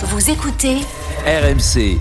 Vous 0.00 0.30
écoutez 0.30 0.76
RMC. 1.26 1.98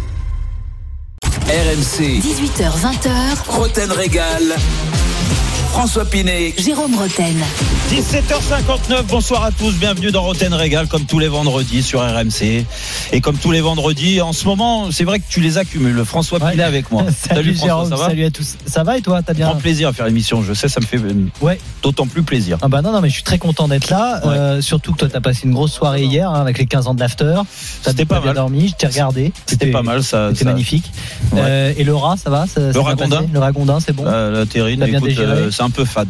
RMC. 1.50 2.22
18h20h. 2.22 3.48
Roten 3.48 3.92
Régal. 3.92 4.56
François 5.72 6.06
Pinet. 6.06 6.54
Jérôme 6.60 6.94
Roten. 6.94 7.44
17h59, 7.90 9.04
bonsoir 9.08 9.46
à 9.46 9.52
tous, 9.52 9.72
bienvenue 9.76 10.12
dans 10.12 10.22
Roten 10.22 10.54
Régal 10.54 10.88
comme 10.88 11.06
tous 11.06 11.20
les 11.20 11.30
vendredis 11.30 11.82
sur 11.82 12.02
RMC. 12.02 12.66
Et 13.14 13.22
comme 13.22 13.38
tous 13.38 13.52
les 13.52 13.62
vendredis, 13.62 14.20
en 14.22 14.34
ce 14.34 14.44
moment, 14.46 14.92
c'est 14.92 15.06
vrai 15.06 15.20
que 15.20 15.24
tu 15.30 15.40
les 15.40 15.58
accumules. 15.58 16.04
François 16.04 16.38
Ouais. 16.44 16.60
Avec 16.62 16.92
moi. 16.92 17.06
Salut, 17.30 17.56
François, 17.56 17.68
Jérôme, 17.68 17.90
ça 17.90 17.96
va 17.96 18.06
salut 18.10 18.26
à 18.26 18.30
tous. 18.30 18.56
Ça 18.66 18.84
va 18.84 18.98
et 18.98 19.02
toi 19.02 19.22
T'as 19.24 19.34
bien 19.34 19.48
Grand 19.48 19.56
plaisir 19.56 19.88
à 19.88 19.94
faire 19.94 20.06
l'émission, 20.06 20.44
je 20.44 20.54
sais, 20.54 20.68
ça 20.68 20.82
me 20.82 20.86
fait 20.86 21.00
Ouais. 21.42 21.58
d'autant 21.82 22.08
plus 22.08 22.24
plaisir. 22.24 22.58
Ah 22.62 22.68
bah 22.68 22.82
non 22.82 22.92
non 22.92 23.00
mais 23.00 23.08
je 23.08 23.14
suis 23.14 23.24
très 23.24 23.38
content 23.38 23.70
d'être 23.70 23.90
là. 23.90 24.20
Ouais. 24.26 24.34
Euh, 24.38 24.62
surtout 24.62 24.92
que 24.92 24.98
toi 25.00 25.08
t'as 25.10 25.22
passé 25.22 25.42
une 25.46 25.54
grosse 25.54 25.72
soirée 25.72 26.04
hier 26.04 26.30
hein, 26.30 26.42
avec 26.42 26.58
les 26.58 26.66
15 26.66 26.88
ans 26.88 26.94
de 26.94 27.00
l'after. 27.00 27.40
C'était 27.82 28.04
pas 28.04 28.18
bien 28.18 28.28
mal. 28.28 28.36
dormi, 28.36 28.68
je 28.68 28.76
t'ai 28.76 28.88
regardé. 28.88 29.32
C'était 29.46 29.72
pas 29.72 29.82
mal, 29.82 30.04
ça. 30.04 30.30
C'était 30.32 30.44
ça- 30.44 30.52
magnifique. 30.52 30.92
Euh, 31.36 31.72
et 31.78 31.84
le 31.86 31.96
rat, 31.96 32.16
ça 32.22 32.30
va 32.30 32.48
ça- 32.48 32.56
ça 32.56 32.60
Le 32.68 32.72
bien 32.74 32.82
ragondin 32.84 33.26
Le 33.32 33.40
ragondin, 33.40 33.80
c'est 33.80 33.94
bon. 33.94 34.04
Euh, 34.06 34.40
la 34.40 34.46
terrine, 34.46 34.84
euh, 34.84 35.50
c'est 35.52 35.64
un 35.64 35.70
peu 35.70 35.86
fade. 35.86 36.10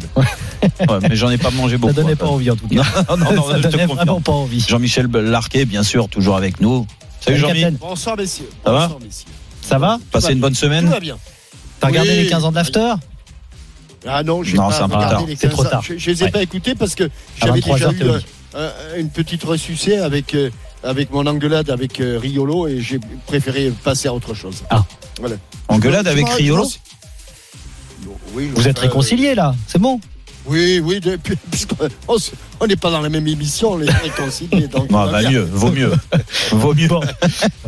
Mais 1.08 1.14
j'en 1.14 1.30
ai 1.30 1.38
pas 1.38 1.50
mangé 1.50 1.67
ça 1.76 1.78
beaucoup. 1.78 1.92
donnait 1.94 2.12
hein. 2.12 2.16
pas 2.16 2.26
envie 2.26 2.50
en 2.50 2.56
tout 2.56 2.68
cas. 2.68 2.82
Non, 3.10 3.16
non, 3.16 3.32
non, 3.34 3.50
ça 3.50 3.58
donnait 3.58 3.86
vraiment 3.86 4.20
pas 4.20 4.32
envie. 4.32 4.64
Jean-Michel 4.66 5.06
Larquet, 5.06 5.64
bien 5.64 5.82
sûr, 5.82 6.08
toujours 6.08 6.36
avec 6.36 6.60
nous. 6.60 6.86
Salut 7.20 7.38
Salut, 7.38 7.38
Jean-Mi, 7.38 7.60
Captain. 7.62 7.76
Bonsoir 7.88 8.16
messieurs. 8.16 8.48
Ça 8.64 8.72
va. 8.72 8.90
Ça 9.62 9.78
va 9.78 9.98
passez 10.12 10.32
une 10.32 10.40
bonne 10.40 10.52
Tout 10.54 10.60
semaine 10.60 10.86
va 10.88 11.00
bien. 11.00 11.16
T'as 11.80 11.88
regardé 11.88 12.16
les 12.22 12.26
15 12.28 12.44
ans 12.44 12.50
de 12.50 12.56
l'after 12.56 12.94
Ah 14.06 14.22
non, 14.22 14.42
j'ai 14.42 14.56
pas 14.56 14.68
regardé 14.68 15.26
les 15.26 15.36
C'est 15.36 15.48
15 15.48 15.50
trop 15.52 15.64
tard. 15.64 15.82
Je, 15.82 15.96
je 15.98 16.10
les 16.10 16.22
ai 16.22 16.24
Ouais. 16.26 16.30
pas 16.30 16.42
écoutés 16.42 16.74
parce 16.74 16.94
que 16.94 17.08
j'avais 17.40 17.60
23 17.60 17.74
déjà 17.76 17.86
heures, 17.88 17.92
eu 17.92 18.02
euh, 18.02 18.20
euh, 18.54 18.98
une 18.98 19.10
petite 19.10 19.44
ressucée 19.44 19.96
avec 19.98 20.34
euh, 20.34 20.50
avec 20.82 21.10
mon 21.12 21.26
engueulade 21.26 21.70
avec 21.70 22.00
euh, 22.00 22.18
Riolo 22.18 22.66
et 22.68 22.80
j'ai 22.80 22.98
préféré 23.26 23.72
passer 23.84 24.08
à 24.08 24.14
autre 24.14 24.32
chose. 24.34 24.62
Ah. 24.70 24.84
Voilà. 25.20 25.36
Engueulade 25.68 26.06
avec 26.08 26.28
Riolo 26.28 26.66
Oui, 28.32 28.50
Vous 28.54 28.68
êtes 28.68 28.78
euh, 28.78 28.82
réconciliés 28.82 29.34
là, 29.34 29.54
c'est 29.66 29.78
bon. 29.80 30.00
Oui, 30.48 30.80
oui, 30.82 31.00
puisqu'on 31.50 32.66
n'est 32.66 32.76
pas 32.76 32.90
dans 32.90 33.02
la 33.02 33.10
même 33.10 33.26
émission, 33.26 33.72
on 33.72 33.82
est 33.82 33.90
réconciliés. 33.90 34.66
Donc 34.66 34.88
Ah, 34.94 35.06
bah 35.10 35.22
mieux, 35.28 35.42
vaut 35.42 35.70
mieux. 35.70 35.92
vaut 36.52 36.74
mieux. 36.74 36.88
Bon. 36.88 37.00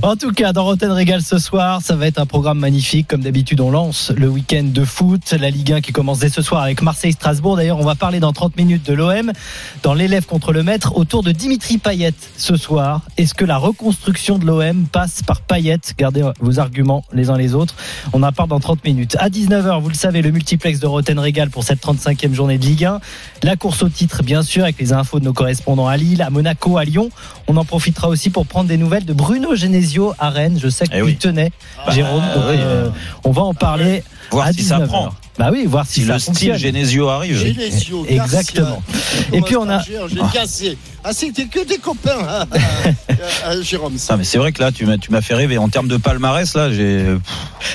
En 0.03 0.17
tout 0.17 0.33
cas, 0.33 0.53
dans 0.53 0.65
Rotten 0.65 0.91
Régal 0.91 1.21
ce 1.21 1.39
soir, 1.39 1.83
ça 1.83 1.95
va 1.95 2.07
être 2.07 2.19
un 2.19 2.27
programme 2.27 2.59
magnifique. 2.59 3.09
Comme 3.09 3.21
d'habitude, 3.21 3.61
on 3.61 3.71
lance 3.71 4.13
le 4.17 4.29
week-end 4.29 4.65
de 4.65 4.85
foot, 4.85 5.35
la 5.39 5.51
Ligue 5.51 5.73
1 5.73 5.81
qui 5.83 5.93
commence 5.93 6.21
dès 6.21 6.31
ce 6.31 6.41
soir 6.41 6.63
avec 6.63 6.81
Marseille-Strasbourg. 6.81 7.57
D'ailleurs, 7.57 7.79
on 7.79 7.85
va 7.85 7.97
parler 7.97 8.19
dans 8.19 8.33
30 8.33 8.57
minutes 8.57 8.87
de 8.87 8.95
l'OM, 8.95 9.31
dans 9.83 9.93
l'élève 9.95 10.25
contre 10.25 10.53
le 10.53 10.63
maître, 10.63 10.97
autour 10.97 11.23
de 11.23 11.33
Dimitri 11.33 11.77
Payet 11.77 12.15
ce 12.37 12.57
soir. 12.57 13.03
Est-ce 13.19 13.35
que 13.35 13.45
la 13.45 13.59
reconstruction 13.59 14.39
de 14.39 14.47
l'OM 14.47 14.87
passe 14.87 15.23
par 15.23 15.43
Payet? 15.43 15.81
Gardez 15.99 16.25
vos 16.41 16.59
arguments 16.59 17.05
les 17.13 17.29
uns 17.29 17.37
les 17.37 17.55
autres. 17.55 17.75
On 18.15 18.23
en 18.23 18.33
parle 18.33 18.49
dans 18.49 18.61
30 18.61 18.85
minutes. 18.85 19.17
À 19.19 19.29
19h, 19.29 19.83
vous 19.83 19.91
le 19.91 19.95
savez, 19.95 20.23
le 20.23 20.31
multiplex 20.31 20.81
de 20.81 20.87
Rotten 20.87 21.19
Régal 21.19 21.51
pour 21.51 21.65
cette 21.65 21.83
35e 21.83 22.33
journée 22.33 22.57
de 22.57 22.70
Ligue 22.71 22.85
1. 22.85 23.01
La 23.43 23.57
course 23.57 23.83
au 23.83 23.89
titre, 23.89 24.23
bien 24.23 24.43
sûr, 24.43 24.63
avec 24.63 24.79
les 24.79 24.93
infos 24.93 25.19
de 25.19 25.25
nos 25.25 25.33
correspondants 25.33 25.89
à 25.89 25.97
Lille, 25.97 26.23
à 26.23 26.31
Monaco, 26.31 26.79
à 26.79 26.85
Lyon. 26.85 27.11
On 27.49 27.57
en 27.57 27.65
profitera 27.65 28.09
aussi 28.09 28.31
pour 28.31 28.47
prendre 28.47 28.69
des 28.69 28.77
nouvelles 28.77 29.05
de 29.05 29.13
Bruno 29.13 29.57
Genesio 29.57 30.15
à 30.19 30.31
Rennes. 30.31 30.59
Je 30.63 30.69
sais 30.69 30.87
que 30.87 30.93
Eh 30.95 30.99
tu 30.99 31.05
oui. 31.05 31.17
tenais, 31.17 31.51
Ah, 31.85 31.91
Jérôme. 31.91 32.23
donc, 32.35 32.45
oui. 32.49 32.57
euh, 32.59 32.89
on 33.25 33.33
va 33.33 33.43
en 33.43 33.55
parler 33.55 34.05
Voir 34.31 34.47
à 34.47 34.53
si 34.53 34.63
ça 34.63 34.79
19h. 34.79 34.87
prend. 34.87 35.09
Bah 35.39 35.49
oui, 35.53 35.65
voir 35.67 35.87
si, 35.87 36.01
Si 36.03 36.07
ça 36.07 36.15
le 36.15 36.19
style. 36.19 36.55
Genesio 36.59 37.09
arrive. 37.09 37.39
Genesio, 37.39 38.05
Exactement. 38.07 38.83
Garcia, 38.93 39.27
Et 39.33 39.41
puis, 39.41 39.57
on 39.57 39.69
a- 39.69 39.81
J'ai 39.83 40.21
cassé. 40.33 40.77
Ah, 41.03 41.15
c'était 41.15 41.47
que 41.47 41.65
des 41.67 41.79
copains, 41.79 42.19
hein, 42.29 42.45
euh, 43.47 43.63
Jérôme. 43.63 43.97
ça. 43.97 44.13
Ah, 44.13 44.17
mais 44.19 44.25
c'est 44.25 44.37
vrai 44.37 44.53
que 44.53 44.61
là, 44.63 44.71
tu 44.71 44.85
m'as, 44.85 44.99
tu 44.99 45.11
m'as 45.13 45.23
fait 45.23 45.33
rêver. 45.35 45.57
En 45.57 45.71
termes 45.71 45.89
de 45.89 45.97
palmarès, 45.97 46.55
là, 46.55 46.71
j'ai. 46.71 47.07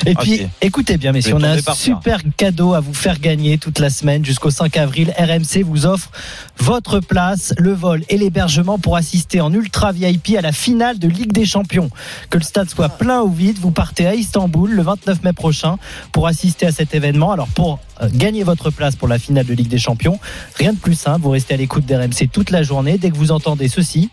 Et 0.05 0.13
Ah, 0.15 0.21
puis, 0.21 0.47
écoutez 0.61 0.97
bien, 0.97 1.11
messieurs, 1.11 1.33
on 1.35 1.41
a 1.41 1.49
un 1.49 1.59
terre. 1.59 1.73
super 1.75 2.21
cadeau 2.37 2.75
à 2.75 2.81
vous 2.81 2.93
faire 2.93 3.19
gagner 3.19 3.57
toute 3.57 3.79
la 3.79 3.89
semaine 3.89 4.23
jusqu'au 4.23 4.51
5 4.51 4.77
avril. 4.77 5.11
RMC 5.17 5.63
vous 5.63 5.87
offre 5.87 6.11
votre 6.59 6.99
place, 6.99 7.55
le 7.57 7.73
vol 7.73 8.03
et 8.09 8.17
l'hébergement 8.19 8.77
pour 8.77 8.95
assister 8.95 9.41
en 9.41 9.51
ultra 9.51 9.91
VIP 9.91 10.35
à 10.37 10.41
la 10.41 10.51
finale 10.51 10.99
de 10.99 11.07
Ligue 11.07 11.31
des 11.31 11.45
Champions. 11.45 11.89
Que 12.29 12.37
le 12.37 12.43
stade 12.43 12.69
soit 12.69 12.89
plein 12.89 13.21
ou 13.21 13.31
vide, 13.31 13.57
vous 13.59 13.71
partez 13.71 14.05
à 14.05 14.13
Istanbul 14.13 14.69
le 14.71 14.83
29 14.83 15.23
mai 15.23 15.33
prochain 15.33 15.77
pour 16.11 16.27
assister 16.27 16.67
à 16.67 16.71
cet 16.71 16.93
événement. 16.93 17.31
Alors, 17.31 17.44
pour 17.47 17.79
euh, 18.01 18.09
gagner 18.13 18.43
votre 18.43 18.69
place 18.71 18.95
pour 18.95 19.07
la 19.07 19.19
finale 19.19 19.45
de 19.45 19.53
Ligue 19.53 19.67
des 19.69 19.77
Champions, 19.79 20.19
rien 20.57 20.73
de 20.73 20.77
plus 20.79 20.95
simple. 20.95 21.21
Vous 21.21 21.29
restez 21.31 21.53
à 21.53 21.57
l'écoute 21.57 21.85
d'RMC 21.85 22.29
toute 22.31 22.49
la 22.49 22.63
journée. 22.63 22.97
Dès 22.97 23.09
que 23.11 23.15
vous 23.17 23.31
entendez 23.31 23.67
ceci, 23.67 24.09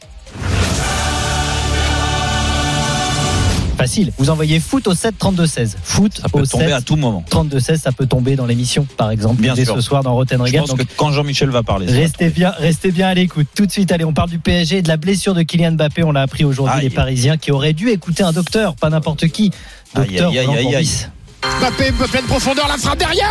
Facile, 3.77 4.13
vous 4.19 4.31
envoyez 4.31 4.61
foot 4.61 4.87
au 4.87 4.95
7 4.95 5.19
32 5.19 5.47
16. 5.47 5.77
Foot 5.83 6.19
Ça 6.23 6.29
peut 6.29 6.41
au 6.41 6.47
tomber 6.47 6.67
7 6.67 6.73
à 6.75 6.81
tout 6.83 6.95
moment. 6.95 7.25
32 7.29 7.59
16, 7.59 7.81
ça 7.81 7.91
peut 7.91 8.07
tomber 8.07 8.37
dans 8.37 8.47
l'émission, 8.47 8.87
par 8.97 9.11
exemple, 9.11 9.41
Bien 9.43 9.55
dès 9.55 9.65
sûr. 9.65 9.75
ce 9.75 9.81
soir 9.81 10.05
dans 10.05 10.15
Rotten 10.15 10.39
Je 10.39 10.43
Regal. 10.45 10.61
pense 10.61 10.71
Donc, 10.71 10.79
que 10.79 10.93
quand 10.97 11.11
Jean-Michel 11.11 11.49
va 11.51 11.63
parler. 11.65 11.87
restez 11.87 12.29
bien, 12.29 12.51
restez 12.59 12.93
bien 12.93 13.09
à 13.09 13.15
l'écoute. 13.15 13.49
Tout 13.57 13.67
de 13.67 13.73
suite, 13.73 13.91
allez, 13.91 14.05
on 14.05 14.13
parle 14.13 14.31
du 14.31 14.39
PSG 14.39 14.79
et 14.79 14.83
de 14.83 14.89
la 14.89 14.99
blessure 14.99 15.35
de 15.35 15.43
Kylian 15.43 15.73
Mbappé. 15.73 16.05
On 16.05 16.13
l'a 16.13 16.23
appris 16.23 16.45
aujourd'hui, 16.45 16.81
les 16.83 16.91
Parisiens 16.91 17.37
qui 17.39 17.51
auraient 17.51 17.73
dû 17.73 17.89
écouter 17.89 18.23
un 18.23 18.33
docteur, 18.33 18.77
pas 18.77 18.91
n'importe 18.91 19.27
qui. 19.29 19.51
Docteur 19.97 20.31
aïe, 20.31 20.39
aïe, 20.39 20.75
aïe. 20.77 20.89
Mbappé, 21.43 21.91
pleine 22.11 22.25
profondeur, 22.27 22.69
la 22.69 22.77
frappe 22.79 22.99
derrière, 23.01 23.29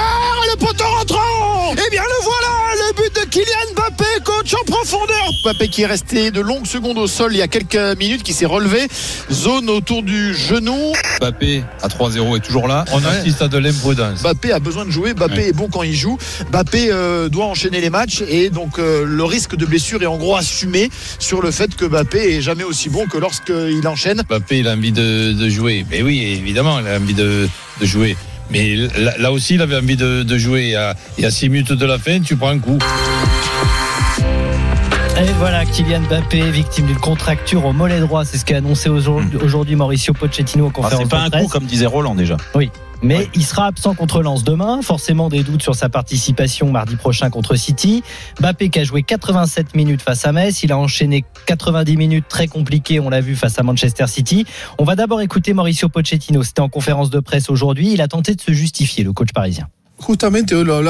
le 0.52 0.58
poteau 0.58 0.84
rentrant 0.84 1.74
Eh 1.74 1.90
bien 1.92 2.02
le 2.02 2.24
voilà, 2.24 2.88
le 2.90 2.94
but 2.96 3.16
de 3.16 3.30
Kylian 3.30 3.74
Mbappé, 3.74 4.04
coach 4.26 4.54
en 4.54 4.66
profondeur 4.66 5.30
Mbappé 5.46 5.70
qui 5.70 5.84
est 5.84 5.86
resté 5.86 6.30
de 6.30 6.42
longues 6.42 6.66
secondes 6.66 6.98
au 6.98 7.08
sol 7.08 7.32
il 7.34 7.38
y 7.38 7.42
a 7.42 7.48
quelques 7.48 7.98
minutes, 7.98 8.24
qui 8.24 8.34
s'est 8.34 8.46
relevé, 8.46 8.88
zone 9.32 9.70
autour 9.70 10.04
du 10.04 10.34
genou. 10.34 10.92
Mbappé 11.22 11.64
à 11.82 11.88
3-0 11.88 12.36
est 12.36 12.40
toujours 12.42 12.68
là. 12.68 12.84
On 12.92 13.04
assiste 13.06 13.42
à 13.44 13.48
de 13.48 13.58
l'imprudence. 13.58 14.22
Mbappé 14.24 14.52
a 14.52 14.60
besoin 14.60 14.86
de 14.86 14.92
jouer, 14.92 15.14
Mbappé 15.14 15.32
Ouais. 15.36 15.48
est 15.50 15.54
bon 15.54 15.70
quand 15.70 15.84
il 15.84 15.96
joue, 15.96 16.18
Mbappé 16.52 16.90
euh, 16.92 17.30
doit 17.30 17.46
enchaîner 17.46 17.80
les 17.80 17.90
matchs 17.90 18.24
et 18.28 18.50
donc 18.50 18.78
euh, 18.78 19.06
le 19.06 19.24
risque 19.24 19.56
de 19.56 19.66
blessure 19.66 20.04
est 20.04 20.08
en 20.08 20.18
gros 20.18 20.36
assumé 20.36 20.90
sur 21.18 21.42
le 21.42 21.52
fait 21.52 21.74
que 21.78 21.86
Mbappé 21.86 22.36
est 22.36 22.42
jamais 22.42 22.66
aussi 22.66 22.90
bon 22.90 23.08
que 23.08 23.18
lorsqu'il 23.18 23.88
enchaîne. 23.88 24.22
Mbappé, 24.28 24.60
il 24.60 24.68
a 24.68 24.74
envie 24.74 24.92
de, 24.92 25.32
de 25.32 25.50
jouer. 25.50 25.86
Mais 25.90 26.02
oui, 26.02 26.22
évidemment, 26.24 26.80
il 26.80 26.88
a 26.90 26.98
envie 26.98 27.14
de, 27.14 27.48
de 27.82 27.86
jouer. 27.86 28.16
Mais 28.52 28.76
là, 28.98 29.14
là 29.18 29.32
aussi, 29.32 29.56
il 29.56 29.62
avait 29.62 29.76
envie 29.78 29.96
de, 29.98 30.24
de 30.24 30.38
jouer. 30.38 30.76
À- 30.76 30.96
Et 31.18 31.26
à 31.26 31.32
6 31.32 31.50
minutes 31.50 31.74
de 31.74 31.86
la 31.86 31.98
fin, 31.98 32.20
tu 32.22 32.36
prends 32.36 32.50
un 32.50 32.60
coup. 32.60 32.78
Et 35.20 35.26
voilà, 35.38 35.66
Kylian 35.66 36.02
Mbappé, 36.02 36.50
victime 36.52 36.88
d'une 36.88 36.98
contracture 36.98 37.66
au 37.66 37.74
mollet 37.74 38.00
droit. 38.00 38.26
C'est 38.26 38.38
ce 38.38 38.46
qu'a 38.46 38.58
annoncé 38.58 38.90
aujourd'hui 38.90 39.38
aujourd'hui 39.38 39.76
Mauricio 39.76 40.14
Pochettino 40.14 40.66
en 40.66 40.70
Ah, 40.70 40.74
conférence 40.74 41.04
c'est 41.04 41.10
pas 41.10 41.30
de 41.30 41.36
un 41.36 41.42
coup 41.42 41.48
comme 41.48 41.66
disait 41.66 41.86
Roland 41.86 42.16
déjà. 42.16 42.38
Mais 43.02 43.18
Ouais. 43.18 43.30
il 43.36 43.44
sera 43.44 43.66
absent 43.68 43.96
contre 43.96 44.22
Lens 44.22 44.44
demain. 44.44 44.82
Forcément 44.82 45.30
des 45.30 45.44
doutes 45.44 45.64
sur 45.64 45.76
sa 45.76 45.90
participation 45.90 46.72
mardi 46.72 46.96
prochain 46.96 47.30
contre 47.30 47.56
City. 47.56 48.04
Mbappé 48.40 48.70
qui 48.70 48.80
a 48.80 48.84
joué 48.84 49.04
87 49.04 49.76
minutes 49.76 50.02
face 50.02 50.26
à 50.26 50.32
Metz. 50.32 50.64
Il 50.64 50.72
a 50.72 50.78
enchaîné 50.78 51.26
90 51.48 51.98
minutes 51.98 52.26
très 52.30 52.48
compliquées, 52.48 53.00
on 53.00 53.10
l'a 53.10 53.22
vu, 53.22 53.36
face 53.36 53.58
à 53.60 53.64
Manchester 53.64 54.08
City. 54.08 54.46
On 54.78 54.84
va 54.84 54.96
d'abord 54.96 55.22
écouter 55.22 55.54
Mauricio 55.54 55.90
Pochettino. 55.90 56.44
C'était 56.44 56.62
en 56.62 56.70
conférence 56.70 57.10
de 57.10 57.20
presse 57.20 57.50
aujourd'hui. 57.50 57.92
Il 57.94 58.02
a 58.02 58.08
tenté 58.08 58.36
de 58.36 58.42
se 58.42 58.52
justifier, 58.52 59.04
le 59.04 59.14
coach 59.14 59.30
parisien. 59.34 59.68
Justamente 60.02 60.56
hoy 60.56 60.66
lo 60.66 60.82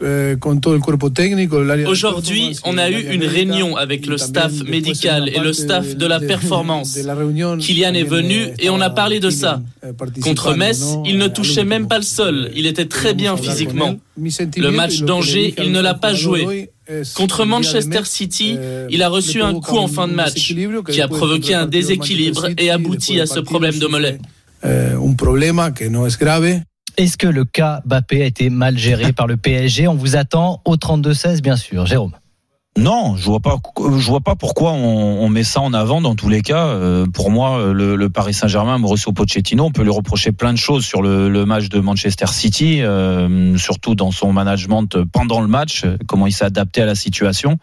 eh, 0.00 0.36
con 0.38 0.62
todo 0.62 0.74
el 0.74 0.80
cuerpo 0.80 1.12
técnico. 1.12 1.60
el 1.60 1.70
área 1.70 1.84
de 1.84 1.90
Aujourd'hui, 1.90 2.56
on 2.64 2.78
a 2.78 2.88
eu 2.88 3.14
une 3.14 3.24
réunion 3.24 3.76
avec 3.76 4.06
le 4.06 4.16
staff 4.16 4.52
médical 4.64 5.28
et 5.28 5.40
le 5.40 5.52
staff 5.52 5.94
de 5.94 6.06
la 6.06 6.20
performance. 6.20 6.94
de 6.94 7.06
la 7.06 7.14
reunión, 7.14 7.58
Kylian 7.58 7.92
est 7.92 8.08
venu 8.08 8.46
eh, 8.58 8.64
et 8.64 8.70
on 8.70 8.80
a 8.80 8.88
parlé 8.88 9.20
de 9.20 9.28
ça. 9.28 9.60
Eh, 9.82 10.20
Contre 10.22 10.54
Metz, 10.54 10.80
¿no? 10.80 11.02
il 11.04 11.18
ne 11.18 11.28
touchait 11.28 11.64
même 11.64 11.86
pas 11.86 11.98
le 11.98 12.04
sol. 12.04 12.50
Il 12.56 12.66
était 12.66 12.86
très 12.86 13.12
bien 13.12 13.36
physiquement. 13.36 13.96
sentimiento 14.30 14.74
match 14.74 15.02
d'Angers, 15.02 15.54
le 15.58 15.64
il 15.64 15.72
ne 15.72 15.80
l'a 15.80 15.94
pas 15.94 16.14
joué. 16.14 16.70
Contre 17.14 17.44
Manchester 17.44 18.04
City, 18.04 18.56
il 18.88 19.02
a 19.02 19.10
reçu 19.10 19.38
le 19.38 19.44
un 19.44 19.60
coup 19.60 19.76
en 19.76 19.86
fin 19.86 20.08
de 20.08 20.14
match 20.14 20.54
qui 20.90 21.02
a 21.02 21.08
provoqué 21.08 21.54
un 21.54 21.66
déséquilibre 21.66 22.48
et 22.56 22.70
abouti 22.70 23.20
à 23.20 23.26
ce 23.26 23.40
problème 23.40 23.78
de 23.78 23.86
mollet. 23.86 24.18
un 24.62 25.14
problema 25.14 25.72
que 25.72 25.84
no 25.84 26.06
es 26.06 26.16
grave. 26.18 26.62
Est-ce 27.00 27.16
que 27.16 27.26
le 27.26 27.46
cas 27.46 27.80
Mbappé 27.86 28.20
a 28.20 28.26
été 28.26 28.50
mal 28.50 28.76
géré 28.76 29.14
par 29.14 29.26
le 29.26 29.38
PSG 29.38 29.88
On 29.88 29.94
vous 29.94 30.16
attend 30.16 30.60
au 30.66 30.76
32-16, 30.76 31.40
bien 31.40 31.56
sûr. 31.56 31.86
Jérôme. 31.86 32.12
Non, 32.80 33.14
je 33.14 33.26
vois 33.26 33.40
pas, 33.40 33.58
je 33.76 34.06
vois 34.06 34.22
pas 34.22 34.36
pourquoi 34.36 34.72
on, 34.72 35.20
on 35.22 35.28
met 35.28 35.44
ça 35.44 35.60
en 35.60 35.74
avant 35.74 36.00
dans 36.00 36.14
tous 36.14 36.30
les 36.30 36.40
cas. 36.40 36.64
Euh, 36.64 37.04
pour 37.04 37.30
moi, 37.30 37.74
le, 37.74 37.94
le 37.94 38.08
Paris 38.08 38.32
Saint-Germain, 38.32 38.78
Mauricio 38.78 39.12
Pochettino, 39.12 39.64
on 39.64 39.70
peut 39.70 39.82
lui 39.82 39.90
reprocher 39.90 40.32
plein 40.32 40.54
de 40.54 40.58
choses 40.58 40.82
sur 40.82 41.02
le, 41.02 41.28
le 41.28 41.44
match 41.44 41.68
de 41.68 41.78
Manchester 41.78 42.28
City, 42.28 42.80
euh, 42.80 43.54
surtout 43.58 43.94
dans 43.94 44.12
son 44.12 44.32
management 44.32 45.04
pendant 45.12 45.42
le 45.42 45.46
match, 45.46 45.84
euh, 45.84 45.98
comment 46.06 46.26
il 46.26 46.32
s'est 46.32 46.46
adapté 46.46 46.80
à 46.80 46.86
la 46.86 46.94
situation, 46.94 47.58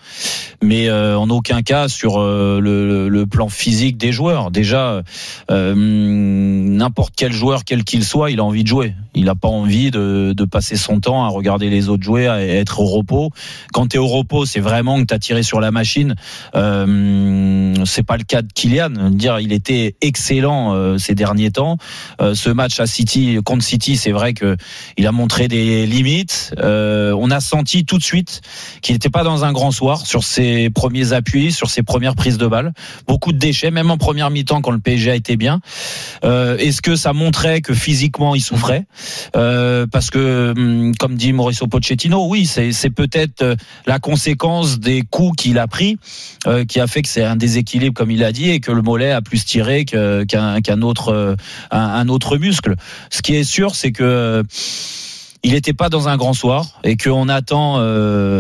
mais 0.62 0.88
euh, 0.88 1.18
en 1.18 1.32
aucun 1.32 1.64
cas 1.64 1.88
sur 1.88 2.22
euh, 2.22 2.60
le, 2.62 3.10
le 3.10 3.26
plan 3.26 3.50
physique 3.50 3.98
des 3.98 4.12
joueurs. 4.12 4.52
Déjà, 4.52 5.02
euh, 5.50 5.74
n'importe 5.76 7.16
quel 7.18 7.34
joueur, 7.34 7.64
quel 7.66 7.84
qu'il 7.86 8.04
soit, 8.04 8.30
il 8.30 8.40
a 8.40 8.44
envie 8.44 8.62
de 8.62 8.68
jouer. 8.68 8.94
Il 9.16 9.26
n'a 9.26 9.36
pas 9.36 9.48
envie 9.48 9.90
de, 9.90 10.34
de 10.38 10.46
passer 10.46 10.76
son 10.76 11.00
temps 11.00 11.26
à 11.26 11.30
regarder 11.30 11.72
les 11.72 11.90
autres 11.90 12.04
jouer, 12.04 12.28
à 12.28 12.40
être 12.40 12.82
au 12.82 12.86
repos. 12.86 13.32
Quand 13.74 13.88
tu 13.88 13.96
es 13.96 14.00
au 14.00 14.06
repos, 14.06 14.46
c'est 14.46 14.60
vraiment 14.60 15.07
tout 15.08 15.14
à 15.16 15.20
tirer 15.20 15.44
sur 15.44 15.60
la 15.60 15.72
machine. 15.72 16.16
Euh, 16.56 17.74
c'est 17.86 18.04
pas 18.04 18.18
le 18.18 18.24
cas 18.24 18.42
de 18.42 18.52
Kylian. 18.54 19.12
Dire, 19.12 19.40
il 19.40 19.54
était 19.54 19.96
excellent 20.02 20.74
euh, 20.74 20.98
ces 20.98 21.16
derniers 21.16 21.52
temps. 21.52 21.78
Euh, 22.22 22.36
ce 22.36 22.50
match 22.50 22.80
à 22.80 22.88
City 22.88 23.40
contre 23.44 23.64
City, 23.64 23.98
c'est 23.98 24.12
vrai 24.12 24.34
que 24.34 24.58
il 24.98 25.08
a 25.08 25.12
montré 25.12 25.48
des 25.48 25.86
limites. 25.86 26.54
Euh, 26.60 27.16
on 27.18 27.32
a 27.32 27.40
senti 27.40 27.86
tout 27.86 27.98
de 27.98 28.04
suite 28.04 28.42
qu'il 28.82 28.96
n'était 28.96 29.10
pas 29.10 29.24
dans 29.24 29.46
un 29.46 29.52
grand 29.52 29.72
soir 29.72 30.06
sur 30.06 30.24
ses 30.24 30.70
premiers 30.70 31.14
appuis, 31.14 31.52
sur 31.52 31.70
ses 31.70 31.84
premières 31.84 32.16
prises 32.16 32.38
de 32.38 32.48
balles. 32.48 32.74
Beaucoup 33.08 33.32
de 33.32 33.38
déchets, 33.38 33.72
même 33.72 33.92
en 33.92 33.98
première 33.98 34.30
mi-temps 34.30 34.62
quand 34.62 34.72
le 34.72 34.80
PSG 34.80 35.12
a 35.12 35.16
été 35.16 35.38
bien. 35.38 35.60
Est-ce 36.24 36.82
que 36.82 36.96
ça 36.96 37.14
montrait 37.14 37.62
que 37.62 37.74
physiquement 37.74 38.36
il 38.36 38.42
souffrait? 38.42 38.86
Parce 39.34 40.10
que, 40.10 40.54
hum, 40.56 40.96
comme 40.96 41.16
dit 41.16 41.34
Mauricio 41.34 41.68
Pochettino, 41.68 42.28
oui, 42.28 42.46
c'est 42.46 42.90
peut-être 42.90 43.56
la 43.86 44.00
conséquence 44.00 44.80
des 44.88 45.02
coups 45.02 45.36
qu'il 45.44 45.60
a 45.60 45.68
pris 45.68 45.98
euh, 46.48 46.64
qui 46.64 46.80
a 46.80 46.88
fait 46.88 47.02
que 47.02 47.10
c'est 47.10 47.26
un 47.26 47.36
déséquilibre, 47.36 47.94
comme 47.94 48.10
il 48.10 48.24
a 48.24 48.32
dit, 48.32 48.50
et 48.50 48.62
que 48.62 48.72
le 48.72 48.82
mollet 48.82 49.12
a 49.12 49.22
plus 49.22 49.44
tiré 49.44 49.84
qu'un 49.84 50.82
autre, 50.82 51.10
euh, 51.10 51.36
un, 51.72 52.08
autre 52.08 52.38
muscle. 52.38 52.76
Ce 53.12 53.22
qui 53.22 53.36
est 53.36 53.44
sûr, 53.44 53.76
c'est 53.76 53.92
que 53.92 54.04
euh, 54.04 54.44
il 55.44 55.52
n'était 55.52 55.74
pas 55.74 55.90
dans 55.90 56.08
un 56.08 56.16
grand 56.16 56.32
soir 56.34 56.80
et 56.86 56.96
qu'on 56.96 57.28
attend 57.28 57.80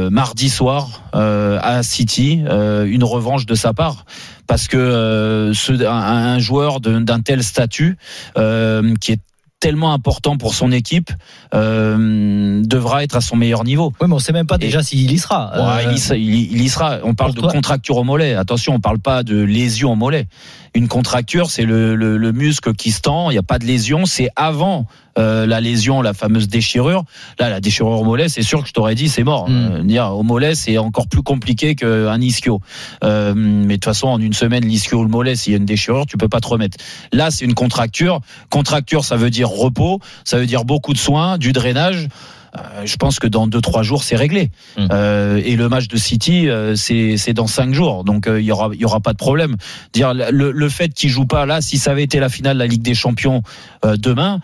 mardi 0.09 0.49
soir 0.49 1.03
à 1.13 1.83
City 1.83 2.41
une 2.49 3.03
revanche 3.03 3.45
de 3.45 3.53
sa 3.53 3.71
part 3.71 4.05
parce 4.47 4.67
que 4.67 5.51
ce, 5.53 5.85
un, 5.85 6.39
joueur 6.39 6.81
d'un 6.81 7.21
tel 7.21 7.43
statut 7.43 7.97
qui 8.35 9.11
est 9.11 9.21
tellement 9.59 9.91
important 9.93 10.37
pour 10.37 10.53
son 10.53 10.71
équipe 10.71 11.09
euh, 11.53 12.61
devra 12.63 13.03
être 13.03 13.15
à 13.15 13.21
son 13.21 13.35
meilleur 13.35 13.63
niveau. 13.63 13.91
Oui, 14.01 14.07
mais 14.07 14.13
on 14.15 14.19
sait 14.19 14.33
même 14.33 14.47
pas 14.47 14.57
déjà 14.57 14.83
s'il 14.83 15.11
y 15.11 15.17
sera. 15.17 15.51
Ouais, 15.55 15.85
Euh, 15.85 15.91
il, 15.91 15.95
y 15.95 15.99
sera, 15.99 16.15
il 16.17 16.35
y- 16.35 16.49
il 16.51 16.61
y 16.61 16.69
sera. 16.69 16.97
On 17.03 17.15
parle 17.15 17.33
de 17.33 17.39
toi- 17.41 17.51
contracture 17.51 17.97
au 17.97 18.03
mollet. 18.03 18.35
Attention, 18.35 18.75
on 18.75 18.79
parle 18.79 18.99
pas 18.99 19.23
de 19.23 19.41
lésion 19.41 19.91
au 19.93 19.95
mollet. 19.95 20.27
Une 20.75 20.87
contracture, 20.87 21.49
c'est 21.49 21.65
le, 21.65 21.95
le- 21.95 22.17
le 22.17 22.31
muscle 22.31 22.73
qui 22.73 22.91
se 22.91 23.01
tend. 23.01 23.29
Il 23.31 23.33
n'y 23.33 23.39
a 23.39 23.43
pas 23.43 23.57
de 23.59 23.65
lésion. 23.65 24.05
C'est 24.05 24.29
avant 24.35 24.85
euh, 25.17 25.45
la 25.45 25.61
lésion, 25.61 26.01
la 26.01 26.13
fameuse 26.13 26.47
déchirure. 26.47 27.03
Là, 27.39 27.49
la 27.49 27.59
déchirure 27.59 27.99
au 27.99 28.03
mollet, 28.03 28.29
c'est 28.29 28.43
sûr 28.43 28.61
que 28.61 28.67
je 28.67 28.73
t'aurais 28.73 28.95
dit, 28.95 29.09
c'est 29.09 29.23
mort. 29.23 29.49
Mm. 29.49 29.71
Euh, 29.71 29.83
dire 29.83 30.15
au 30.15 30.23
mollet, 30.23 30.55
c'est 30.55 30.77
encore 30.77 31.07
plus 31.07 31.23
compliqué 31.23 31.75
qu'un 31.75 32.21
ischio. 32.21 32.61
Euh, 33.03 33.33
mais 33.35 33.65
de 33.65 33.73
toute 33.73 33.85
façon, 33.85 34.07
en 34.07 34.19
une 34.19 34.33
semaine, 34.33 34.65
l'ischio 34.65 34.99
ou 34.99 35.03
le 35.03 35.09
mollet, 35.09 35.35
s'il 35.35 35.53
y 35.53 35.55
a 35.55 35.57
une 35.57 35.65
déchirure, 35.65 36.05
tu 36.05 36.17
peux 36.17 36.29
pas 36.29 36.39
te 36.39 36.47
remettre. 36.47 36.77
Là, 37.11 37.31
c'est 37.31 37.45
une 37.45 37.55
contracture. 37.55 38.21
Contracture, 38.49 39.05
ça 39.05 39.15
veut 39.15 39.29
dire 39.29 39.49
repos. 39.49 39.99
Ça 40.23 40.37
veut 40.37 40.45
dire 40.45 40.65
beaucoup 40.65 40.93
de 40.93 40.99
soins, 40.99 41.37
du 41.37 41.51
drainage. 41.51 42.07
Euh, 42.55 42.85
je 42.85 42.95
pense 42.95 43.19
que 43.19 43.27
dans 43.27 43.47
deux 43.47 43.61
trois 43.61 43.83
jours 43.83 44.03
c'est 44.03 44.15
réglé. 44.15 44.51
Mm. 44.77 44.87
Euh, 44.91 45.41
et 45.43 45.55
le 45.55 45.69
match 45.69 45.87
de 45.87 45.97
City 45.97 46.49
euh, 46.49 46.75
c'est 46.75 47.17
c'est 47.17 47.33
dans 47.33 47.47
cinq 47.47 47.73
jours, 47.73 48.03
donc 48.03 48.27
euh, 48.27 48.39
il 48.39 48.45
y 48.45 48.51
aura 48.51 48.69
il 48.73 48.79
y 48.79 48.85
aura 48.85 48.99
pas 48.99 49.13
de 49.13 49.17
problème. 49.17 49.57
Dire 49.93 50.13
le, 50.13 50.51
le 50.51 50.69
fait 50.69 50.93
qu'il 50.93 51.09
joue 51.09 51.25
pas 51.25 51.45
là, 51.45 51.61
si 51.61 51.77
ça 51.77 51.91
avait 51.91 52.03
été 52.03 52.19
la 52.19 52.29
finale 52.29 52.55
de 52.55 52.59
la 52.59 52.67
Ligue 52.67 52.81
des 52.81 52.95
Champions 52.95 53.43
euh, 53.85 53.97
demain, 53.97 54.39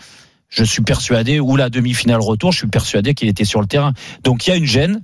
je 0.53 0.63
suis 0.63 0.83
persuadé 0.83 1.39
ou 1.39 1.55
la 1.55 1.69
demi-finale 1.69 2.21
retour, 2.21 2.51
je 2.51 2.59
suis 2.59 2.67
persuadé 2.67 3.13
qu'il 3.13 3.27
était 3.27 3.43
sur 3.43 3.59
le 3.59 3.67
terrain. 3.67 3.93
Donc 4.23 4.45
il 4.45 4.51
y 4.51 4.53
a 4.53 4.55
une 4.55 4.65
gêne. 4.65 5.01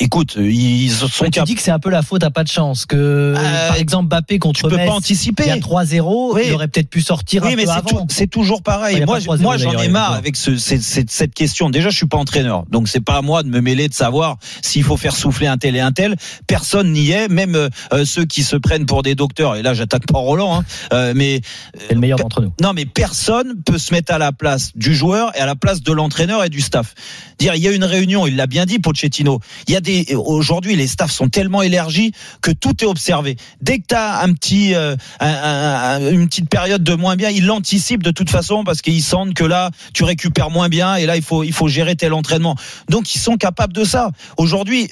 Écoute, 0.00 0.36
ils 0.38 0.90
sont 0.90 1.06
tu 1.08 1.30
capables. 1.30 1.46
dis 1.46 1.54
que 1.54 1.62
c'est 1.62 1.70
un 1.70 1.78
peu 1.78 1.88
la 1.88 2.02
faute 2.02 2.24
à 2.24 2.30
pas 2.30 2.42
de 2.44 2.48
chance. 2.48 2.84
Que 2.84 2.96
Euh, 2.96 3.68
par 3.68 3.76
exemple 3.76 4.08
Mbappé 4.08 4.38
contre 4.38 4.60
Tu 4.62 4.68
peux 4.68 4.76
Metz, 4.76 4.88
pas 4.88 4.94
anticiper. 4.94 5.44
il 5.46 5.48
y 5.48 5.52
a 5.52 5.56
3-0, 5.58 6.34
Oui. 6.34 6.42
il 6.46 6.52
aurait 6.52 6.68
peut-être 6.68 6.90
pu 6.90 7.00
sortir 7.00 7.42
Oui, 7.44 7.52
un 7.52 7.56
mais 7.56 7.64
peu 7.64 7.70
c'est 8.08 8.26
toujours 8.26 8.62
pareil. 8.62 9.00
a 9.02 9.06
Moi, 9.06 9.14
pas 9.16 9.20
je- 9.20 9.24
3-0 9.26 9.42
moi, 9.42 9.56
j'en 9.56 9.78
ai 9.78 9.88
marre 9.88 10.12
avec 10.12 10.36
ce- 10.36 10.56
cette, 10.56 11.32
question. 11.34 11.70
Déjà, 11.70 11.90
je 11.90 11.96
suis 11.96 12.06
pas 12.06 12.16
entraîneur, 12.18 12.64
donc 12.70 12.88
c'est 12.88 13.00
pas 13.00 13.16
à 13.18 13.22
moi 13.22 13.42
de 13.44 13.48
me 13.48 13.60
mêler 13.60 13.88
de 13.88 13.94
savoir 13.94 14.36
s'il 14.62 14.82
faut 14.82 14.96
faire 14.96 15.14
souffler 15.14 15.46
un 15.46 15.56
tel 15.58 15.76
et 15.76 15.80
un 15.80 15.92
tel. 15.92 16.16
Personne 16.46 16.92
n'y 16.92 17.10
est, 17.10 17.28
même 17.28 17.54
euh, 17.54 17.68
euh, 17.92 18.04
ceux 18.04 18.24
qui 18.24 18.42
se 18.42 18.56
prennent 18.56 18.86
pour 18.86 19.02
des 19.02 19.14
docteurs. 19.14 19.54
Et 19.56 19.62
là, 19.62 19.74
j'attaque 19.74 20.06
pas 20.06 20.18
Roland, 20.18 20.58
hein, 20.60 20.64
euh, 20.92 21.12
mais 21.16 21.40
C'est 21.88 21.94
le 21.94 22.00
meilleur 22.00 22.18
d'entre 22.18 22.42
nous. 22.42 22.52
non, 22.60 22.72
mais 22.74 22.84
personne 22.84 23.54
peut 23.64 23.78
se 23.78 23.94
mettre 23.94 24.12
à 24.12 24.18
la 24.18 24.32
place 24.32 24.72
du 24.74 24.94
joueur 24.94 25.34
et 25.36 25.40
à 25.40 25.46
la 25.46 25.54
place 25.54 25.82
de 25.82 25.92
l'entraîneur 25.92 26.42
et 26.44 26.48
du 26.48 26.60
staff. 26.60 26.94
Dire, 27.38 27.54
il 27.54 27.62
y 27.62 27.68
a 27.68 27.72
une 27.72 27.84
réunion, 27.84 28.26
il 28.26 28.36
l'a 28.36 28.46
bien 28.46 28.66
dit, 28.66 28.78
Pochettino. 28.80 29.40
Il 29.68 29.73
aujourd'hui, 30.14 30.76
les 30.76 30.86
staffs 30.86 31.12
sont 31.12 31.28
tellement 31.28 31.62
élargis 31.62 32.12
que 32.42 32.50
tout 32.50 32.74
est 32.82 32.86
observé. 32.86 33.36
Dès 33.60 33.78
que 33.78 33.84
tu 33.88 33.94
as 33.94 34.20
un 34.20 34.32
petit, 34.32 34.74
euh, 34.74 34.96
un- 35.20 35.26
un- 35.28 35.96
un- 36.06 36.10
une 36.10 36.28
petite 36.28 36.48
période 36.48 36.82
de 36.84 36.94
moins 36.94 37.16
bien, 37.16 37.30
ils 37.30 37.46
l'anticipent 37.46 38.02
de 38.02 38.10
toute 38.10 38.30
façon 38.30 38.64
parce 38.64 38.82
qu'ils 38.82 39.02
sentent 39.02 39.34
que 39.34 39.44
là, 39.44 39.70
tu 39.92 40.04
récupères 40.04 40.50
moins 40.50 40.68
bien 40.68 40.96
et 40.96 41.06
là, 41.06 41.16
il 41.16 41.22
faut, 41.22 41.44
il 41.44 41.52
faut 41.52 41.68
gérer 41.68 41.96
tel 41.96 42.12
entraînement. 42.12 42.56
Donc, 42.88 43.14
ils 43.14 43.18
sont 43.20 43.36
capables 43.36 43.72
de 43.72 43.84
ça. 43.84 44.10
Aujourd'hui, 44.36 44.88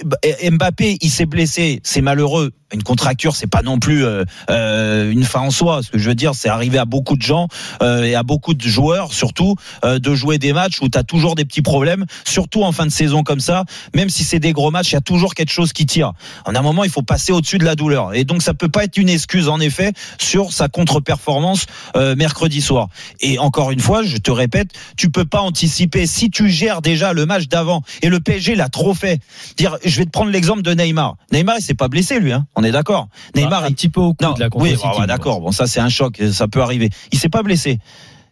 Mbappé, 0.51 0.99
il 1.01 1.11
s'est 1.11 1.27
blessé, 1.27 1.81
c'est 1.85 2.01
malheureux. 2.01 2.53
Une 2.75 2.83
contracture, 2.83 3.37
c'est 3.37 3.47
pas 3.47 3.61
non 3.61 3.79
plus 3.79 4.03
euh, 4.07 4.25
euh, 4.49 5.11
une 5.11 5.25
fin 5.25 5.41
en 5.41 5.51
soi. 5.51 5.83
Ce 5.83 5.91
que 5.91 5.99
je 5.99 6.09
veux 6.09 6.15
dire, 6.15 6.35
c'est 6.35 6.49
arrivé 6.49 6.79
à 6.79 6.87
beaucoup 6.87 7.17
de 7.17 7.23
gens 7.23 7.49
et 7.83 8.15
à 8.15 8.23
beaucoup 8.23 8.55
de 8.55 8.63
joueurs, 8.67 9.13
surtout, 9.13 9.57
de 9.85 10.15
jouer 10.15 10.39
des 10.39 10.53
matchs 10.55 10.81
où 10.81 10.89
tu 10.89 10.97
as 10.97 11.03
toujours 11.03 11.35
des 11.35 11.45
petits 11.45 11.61
problèmes, 11.61 12.07
surtout 12.25 12.63
en 12.63 12.73
fin 12.73 12.87
de 12.87 12.91
saison 12.91 13.23
comme 13.23 13.41
ça. 13.41 13.65
Même 13.95 14.09
si 14.09 14.25
c'est 14.25 14.39
des 14.39 14.53
gros 14.53 14.71
matchs, 14.73 14.91
il 14.91 14.95
y 14.95 14.99
a 14.99 15.01
toujours 15.01 15.35
quelque 15.35 15.53
chose 15.53 15.73
qui 15.73 15.87
tire. 15.87 16.13
En 16.45 16.57
un 16.57 16.63
moment, 16.63 16.83
il 16.83 16.91
faut 16.91 17.03
passer 17.03 17.31
au-dessus 17.33 17.59
de 17.59 17.65
la 17.65 17.77
douleur. 17.77 18.15
Et 18.15 18.25
donc, 18.25 18.43
ça 18.43 18.55
peut 18.55 18.69
pas 18.69 18.83
être 18.85 18.97
une 18.97 19.09
excuse, 19.09 19.49
en 19.49 19.61
effet, 19.61 19.93
sur 20.21 20.53
sa 20.53 20.69
contre-performance 20.69 21.67
euh, 21.97 22.17
mercredi 22.17 22.61
soir. 22.61 22.89
Et 23.21 23.39
encore 23.39 23.71
une 23.71 23.79
fois, 23.81 24.03
je 24.03 24.17
te 24.17 24.31
répète, 24.33 24.71
tu 24.97 25.11
peux 25.11 25.25
pas 25.25 25.41
anticiper. 25.41 26.07
Si 26.07 26.31
tu 26.31 26.49
gères 26.51 26.83
déjà 26.83 27.13
le 27.13 27.27
match 27.27 27.47
d'avant 27.47 27.83
et 28.03 28.09
le 28.09 28.19
PSG 28.21 28.55
l'a 28.57 28.69
trop 28.69 28.95
fait, 28.95 29.21
dire, 29.57 29.77
je 29.85 29.97
vais 29.99 30.05
te 30.07 30.11
prendre 30.11 30.31
l'exemple 30.31 30.63
de 30.63 30.73
Neymar. 30.75 31.17
Neymar, 31.33 31.57
il 31.59 31.63
s'est 31.63 31.75
pas 31.75 31.89
blessé 31.89 32.19
lui, 32.19 32.33
hein. 32.33 32.47
On 32.57 32.65
est 32.65 32.73
d'accord. 32.73 33.09
Neymar, 33.37 33.65
un 33.65 33.69
il- 33.69 33.75
petit 33.75 33.89
peu 33.89 34.01
au 34.01 34.15
coude 34.15 34.27
non, 34.29 34.35
là 34.39 34.49
contre 34.49 34.65
oui, 34.65 34.71
City, 34.71 34.83
bah, 34.99 35.07
d'accord. 35.07 35.41
Bon, 35.41 35.53
ça 35.53 35.67
c'est 35.67 35.81
un 35.81 35.89
choc, 35.89 36.21
ça 36.33 36.49
peut 36.49 36.63
arriver. 36.63 36.91
Il 37.13 37.19
s'est 37.19 37.29
pas 37.29 37.43
blessé. 37.43 37.79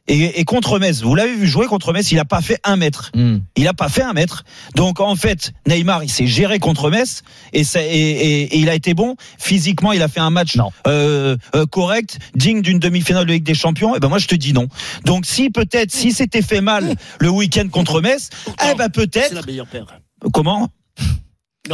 Et, 0.08 0.40
et 0.40 0.44
contre 0.44 0.78
Metz, 0.80 1.02
vous 1.02 1.14
l'avez 1.14 1.34
vu 1.36 1.46
jouer 1.46 1.66
contre 1.66 1.92
Metz, 1.92 2.10
il 2.10 2.18
a 2.18 2.24
pas 2.24 2.40
fait 2.40 2.58
un 2.64 2.76
mètre. 2.76 3.12
Hmm. 3.14 3.38
Il 3.56 3.68
a 3.68 3.74
pas 3.74 3.88
fait 3.88 4.02
un 4.02 4.12
mètre. 4.12 4.44
Donc 4.74 4.98
en 4.98 5.14
fait, 5.14 5.52
Neymar, 5.68 6.02
il 6.02 6.10
s'est 6.10 6.26
géré 6.26 6.58
contre 6.58 6.90
Metz 6.90 7.22
et, 7.52 7.62
ça- 7.62 7.82
et, 7.82 7.86
et- 7.86 8.42
et 8.42 8.58
il 8.58 8.68
a 8.68 8.74
été 8.74 8.92
bon. 8.94 9.14
Physiquement, 9.38 9.92
il 9.92 10.02
a 10.02 10.08
fait 10.08 10.20
un 10.20 10.30
match 10.30 10.56
Non. 10.56 10.70
euh, 10.88 11.36
euh, 11.54 11.64
correct, 11.66 12.18
digne 12.34 12.60
d'une 12.62 12.78
demi-finale 12.80 13.24
de 13.26 13.32
Ligue 13.32 13.44
des 13.44 13.54
Champions. 13.54 13.94
Et 13.94 14.00
ben 14.00 14.08
moi, 14.08 14.18
je 14.18 14.26
te 14.26 14.34
dis 14.34 14.52
non. 14.52 14.66
Donc 15.04 15.26
si 15.26 15.50
peut-être, 15.50 15.92
si 15.92 16.12
c'était 16.12 16.42
fait 16.42 16.60
mal 16.60 16.94
le 17.20 17.28
week-end 17.30 17.68
contre 17.70 18.00
Metz, 18.00 18.30
eh 18.48 18.74
ben 18.74 18.84
C'est 18.84 18.92
peut-être. 18.92 19.32
la 19.34 19.42
meilleure 19.42 19.66
paire. 19.68 19.86
Comment? 20.32 20.68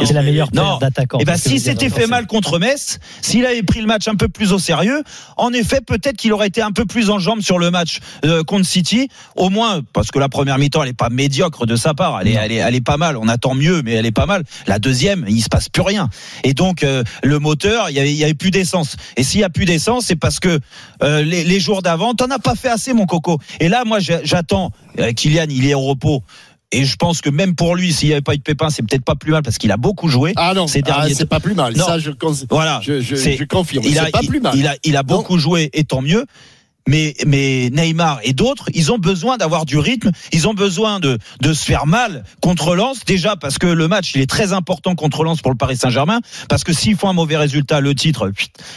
C'est 0.05 0.13
la 0.13 0.21
meilleure 0.21 0.49
non. 0.53 0.63
paire 0.63 0.77
d'attaquants. 0.79 1.17
Eh 1.21 1.25
ben, 1.25 1.37
C'est 1.37 1.43
ce 1.43 1.43
que 1.43 1.49
si 1.49 1.65
je 1.65 1.69
veux 1.69 1.75
dire, 1.75 1.89
c'était 1.89 2.01
fait 2.01 2.07
mal 2.07 2.27
contre 2.27 2.59
Metz, 2.59 2.99
s'il 3.21 3.45
avait 3.45 3.63
pris 3.63 3.79
le 3.79 3.87
match 3.87 4.07
un 4.07 4.15
peu 4.15 4.27
plus 4.27 4.51
au 4.51 4.59
sérieux, 4.59 5.01
en 5.37 5.53
effet, 5.53 5.79
peut-être 5.81 6.17
qu'il 6.17 6.33
aurait 6.33 6.47
été 6.47 6.61
un 6.61 6.71
peu 6.71 6.85
plus 6.85 7.09
en 7.09 7.19
jambes 7.19 7.41
sur 7.41 7.57
le 7.57 7.71
match 7.71 7.99
euh, 8.25 8.43
contre 8.43 8.65
City. 8.65 9.07
Au 9.35 9.49
moins, 9.49 9.81
parce 9.93 10.11
que 10.11 10.19
la 10.19 10.27
première 10.29 10.57
mi-temps, 10.57 10.83
elle 10.83 10.89
est 10.89 10.93
pas 10.93 11.09
médiocre 11.09 11.65
de 11.65 11.75
sa 11.75 11.93
part. 11.93 12.19
Elle 12.21 12.27
est, 12.27 12.33
elle 12.33 12.51
est, 12.51 12.55
elle 12.55 12.75
est 12.75 12.81
pas 12.81 12.97
mal. 12.97 13.15
On 13.17 13.27
attend 13.29 13.55
mieux, 13.55 13.81
mais 13.81 13.93
elle 13.93 14.05
est 14.05 14.11
pas 14.11 14.25
mal. 14.25 14.43
La 14.67 14.77
deuxième, 14.79 15.25
il 15.27 15.41
se 15.41 15.49
passe 15.49 15.69
plus 15.69 15.83
rien. 15.83 16.09
Et 16.43 16.53
donc, 16.53 16.83
euh, 16.83 17.03
le 17.23 17.39
moteur, 17.39 17.89
il 17.89 17.95
y 17.95 17.99
avait, 17.99 18.11
il 18.11 18.17
y 18.17 18.23
avait 18.25 18.33
plus 18.33 18.51
d'essence. 18.51 18.97
Et 19.15 19.23
s'il 19.23 19.39
y 19.39 19.43
a 19.45 19.49
plus 19.49 19.65
d'essence, 19.65 20.05
c'est 20.07 20.15
parce 20.17 20.39
que 20.39 20.59
euh, 21.01 21.23
les, 21.23 21.43
les 21.45 21.59
jours 21.61 21.81
d'avant, 21.81 22.13
t'en 22.13 22.29
as 22.29 22.39
pas 22.39 22.55
fait 22.55 22.69
assez, 22.69 22.93
mon 22.93 23.05
coco. 23.05 23.39
Et 23.61 23.69
là, 23.69 23.83
moi, 23.85 23.99
j'attends. 23.99 24.71
euh, 24.99 25.13
Kylian, 25.13 25.45
il 25.49 25.65
est 25.65 25.73
au 25.73 25.81
repos. 25.81 26.23
Et 26.71 26.83
je 26.83 26.95
pense 26.97 27.21
que 27.21 27.29
même 27.29 27.55
pour 27.55 27.75
lui, 27.75 27.93
s'il 27.93 28.09
n'y 28.09 28.13
avait 28.13 28.21
pas 28.21 28.33
eu 28.33 28.37
de 28.37 28.43
pépin, 28.43 28.69
c'est 28.69 28.83
peut-être 28.83 29.05
pas 29.05 29.15
plus 29.15 29.31
mal 29.31 29.41
parce 29.41 29.57
qu'il 29.57 29.71
a 29.71 29.77
beaucoup 29.77 30.09
joué. 30.09 30.33
Ah 30.35 30.53
non, 30.53 30.67
Ces 30.67 30.81
ah, 30.87 31.07
c'est 31.13 31.25
pas 31.29 31.39
plus 31.39 31.53
mal. 31.53 31.75
Non. 31.77 31.85
Ça, 31.85 31.97
je, 31.97 32.11
Voilà. 32.49 32.81
je, 32.83 32.99
je, 32.99 33.43
confirme. 33.45 33.85
il 33.87 33.97
a, 33.97 34.05
C'est 34.05 34.11
pas 34.11 34.19
il- 34.21 34.27
plus 34.27 34.41
mal. 34.41 34.53
Il 34.57 34.67
a, 34.67 34.75
il 34.83 34.97
a 34.97 35.03
beaucoup 35.03 35.37
joué 35.37 35.69
et 35.73 35.85
tant 35.85 36.01
mieux. 36.01 36.25
Mais, 36.87 37.13
mais 37.25 37.69
Neymar 37.71 38.19
et 38.23 38.33
d'autres, 38.33 38.69
ils 38.73 38.91
ont 38.91 38.97
besoin 38.97 39.37
d'avoir 39.37 39.65
du 39.65 39.77
rythme. 39.77 40.11
Ils 40.31 40.47
ont 40.47 40.53
besoin 40.53 40.99
de, 40.99 41.17
de 41.41 41.53
se 41.53 41.65
faire 41.65 41.85
mal 41.85 42.23
contre 42.41 42.75
Lens. 42.75 42.99
Déjà 43.05 43.35
parce 43.35 43.57
que 43.57 43.67
le 43.67 43.87
match, 43.87 44.13
il 44.15 44.21
est 44.21 44.29
très 44.29 44.53
important 44.53 44.95
contre 44.95 45.23
Lens 45.23 45.41
pour 45.41 45.51
le 45.51 45.57
Paris 45.57 45.77
Saint-Germain. 45.77 46.19
Parce 46.49 46.63
que 46.63 46.73
s'ils 46.73 46.95
font 46.95 47.09
un 47.09 47.13
mauvais 47.13 47.37
résultat, 47.37 47.81
le 47.81 47.93
titre, 47.93 48.31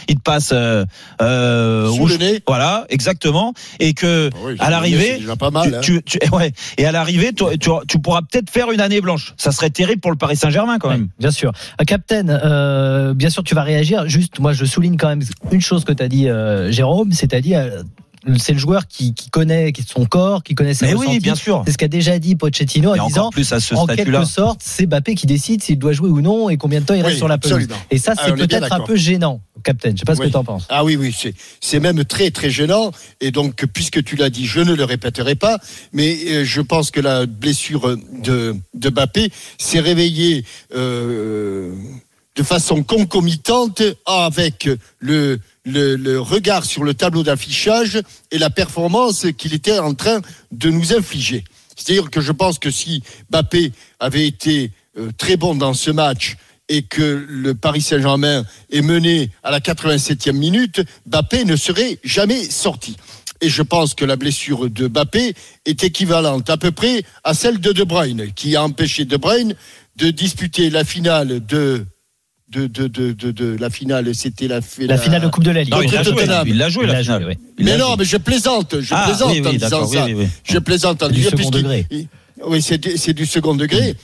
il 0.08 0.16
te 0.16 0.20
passe 0.22 0.50
euh, 0.52 0.84
euh, 1.22 1.86
Sous 1.88 1.94
rouge. 1.94 2.12
le 2.12 2.18
nez. 2.18 2.40
Voilà, 2.46 2.84
exactement. 2.88 3.54
Et 3.78 3.94
que 3.94 4.30
Ah 4.34 4.38
oui, 4.44 4.56
à 4.58 4.70
l'arrivée, 4.70 5.20
hein. 5.28 5.62
tu, 5.82 6.02
tu- 6.02 6.18
tu- 6.18 6.28
ouais. 6.34 6.52
Et 6.78 6.86
à 6.86 6.92
l'arrivée, 6.92 7.32
tu, 7.32 7.44
tu, 7.58 7.70
tu 7.88 7.98
pourras 8.00 8.22
peut-être 8.22 8.50
faire 8.50 8.70
une 8.72 8.80
année 8.80 9.00
blanche. 9.00 9.34
Ça 9.36 9.52
serait 9.52 9.70
terrible 9.70 10.00
pour 10.00 10.10
le 10.10 10.16
Paris 10.16 10.36
Saint-Germain 10.36 10.78
quand 10.78 10.88
même. 10.90 11.02
Ouais, 11.02 11.08
bien 11.20 11.30
sûr. 11.30 11.52
Euh, 11.80 11.84
Captain, 11.84 12.28
euh, 12.28 13.14
bien 13.14 13.30
sûr, 13.30 13.44
tu 13.44 13.54
vas 13.54 13.62
réagir. 13.62 14.08
Juste, 14.08 14.38
moi, 14.40 14.52
je 14.52 14.64
souligne 14.64 14.96
quand 14.96 15.08
même 15.08 15.22
une 15.52 15.60
chose 15.60 15.84
que 15.84 15.92
tu 15.92 16.02
as 16.02 16.08
dit, 16.08 16.28
euh, 16.28 16.70
Jérôme, 16.72 17.12
c'est-à-dire, 17.12 17.60
euh, 17.60 17.82
c'est 18.36 18.52
le 18.52 18.58
joueur 18.58 18.86
qui, 18.86 19.14
qui 19.14 19.30
connaît 19.30 19.72
son 19.86 20.04
corps, 20.04 20.42
qui 20.42 20.54
connaît 20.54 20.74
ses 20.74 20.86
Mais 20.86 20.94
oui, 20.94 21.20
bien 21.20 21.34
sûr. 21.34 21.62
C'est 21.66 21.72
ce 21.72 21.78
qu'a 21.78 21.88
déjà 21.88 22.18
dit 22.18 22.36
Pochettino 22.36 22.94
Et 22.94 23.00
en 23.00 23.06
disant, 23.06 23.30
plus 23.30 23.52
à 23.52 23.60
ce 23.60 23.74
en 23.74 23.86
quelque 23.86 24.24
sorte, 24.24 24.60
c'est 24.62 24.86
Mbappé 24.86 25.14
qui 25.14 25.26
décide 25.26 25.62
s'il 25.62 25.78
doit 25.78 25.92
jouer 25.92 26.08
ou 26.10 26.20
non 26.20 26.50
et 26.50 26.56
combien 26.56 26.80
de 26.80 26.86
temps 26.86 26.94
il 26.94 27.02
reste 27.02 27.18
sur 27.18 27.28
la 27.28 27.38
pelouse. 27.38 27.66
Et 27.90 27.98
ça, 27.98 28.12
Ah, 28.16 28.24
c'est 28.26 28.34
peut-être 28.34 28.72
un 28.72 28.80
peu 28.80 28.96
gênant, 28.96 29.40
Captain. 29.62 29.92
Je 29.92 29.98
sais 29.98 30.04
pas 30.04 30.14
ce 30.14 30.20
Oui. 30.20 30.26
que 30.26 30.32
tu 30.32 30.36
en 30.36 30.44
penses. 30.44 30.66
Ah 30.68 30.84
oui, 30.84 30.96
oui, 30.96 31.14
c'est, 31.16 31.34
c'est 31.60 31.80
même 31.80 32.04
très, 32.04 32.30
très 32.30 32.50
gênant. 32.50 32.90
Et 33.20 33.30
donc, 33.30 33.64
puisque 33.72 34.02
tu 34.04 34.16
l'as 34.16 34.30
dit, 34.30 34.46
je 34.46 34.60
ne 34.60 34.74
le 34.74 34.84
répéterai 34.84 35.34
pas, 35.34 35.58
mais 35.92 36.16
euh, 36.28 36.44
je 36.44 36.60
pense 36.60 36.90
que 36.90 37.00
la 37.00 37.26
blessure 37.26 37.96
de, 38.22 38.54
de 38.74 38.90
Mbappé 38.90 39.30
s'est 39.58 39.80
réveillée 39.80 40.44
euh, 40.74 41.74
de 42.36 42.42
façon 42.42 42.82
concomitante 42.82 43.82
avec 44.06 44.68
le, 44.98 45.40
le, 45.64 46.18
regard 46.18 46.64
sur 46.64 46.84
le 46.84 46.94
tableau 46.94 47.22
d'affichage 47.22 48.00
et 48.30 48.38
la 48.38 48.50
performance 48.50 49.26
qu'il 49.36 49.54
était 49.54 49.78
en 49.78 49.94
train 49.94 50.20
de 50.52 50.70
nous 50.70 50.92
infliger. 50.92 51.44
C'est-à-dire 51.76 52.10
que 52.10 52.20
je 52.20 52.32
pense 52.32 52.58
que 52.58 52.70
si 52.70 53.02
Mbappé 53.30 53.72
avait 53.98 54.26
été 54.26 54.70
euh, 54.98 55.10
très 55.16 55.36
bon 55.36 55.54
dans 55.54 55.74
ce 55.74 55.90
match 55.90 56.36
et 56.68 56.82
que 56.82 57.26
le 57.28 57.54
Paris 57.54 57.80
Saint-Germain 57.80 58.44
est 58.70 58.82
mené 58.82 59.30
à 59.42 59.50
la 59.50 59.60
87e 59.60 60.32
minute, 60.32 60.82
Mbappé 61.06 61.44
ne 61.44 61.56
serait 61.56 61.98
jamais 62.04 62.44
sorti. 62.44 62.96
Et 63.40 63.48
je 63.48 63.62
pense 63.62 63.94
que 63.94 64.04
la 64.04 64.16
blessure 64.16 64.68
de 64.68 64.88
Mbappé 64.88 65.34
est 65.64 65.84
équivalente 65.84 66.50
à 66.50 66.58
peu 66.58 66.70
près 66.70 67.02
à 67.24 67.32
celle 67.32 67.58
de 67.58 67.72
De 67.72 67.84
Bruyne, 67.84 68.32
qui 68.34 68.54
a 68.56 68.62
empêché 68.62 69.04
De 69.06 69.16
Bruyne 69.16 69.54
de 69.96 70.10
disputer 70.10 70.70
la 70.70 70.84
finale 70.84 71.44
de 71.44 71.86
de, 72.50 72.66
de, 72.66 72.86
de, 72.88 73.12
de, 73.12 73.30
de 73.30 73.56
la 73.58 73.70
finale, 73.70 74.14
c'était 74.14 74.48
la, 74.48 74.60
La 74.80 74.98
finale 74.98 75.22
de 75.22 75.28
Coupe 75.28 75.44
de 75.44 75.50
la 75.52 75.62
Ligue. 75.62 75.72
Non, 75.72 75.82
il 75.82 75.90
l'a 75.92 76.02
joué, 76.02 76.14
Tottenham. 76.14 76.48
il 76.48 76.56
l'a 76.58 76.68
joué 76.68 76.86
la 76.86 76.94
joué, 76.94 77.02
finale. 77.04 77.26
oui. 77.28 77.64
Mais 77.64 77.76
non, 77.78 77.96
mais 77.96 78.04
je 78.04 78.16
plaisante, 78.16 78.80
je 78.80 78.92
Ah, 78.94 79.04
plaisante 79.08 79.30
oui, 79.32 79.40
oui, 79.40 79.48
en 79.48 79.52
disant 79.52 79.86
ça. 79.86 80.04
oui, 80.06 80.14
oui. 80.14 80.28
Je 80.44 80.58
plaisante 80.58 81.02
en 81.02 81.06
C'est 81.06 81.12
du 81.12 81.18
disant 81.20 81.36
second 81.36 81.50
degré. 81.50 81.86
Oui, 82.46 82.62
c'est 82.62 82.78
du- 82.78 82.96
c'est 82.96 83.12
du 83.12 83.26
second 83.26 83.54
degré. 83.54 83.94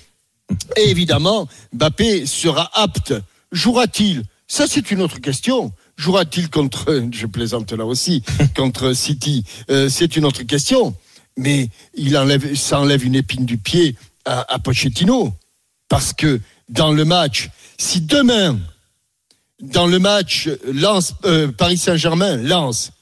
Et 0.77 0.91
évidemment, 0.91 1.49
Mbappé 1.73 2.27
sera 2.27 2.71
apte. 2.75 3.15
Jouera-t-il? 3.53 4.23
Ça, 4.47 4.67
c'est 4.69 4.91
une 4.91 5.01
autre 5.01 5.19
question. 5.21 5.73
Jouera-t-il 5.97 6.49
contre, 6.51 7.03
je 7.13 7.27
plaisante 7.27 7.73
là 7.73 7.85
aussi, 7.85 8.23
contre 8.57 8.93
City? 8.93 9.45
Euh, 9.71 9.89
C'est 9.89 10.17
une 10.17 10.25
autre 10.25 10.43
question. 10.45 10.95
Mais 11.39 11.69
il 11.95 12.17
enlève, 12.17 12.55
ça 12.55 12.81
enlève 12.81 13.05
une 13.05 13.15
épine 13.15 13.45
du 13.45 13.57
pied 13.59 13.97
à, 14.25 14.53
à 14.55 14.59
Pochettino. 14.59 15.35
Parce 15.89 16.13
que 16.13 16.41
dans 16.69 16.93
le 16.93 17.05
match, 17.05 17.49
si 17.79 18.01
demain, 18.01 18.59
dans 19.61 19.87
le 19.87 19.99
match 19.99 20.49
euh, 21.25 21.53
Paris 21.53 21.79
Saint-Germain, 21.79 22.37
Lens, 22.37 22.93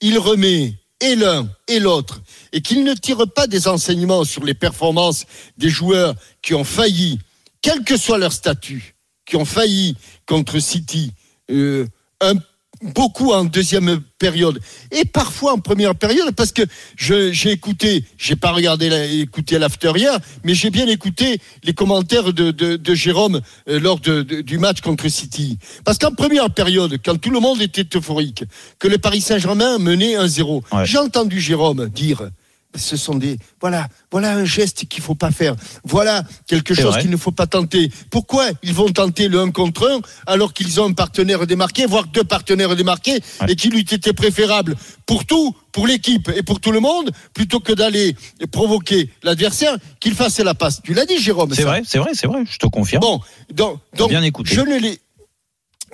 il 0.00 0.18
remet 0.18 0.74
et 1.00 1.14
l'un 1.16 1.48
et 1.68 1.78
l'autre 1.78 2.20
et 2.52 2.60
qu'il 2.60 2.82
ne 2.84 2.94
tire 2.94 3.24
pas 3.32 3.46
des 3.46 3.68
enseignements 3.68 4.24
sur 4.24 4.44
les 4.44 4.54
performances 4.54 5.26
des 5.56 5.68
joueurs 5.68 6.14
qui 6.42 6.54
ont 6.54 6.64
failli, 6.64 7.18
quel 7.62 7.84
que 7.84 7.96
soit 7.96 8.18
leur 8.18 8.32
statut, 8.32 8.94
qui 9.26 9.36
ont 9.36 9.44
failli 9.44 9.96
contre 10.26 10.58
City, 10.58 11.12
euh, 11.50 11.86
un- 12.20 12.34
beaucoup 12.82 13.32
en 13.32 13.44
deuxième 13.44 14.00
période 14.18 14.60
et 14.90 15.04
parfois 15.04 15.52
en 15.52 15.58
première 15.58 15.94
période 15.94 16.32
parce 16.34 16.52
que 16.52 16.62
j'ai 16.96 17.50
écouté, 17.50 18.04
j'ai 18.16 18.36
pas 18.36 18.52
regardé 18.52 18.88
la, 18.88 19.04
écouté 19.06 19.58
l'after 19.58 19.92
hier, 19.96 20.18
mais 20.44 20.54
j'ai 20.54 20.70
bien 20.70 20.86
écouté 20.86 21.40
les 21.64 21.72
commentaires 21.72 22.32
de, 22.32 22.50
de, 22.50 22.76
de 22.76 22.94
Jérôme 22.94 23.40
euh, 23.68 23.80
lors 23.80 24.00
de- 24.00 24.22
de- 24.22 24.40
du 24.40 24.58
match 24.58 24.80
contre 24.80 25.08
City. 25.08 25.58
Parce 25.84 25.98
qu'en 25.98 26.12
première 26.12 26.50
période, 26.50 26.96
quand 27.04 27.16
tout 27.20 27.30
le 27.30 27.40
monde 27.40 27.60
était 27.62 27.86
euphorique, 27.96 28.44
que 28.78 28.88
le 28.88 28.98
Paris 28.98 29.20
Saint-Germain 29.20 29.78
menait 29.78 30.14
1-0, 30.16 30.62
Ouais. 30.72 30.86
j'ai 30.86 30.98
entendu 30.98 31.40
Jérôme 31.40 31.88
dire 31.88 32.30
ce 32.74 32.96
sont 32.96 33.14
des 33.14 33.38
voilà 33.60 33.88
voilà 34.12 34.32
un 34.32 34.44
geste 34.44 34.86
qu'il 34.88 35.02
faut 35.02 35.14
pas 35.14 35.30
faire 35.30 35.56
voilà 35.84 36.22
quelque 36.46 36.74
chose 36.74 36.98
qu'il 36.98 37.10
ne 37.10 37.16
faut 37.16 37.32
pas 37.32 37.46
tenter 37.46 37.90
pourquoi 38.10 38.46
ils 38.62 38.74
vont 38.74 38.90
tenter 38.90 39.28
le 39.28 39.40
1 39.40 39.50
contre 39.52 39.88
1 39.90 40.00
alors 40.26 40.52
qu'ils 40.52 40.78
ont 40.80 40.84
un 40.90 40.92
partenaire 40.92 41.46
démarqué 41.46 41.86
voire 41.86 42.06
deux 42.06 42.24
partenaires 42.24 42.76
démarqués 42.76 43.20
Ouais. 43.40 43.52
et 43.52 43.56
qu'il 43.56 43.74
eût 43.74 43.80
été 43.80 44.12
préférable 44.12 44.76
pour 45.06 45.24
tout 45.24 45.56
pour 45.72 45.86
l'équipe 45.86 46.30
et 46.36 46.42
pour 46.42 46.60
tout 46.60 46.72
le 46.72 46.80
monde 46.80 47.10
plutôt 47.32 47.60
que 47.60 47.72
d'aller 47.72 48.14
provoquer 48.52 49.10
l'adversaire 49.22 49.76
qu'il 50.00 50.14
fasse 50.14 50.38
la 50.40 50.54
passe 50.54 50.80
tu 50.82 50.92
l'as 50.94 51.06
dit 51.06 51.18
Jérôme 51.18 51.54
C'est 51.54 51.62
vrai, 51.62 51.82
c'est 51.86 51.98
vrai, 51.98 52.10
c'est 52.14 52.26
vrai, 52.26 52.44
je 52.50 52.58
te 52.58 52.66
confirme. 52.66 53.00
Bon, 53.00 53.20
donc, 53.52 53.78
donc 53.96 54.10
bien 54.10 54.22
écouté. 54.22 54.54
je 54.54 54.60
ne 54.60 54.78
l'ai. 54.78 55.00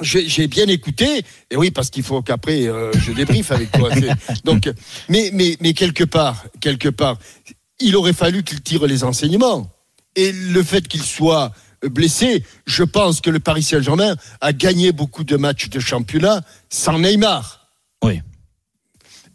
J'ai 0.00 0.46
bien 0.48 0.66
écouté, 0.66 1.24
et 1.50 1.56
oui, 1.56 1.70
parce 1.70 1.90
qu'il 1.90 2.02
faut 2.02 2.20
qu'après 2.22 2.66
euh, 2.66 2.92
je 2.94 3.12
débriefe 3.12 3.52
avec 3.52 3.70
toi. 3.70 3.90
Donc, 4.44 4.70
mais, 5.08 5.30
mais, 5.32 5.56
mais 5.60 5.72
quelque 5.72 6.04
part, 6.04 6.44
quelque 6.60 6.88
part, 6.88 7.18
il 7.80 7.96
aurait 7.96 8.12
fallu 8.12 8.42
qu'il 8.42 8.60
tire 8.60 8.86
les 8.86 9.04
enseignements. 9.04 9.70
Et 10.16 10.32
le 10.32 10.62
fait 10.62 10.86
qu'il 10.88 11.02
soit 11.02 11.52
blessé, 11.82 12.44
je 12.66 12.82
pense 12.82 13.20
que 13.20 13.30
le 13.30 13.40
Paris 13.40 13.62
Saint-Germain 13.62 14.16
a 14.40 14.52
gagné 14.52 14.92
beaucoup 14.92 15.24
de 15.24 15.36
matchs 15.36 15.68
de 15.68 15.80
championnat 15.80 16.42
sans 16.70 16.98
Neymar. 16.98 17.68
Oui. 18.02 18.20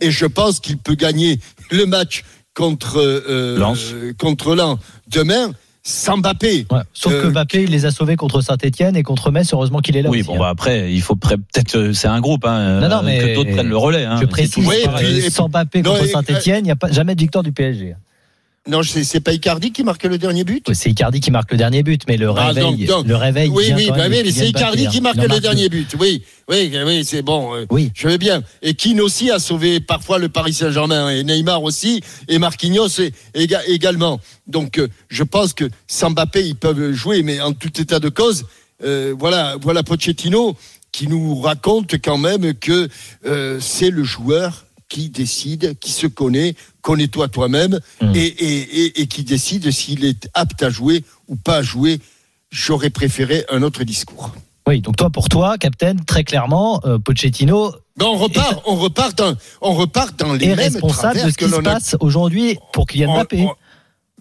Et 0.01 0.11
je 0.11 0.25
pense 0.25 0.59
qu'il 0.59 0.77
peut 0.77 0.95
gagner 0.95 1.39
le 1.71 1.85
match 1.85 2.23
contre 2.53 2.97
euh, 2.97 3.57
Lens. 3.57 3.79
euh, 3.93 4.13
contre 4.17 4.55
Lens 4.55 4.79
demain 5.07 5.51
sans 5.83 6.17
Mbappé. 6.17 6.67
Ouais. 6.71 6.79
Sauf 6.93 7.13
que 7.13 7.27
Euh, 7.27 7.31
Mbappé, 7.31 7.63
il 7.63 7.71
les 7.71 7.85
a 7.85 7.91
sauvés 7.91 8.15
contre 8.15 8.41
Saint-Etienne 8.41 8.95
et 8.95 9.03
contre 9.03 9.31
Metz. 9.31 9.51
Heureusement 9.53 9.79
qu'il 9.79 9.95
est 9.97 10.01
là 10.01 10.09
Oui, 10.09 10.19
aussi. 10.19 10.27
bon, 10.27 10.35
hein. 10.35 10.39
bah 10.39 10.49
après, 10.49 10.93
il 10.93 11.01
faut 11.01 11.15
peut-être, 11.15 11.75
euh, 11.77 11.93
c'est 11.93 12.07
un 12.07 12.19
groupe, 12.19 12.45
hein, 12.45 12.79
Non, 12.81 12.89
non, 12.89 12.97
euh, 12.97 13.01
mais- 13.03 13.19
que 13.19 13.35
d'autres 13.35 13.51
prennent 13.51 13.67
le 13.69 13.77
relais. 13.77 14.05
Hein, 14.05 14.17
Je 14.21 14.25
précise, 14.25 14.53
tout. 14.53 14.61
Oui, 14.69 14.75
et 14.83 14.87
puis- 14.87 15.17
et 15.25 15.29
sans 15.29 15.47
Mbappé 15.49 15.81
contre 15.81 16.03
et- 16.03 16.09
Saint-Etienne, 16.09 16.59
il 16.59 16.63
n'y 16.65 16.71
a 16.71 16.75
pas, 16.75 16.91
jamais 16.91 17.15
de 17.15 17.19
victoire 17.21 17.43
du 17.43 17.51
PSG. 17.51 17.95
Non, 18.67 18.83
c'est 18.83 19.03
c'est 19.03 19.19
pas 19.21 19.33
Icardi 19.33 19.71
qui 19.71 19.83
marque 19.83 20.03
le 20.03 20.17
dernier 20.17 20.43
but? 20.43 20.67
C'est 20.73 20.89
Icardi 20.91 21.21
qui 21.21 21.31
marque 21.31 21.51
le 21.51 21.57
dernier 21.57 21.81
but, 21.81 22.01
mais 22.07 22.17
le 22.17 22.29
Ah, 22.35 22.47
réveil, 22.49 22.85
donc, 22.85 22.97
donc. 22.99 23.07
le 23.07 23.15
réveil. 23.15 23.49
Oui, 23.49 23.71
oui, 23.75 23.87
bah 23.89 24.03
oui, 24.09 24.21
mais 24.23 24.31
c'est 24.31 24.47
Icardi 24.49 24.87
qui 24.87 25.01
marque 25.01 25.15
le 25.17 25.39
dernier 25.39 25.69
but. 25.69 25.95
Oui, 25.99 26.21
oui, 26.49 26.71
oui, 26.85 27.03
c'est 27.05 27.21
bon. 27.23 27.55
euh, 27.55 27.65
Oui. 27.71 27.91
Je 27.95 28.07
veux 28.09 28.17
bien. 28.17 28.43
Et 28.61 28.73
Keane 28.75 29.01
aussi 29.01 29.31
a 29.31 29.39
sauvé 29.39 29.79
parfois 29.79 30.19
le 30.19 30.29
Paris 30.29 30.53
Saint-Germain 30.53 31.09
et 31.09 31.23
Neymar 31.23 31.63
aussi 31.63 32.01
et 32.27 32.37
Marquinhos 32.37 32.89
éga- 33.33 33.63
également. 33.67 34.19
Donc 34.45 34.77
euh, 34.77 34.87
je 35.07 35.23
pense 35.23 35.53
que 35.53 35.65
sans 35.87 36.11
Mbappé 36.11 36.45
ils 36.45 36.55
peuvent 36.55 36.91
jouer, 36.91 37.23
mais 37.23 37.39
en 37.41 37.53
tout 37.53 37.81
état 37.81 37.99
de 37.99 38.09
cause, 38.09 38.45
euh, 38.83 39.15
voilà, 39.17 39.55
voilà 39.59 39.81
Pochettino 39.83 40.55
qui 40.91 41.07
nous 41.07 41.39
raconte 41.39 41.95
quand 42.03 42.17
même 42.17 42.53
que 42.55 42.87
euh, 43.25 43.57
c'est 43.61 43.89
le 43.91 44.03
joueur 44.03 44.65
qui 44.89 45.09
décide, 45.09 45.77
qui 45.79 45.91
se 45.91 46.07
connaît, 46.07 46.55
connais-toi 46.81 47.27
toi-même 47.29 47.79
Mm. 48.01 48.15
et, 48.15 48.19
et, 48.25 48.57
et, 48.85 49.01
et 49.01 49.07
qui 49.07 49.23
décide 49.23 49.69
s'il 49.71 50.03
est 50.03 50.27
apte 50.33 50.61
à 50.63 50.69
jouer 50.69 51.03
ou 51.27 51.35
pas 51.35 51.57
à 51.57 51.61
jouer. 51.61 51.99
J'aurais 52.51 52.89
préféré 52.89 53.45
un 53.51 53.61
autre 53.61 53.83
discours. 53.83 54.33
Oui, 54.67 54.81
donc 54.81 54.97
toi, 54.97 55.09
pour 55.09 55.29
toi, 55.29 55.57
Captain, 55.57 55.95
très 55.95 56.23
clairement, 56.23 56.81
euh, 56.85 56.97
Pochettino 56.99 57.71
Ben, 57.97 58.05
on 58.07 58.17
repart, 58.17 58.61
on 58.65 58.75
repart 58.75 59.15
dans, 59.17 59.35
on 59.61 59.73
repart 59.73 60.17
dans 60.19 60.33
les 60.33 60.45
est 60.47 60.55
mêmes 60.55 60.73
responsable 60.73 61.23
de 61.23 61.29
ce 61.29 61.35
que 61.37 61.45
qui 61.45 61.51
se 61.51 61.55
l'on 61.55 61.65
a 61.65 61.73
passe 61.73 61.95
aujourd'hui 61.99 62.57
pour 62.73 62.87
Kylian 62.87 63.11
on- 63.11 63.15
Mbappé. 63.15 63.41
on- 63.43 63.55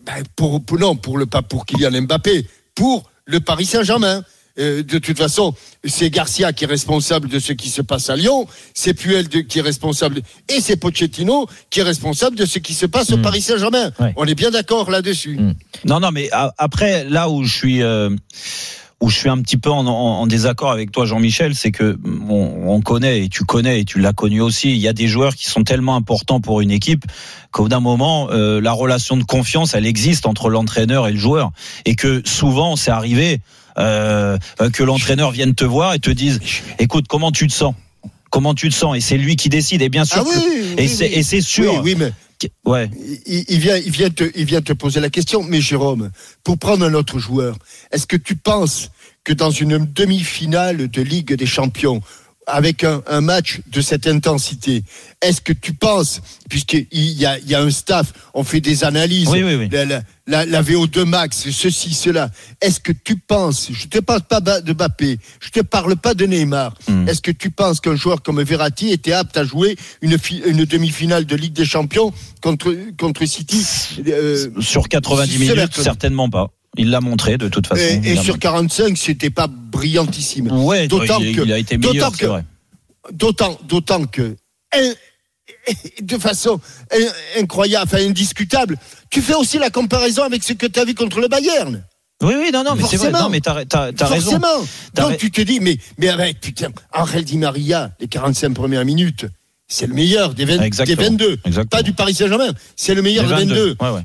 ben, 0.04 0.22
pour, 0.36 0.62
pour- 0.64 0.78
non, 0.78 0.96
pour 0.96 1.16
le, 1.18 1.26
pas 1.26 1.42
pour 1.42 1.64
Kylian 1.66 2.02
Mbappé, 2.02 2.46
pour 2.74 3.10
le 3.24 3.40
Paris 3.40 3.66
Saint-Germain. 3.66 4.22
Euh, 4.58 4.82
de 4.82 4.98
toute 4.98 5.16
façon, 5.16 5.54
c'est 5.84 6.10
Garcia 6.10 6.52
qui 6.52 6.64
est 6.64 6.68
responsable 6.68 7.28
de 7.28 7.38
ce 7.38 7.52
qui 7.52 7.68
se 7.68 7.82
passe 7.82 8.10
à 8.10 8.16
Lyon, 8.16 8.46
c'est 8.74 8.94
Puel 8.94 9.28
de- 9.28 9.40
qui 9.40 9.58
est 9.60 9.62
responsable, 9.62 10.20
et 10.48 10.60
c'est 10.60 10.76
Pochettino 10.76 11.46
qui 11.70 11.80
est 11.80 11.84
responsable 11.84 12.36
de 12.36 12.44
ce 12.46 12.58
qui 12.58 12.74
se 12.74 12.86
passe 12.86 13.10
au 13.12 13.18
Mm. 13.18 13.22
Paris 13.22 13.40
Saint-Germain. 13.42 13.92
Ouais. 14.00 14.12
On 14.16 14.24
est 14.26 14.34
bien 14.34 14.50
d'accord 14.50 14.90
là-dessus. 14.90 15.36
Mm. 15.38 15.54
Non, 15.84 16.00
non, 16.00 16.10
mais 16.12 16.28
a- 16.32 16.52
après, 16.58 17.04
là 17.04 17.28
où 17.30 17.44
je 17.44 17.54
suis, 17.56 17.82
euh, 17.82 18.10
où 19.00 19.10
je 19.10 19.16
suis 19.16 19.28
un 19.28 19.40
petit 19.42 19.56
peu 19.58 19.70
en, 19.70 19.86
en- 19.86 19.90
en 20.22 20.26
désaccord 20.26 20.72
avec 20.72 20.90
toi, 20.90 21.06
Jean-Michel, 21.06 21.54
c'est 21.54 21.70
que 21.70 21.96
on, 22.28 22.64
on 22.66 22.80
connaît 22.80 23.24
et 23.24 23.28
tu 23.28 23.44
connais 23.44 23.80
et 23.80 23.84
tu 23.84 24.00
l'as 24.00 24.12
connu 24.12 24.40
aussi. 24.40 24.70
Il 24.72 24.78
y 24.78 24.88
a 24.88 24.92
des 24.92 25.06
joueurs 25.06 25.36
qui 25.36 25.46
sont 25.46 25.62
tellement 25.62 25.94
importants 25.94 26.40
pour 26.40 26.60
une 26.62 26.72
équipe 26.72 27.04
qu'au 27.52 27.68
d'un 27.68 27.78
moment, 27.78 28.28
euh, 28.32 28.60
la 28.60 28.72
relation 28.72 29.16
de 29.16 29.22
confiance, 29.22 29.74
elle 29.74 29.86
existe 29.86 30.26
entre 30.26 30.50
l'entraîneur 30.50 31.06
et 31.06 31.12
le 31.12 31.18
joueur, 31.18 31.52
et 31.84 31.94
que 31.94 32.22
souvent, 32.26 32.74
c'est 32.74 32.90
arrivé 32.90 33.40
euh, 33.78 34.36
euh, 34.60 34.70
que 34.70 34.82
l'entraîneur 34.82 35.30
vienne 35.30 35.54
te 35.54 35.64
voir 35.64 35.94
et 35.94 35.98
te 35.98 36.10
dise, 36.10 36.40
écoute, 36.78 37.06
comment 37.08 37.32
tu 37.32 37.46
te 37.46 37.52
sens? 37.52 37.74
Comment 38.30 38.54
tu 38.54 38.68
te 38.68 38.74
sens? 38.74 38.96
Et 38.96 39.00
c'est 39.00 39.16
lui 39.16 39.36
qui 39.36 39.48
décide. 39.48 39.80
Et 39.82 39.88
bien 39.88 40.04
sûr, 40.04 40.18
Ah 40.26 40.28
oui, 40.28 40.34
que- 40.34 40.48
oui, 40.50 40.74
et 40.78 41.16
oui, 41.16 41.24
c'est 41.24 41.40
sûr. 41.40 41.80
Oui, 41.82 41.94
mais 41.98 42.12
Ouais. 42.64 42.90
il, 43.26 43.44
il 43.48 43.58
vient, 43.58 43.76
il, 43.76 43.90
vient 43.90 44.10
te, 44.10 44.24
il 44.36 44.44
vient 44.44 44.60
te 44.60 44.72
poser 44.72 45.00
la 45.00 45.10
question. 45.10 45.42
Mais 45.42 45.60
Jérôme, 45.60 46.10
pour 46.44 46.58
prendre 46.58 46.84
un 46.84 46.94
autre 46.94 47.18
joueur, 47.18 47.56
est-ce 47.90 48.06
que 48.06 48.16
tu 48.16 48.36
penses 48.36 48.90
que 49.24 49.32
dans 49.32 49.50
une 49.50 49.78
demi-finale 49.92 50.88
de 50.88 51.02
Ligue 51.02 51.34
des 51.34 51.46
Champions, 51.46 52.00
avec 52.48 52.82
un, 52.84 53.02
un 53.06 53.20
match 53.20 53.60
de 53.70 53.80
cette 53.80 54.06
intensité, 54.06 54.82
est-ce 55.22 55.40
que 55.40 55.52
tu 55.52 55.72
penses, 55.74 56.20
puisqu'il 56.48 56.86
y 56.92 57.26
a, 57.26 57.38
il 57.38 57.48
y 57.48 57.54
a 57.54 57.60
un 57.62 57.70
staff, 57.70 58.12
on 58.34 58.42
fait 58.44 58.60
des 58.60 58.84
analyses, 58.84 59.28
Oui, 59.28 59.42
oui, 59.42 59.54
oui. 59.54 59.68
La, 59.70 59.84
la- 59.84 60.02
la- 60.26 60.44
la 60.44 60.62
VO2 60.62 61.04
max, 61.04 61.48
ceci, 61.50 61.94
cela, 61.94 62.30
est-ce 62.60 62.80
que 62.80 62.92
tu 62.92 63.16
penses, 63.16 63.68
je 63.72 63.86
te 63.86 63.98
parle 63.98 64.22
pas 64.22 64.40
de 64.40 64.72
Mbappé, 64.72 65.18
je 65.40 65.48
te 65.50 65.60
parle 65.60 65.96
pas 65.96 66.14
de 66.14 66.26
Neymar, 66.26 66.74
Hmm. 66.88 67.08
est-ce 67.08 67.20
que 67.22 67.30
tu 67.30 67.50
penses 67.50 67.80
qu'un 67.80 67.96
joueur 67.96 68.22
comme 68.22 68.42
Verratti 68.42 68.90
était 68.90 69.12
apte 69.12 69.36
à 69.36 69.44
jouer 69.44 69.76
une, 70.02 70.18
fi- 70.18 70.42
une 70.46 70.64
demi-finale 70.64 71.24
de 71.26 71.36
Ligue 71.36 71.54
des 71.54 71.64
Champions 71.64 72.12
contre, 72.42 72.74
contre 72.98 73.24
City 73.26 73.64
euh, 74.06 74.50
Sur 74.60 74.88
90 74.88 75.32
c'est 75.32 75.38
minutes, 75.54 75.74
certainement 75.82 76.28
pas. 76.28 76.50
Il 76.76 76.90
l'a 76.90 77.00
montré 77.00 77.38
de 77.38 77.48
toute 77.48 77.66
façon. 77.66 77.82
et, 77.82 78.12
et 78.12 78.16
sur 78.16 78.38
45, 78.38 78.96
c'était 78.96 79.30
pas 79.30 79.46
brillantissime. 79.48 80.50
Ouais, 80.52 80.86
D'autant 80.86 81.18
il, 81.20 81.34
que- 81.34 81.42
il 81.42 81.52
a 81.52 81.58
été 81.58 81.78
meilleur, 81.78 82.12
que- 82.12 82.18
c'est 82.18 82.26
vrai. 82.26 82.44
D'autant, 83.12 83.58
d'autant 83.66 84.04
que, 84.04 84.36
de 86.02 86.18
façon 86.18 86.60
in- 86.92 87.40
incroyable, 87.40 87.88
enfin 87.92 88.04
indiscutable, 88.06 88.76
tu 89.10 89.22
fais 89.22 89.34
aussi 89.34 89.58
la 89.58 89.70
comparaison 89.70 90.22
avec 90.22 90.42
ce 90.44 90.52
que 90.52 90.66
tu 90.66 90.78
as 90.78 90.84
vu 90.84 90.94
contre 90.94 91.20
le 91.20 91.28
Bayern. 91.28 91.84
Oui, 92.22 92.34
oui, 92.36 92.50
non, 92.52 92.64
non, 92.64 92.74
mais 92.74 92.82
c'est 92.88 92.96
vrai. 92.96 93.12
Non, 93.12 93.28
mais 93.28 93.40
t'as, 93.40 93.64
t'as, 93.64 93.92
t'as 93.92 94.06
raison. 94.06 94.32
Forcément. 94.40 94.66
Donc 94.94 95.18
tu 95.18 95.30
te 95.30 95.40
dis, 95.40 95.60
mais, 95.60 95.78
mais 95.98 96.08
avec, 96.08 96.40
putain, 96.40 96.68
Angel 96.92 97.24
Di 97.24 97.38
Maria, 97.38 97.92
les 98.00 98.08
45 98.08 98.52
premières 98.54 98.84
minutes, 98.84 99.26
c'est 99.68 99.86
le 99.86 99.94
meilleur 99.94 100.34
des, 100.34 100.44
20 100.44 100.58
des 100.58 100.64
Exactement. 100.64 101.02
22. 101.02 101.38
Exactement. 101.44 101.64
Pas 101.68 101.82
du 101.82 101.92
Paris 101.92 102.14
Saint-Germain, 102.14 102.52
c'est 102.76 102.94
le 102.94 103.02
meilleur 103.02 103.24
des 103.24 103.34
22. 103.34 103.54
22. 103.54 103.76
Ouais, 103.80 103.90
ouais. 103.94 104.02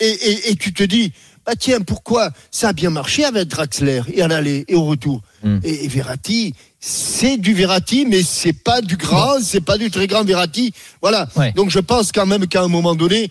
Et, 0.00 0.08
et, 0.08 0.50
et 0.50 0.56
tu 0.56 0.72
te 0.74 0.82
dis, 0.82 1.12
bah 1.46 1.52
tiens, 1.58 1.80
pourquoi 1.80 2.30
ça 2.50 2.68
a 2.68 2.72
bien 2.72 2.90
marché 2.90 3.24
avec 3.24 3.48
Draxler 3.48 4.02
et 4.12 4.22
à 4.22 4.28
l'aller 4.28 4.64
et 4.68 4.74
au 4.74 4.84
retour 4.84 5.20
Hmm. 5.42 5.58
et, 5.62 5.84
et 5.84 5.88
Verratti, 5.88 6.54
c'est 6.80 7.36
du 7.36 7.52
Verratti, 7.52 8.06
mais 8.08 8.22
c'est 8.22 8.54
pas 8.54 8.80
du 8.80 8.96
grand, 8.96 9.40
c'est 9.42 9.60
pas 9.60 9.76
du 9.76 9.90
très 9.90 10.06
grand 10.06 10.24
Verratti. 10.24 10.72
Voilà. 11.02 11.28
Ouais. 11.36 11.52
Donc 11.52 11.68
je 11.68 11.80
pense 11.80 12.12
quand 12.12 12.24
même 12.24 12.46
qu'à 12.46 12.62
un 12.62 12.68
moment 12.68 12.94
donné, 12.94 13.30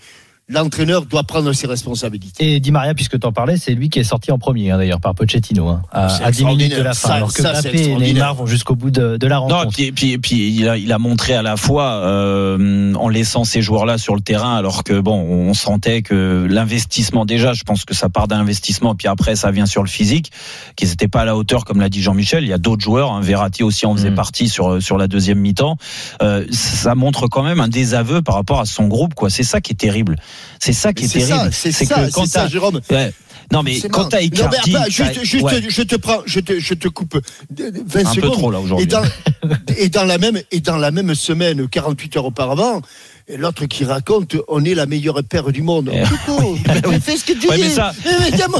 l'entraîneur 0.53 1.05
doit 1.05 1.23
prendre 1.23 1.51
ses 1.53 1.67
responsabilités. 1.67 2.53
Et 2.55 2.59
Di 2.59 2.71
Maria, 2.71 2.93
puisque 2.93 3.19
tu 3.19 3.27
en 3.27 3.31
parlais, 3.31 3.57
c'est 3.57 3.73
lui 3.73 3.89
qui 3.89 3.99
est 3.99 4.03
sorti 4.03 4.31
en 4.31 4.37
premier, 4.37 4.71
hein, 4.71 4.77
d'ailleurs, 4.77 4.99
par 5.01 5.15
Pochettino, 5.15 5.67
hein, 5.67 5.81
à, 5.91 6.09
C'est 6.09 6.23
à 6.23 6.31
10 6.31 6.45
minutes 6.45 6.75
de 6.77 6.81
la 6.81 6.93
fin. 6.93 7.07
Ça- 7.09 7.13
alors 7.15 7.33
que 7.33 7.41
ça, 7.41 7.53
et. 7.73 7.95
Neymar 7.95 8.35
vont 8.35 8.45
jusqu'au 8.45 8.75
bout 8.75 8.91
de, 8.91 9.17
de 9.17 9.27
la 9.27 9.35
Non, 9.37 9.47
rencontre. 9.47 9.73
puis, 9.75 9.91
puis, 9.91 10.17
puis 10.17 10.55
il, 10.55 10.69
a, 10.69 10.77
il 10.77 10.91
a 10.91 10.99
montré 10.99 11.33
à 11.33 11.41
la 11.41 11.57
fois 11.57 11.93
euh, 11.95 12.93
en 12.95 13.09
laissant 13.09 13.43
ces 13.43 13.61
joueurs-là 13.61 13.97
sur 13.97 14.15
le 14.15 14.21
terrain, 14.21 14.55
alors 14.55 14.83
que 14.83 14.99
bon, 14.99 15.15
on 15.21 15.53
sentait 15.53 16.01
que 16.01 16.47
l'investissement 16.49 17.25
déjà, 17.25 17.53
je 17.53 17.63
pense 17.63 17.85
que 17.85 17.93
ça 17.93 18.09
part 18.09 18.27
d'un 18.27 18.39
investissement, 18.39 18.95
puis 18.95 19.07
après 19.07 19.35
ça 19.35 19.51
vient 19.51 19.65
sur 19.65 19.83
le 19.83 19.89
physique, 19.89 20.31
qu'ils 20.75 20.89
n'étaient 20.89 21.07
pas 21.07 21.21
à 21.21 21.25
la 21.25 21.35
hauteur, 21.35 21.65
comme 21.65 21.79
l'a 21.79 21.89
dit 21.89 22.01
Jean-Michel. 22.01 22.43
Il 22.43 22.49
y 22.49 22.53
a 22.53 22.57
d'autres 22.57 22.83
joueurs, 22.83 23.11
hein, 23.11 23.21
Verratti 23.21 23.63
aussi 23.63 23.85
en 23.85 23.95
faisait 23.95 24.11
Mm. 24.11 24.15
partie 24.15 24.49
sur 24.49 24.81
sur 24.81 24.97
la 24.97 25.07
deuxième 25.07 25.39
mi-temps. 25.39 25.77
Euh, 26.21 26.45
ça 26.51 26.93
montre 26.95 27.27
quand 27.27 27.43
même 27.43 27.59
un 27.59 27.67
désaveu 27.67 28.21
par 28.21 28.35
rapport 28.35 28.59
à 28.59 28.65
son 28.65 28.87
groupe, 28.87 29.13
quoi. 29.13 29.29
C'est 29.29 29.43
ça 29.43 29.61
qui 29.61 29.71
est 29.73 29.75
terrible. 29.75 30.17
C'est 30.59 30.73
ça 30.73 30.93
qui 30.93 31.05
est, 31.05 31.07
C'est 31.07 31.19
terrible. 31.19 31.51
ça, 31.51 31.51
c'est 31.51 31.71
ça, 31.71 31.95
c'est 32.11 32.11
ça, 32.27 32.41
t'as- 32.43 32.47
Jérôme. 32.47 32.79
Ouais. 32.89 33.13
Non 33.51 33.61
mais 33.61 33.79
quand 33.81 34.05
t'as 34.05 34.17
Non, 34.17 34.21
mais 34.23 34.25
Icardi, 34.27 34.75
attends, 34.75 34.85
juste, 34.89 35.23
juste, 35.23 35.43
ouais, 35.43 35.61
je 35.67 35.81
te 35.83 35.95
prends, 35.97 36.21
je 36.25 36.39
te, 36.39 36.59
je 36.59 36.73
te 36.73 36.87
coupe 36.87 37.19
20 37.51 37.99
un 37.99 38.03
peu 38.03 38.21
secondes. 38.21 38.31
trop 38.33 38.49
là 38.51 38.59
et 38.59 38.61
aujourd'hui. 38.61 38.87
dans, 38.87 39.03
et 39.77 39.89
dans 39.89 40.05
la 40.05 40.17
même, 40.17 40.41
et 40.51 40.59
dans 40.61 40.77
la 40.77 40.91
même 40.91 41.13
semaine, 41.13 41.67
48 41.67 42.17
heures 42.17 42.25
auparavant, 42.25 42.81
et 43.27 43.37
l'autre 43.37 43.65
qui 43.65 43.85
raconte, 43.85 44.35
on 44.47 44.63
est 44.65 44.75
la 44.75 44.85
meilleure 44.85 45.23
paire 45.23 45.51
du 45.51 45.61
monde. 45.61 45.89
Eh. 45.93 46.03
Coco, 46.25 46.55
fais 47.01 47.17
ce 47.17 47.25
que 47.25 47.33
tu 47.33 47.47
Ouais, 47.47 47.55
dis. 47.57 47.63
mais 47.63 47.69
ça- 47.69 47.93
Évidemment. 48.27 48.59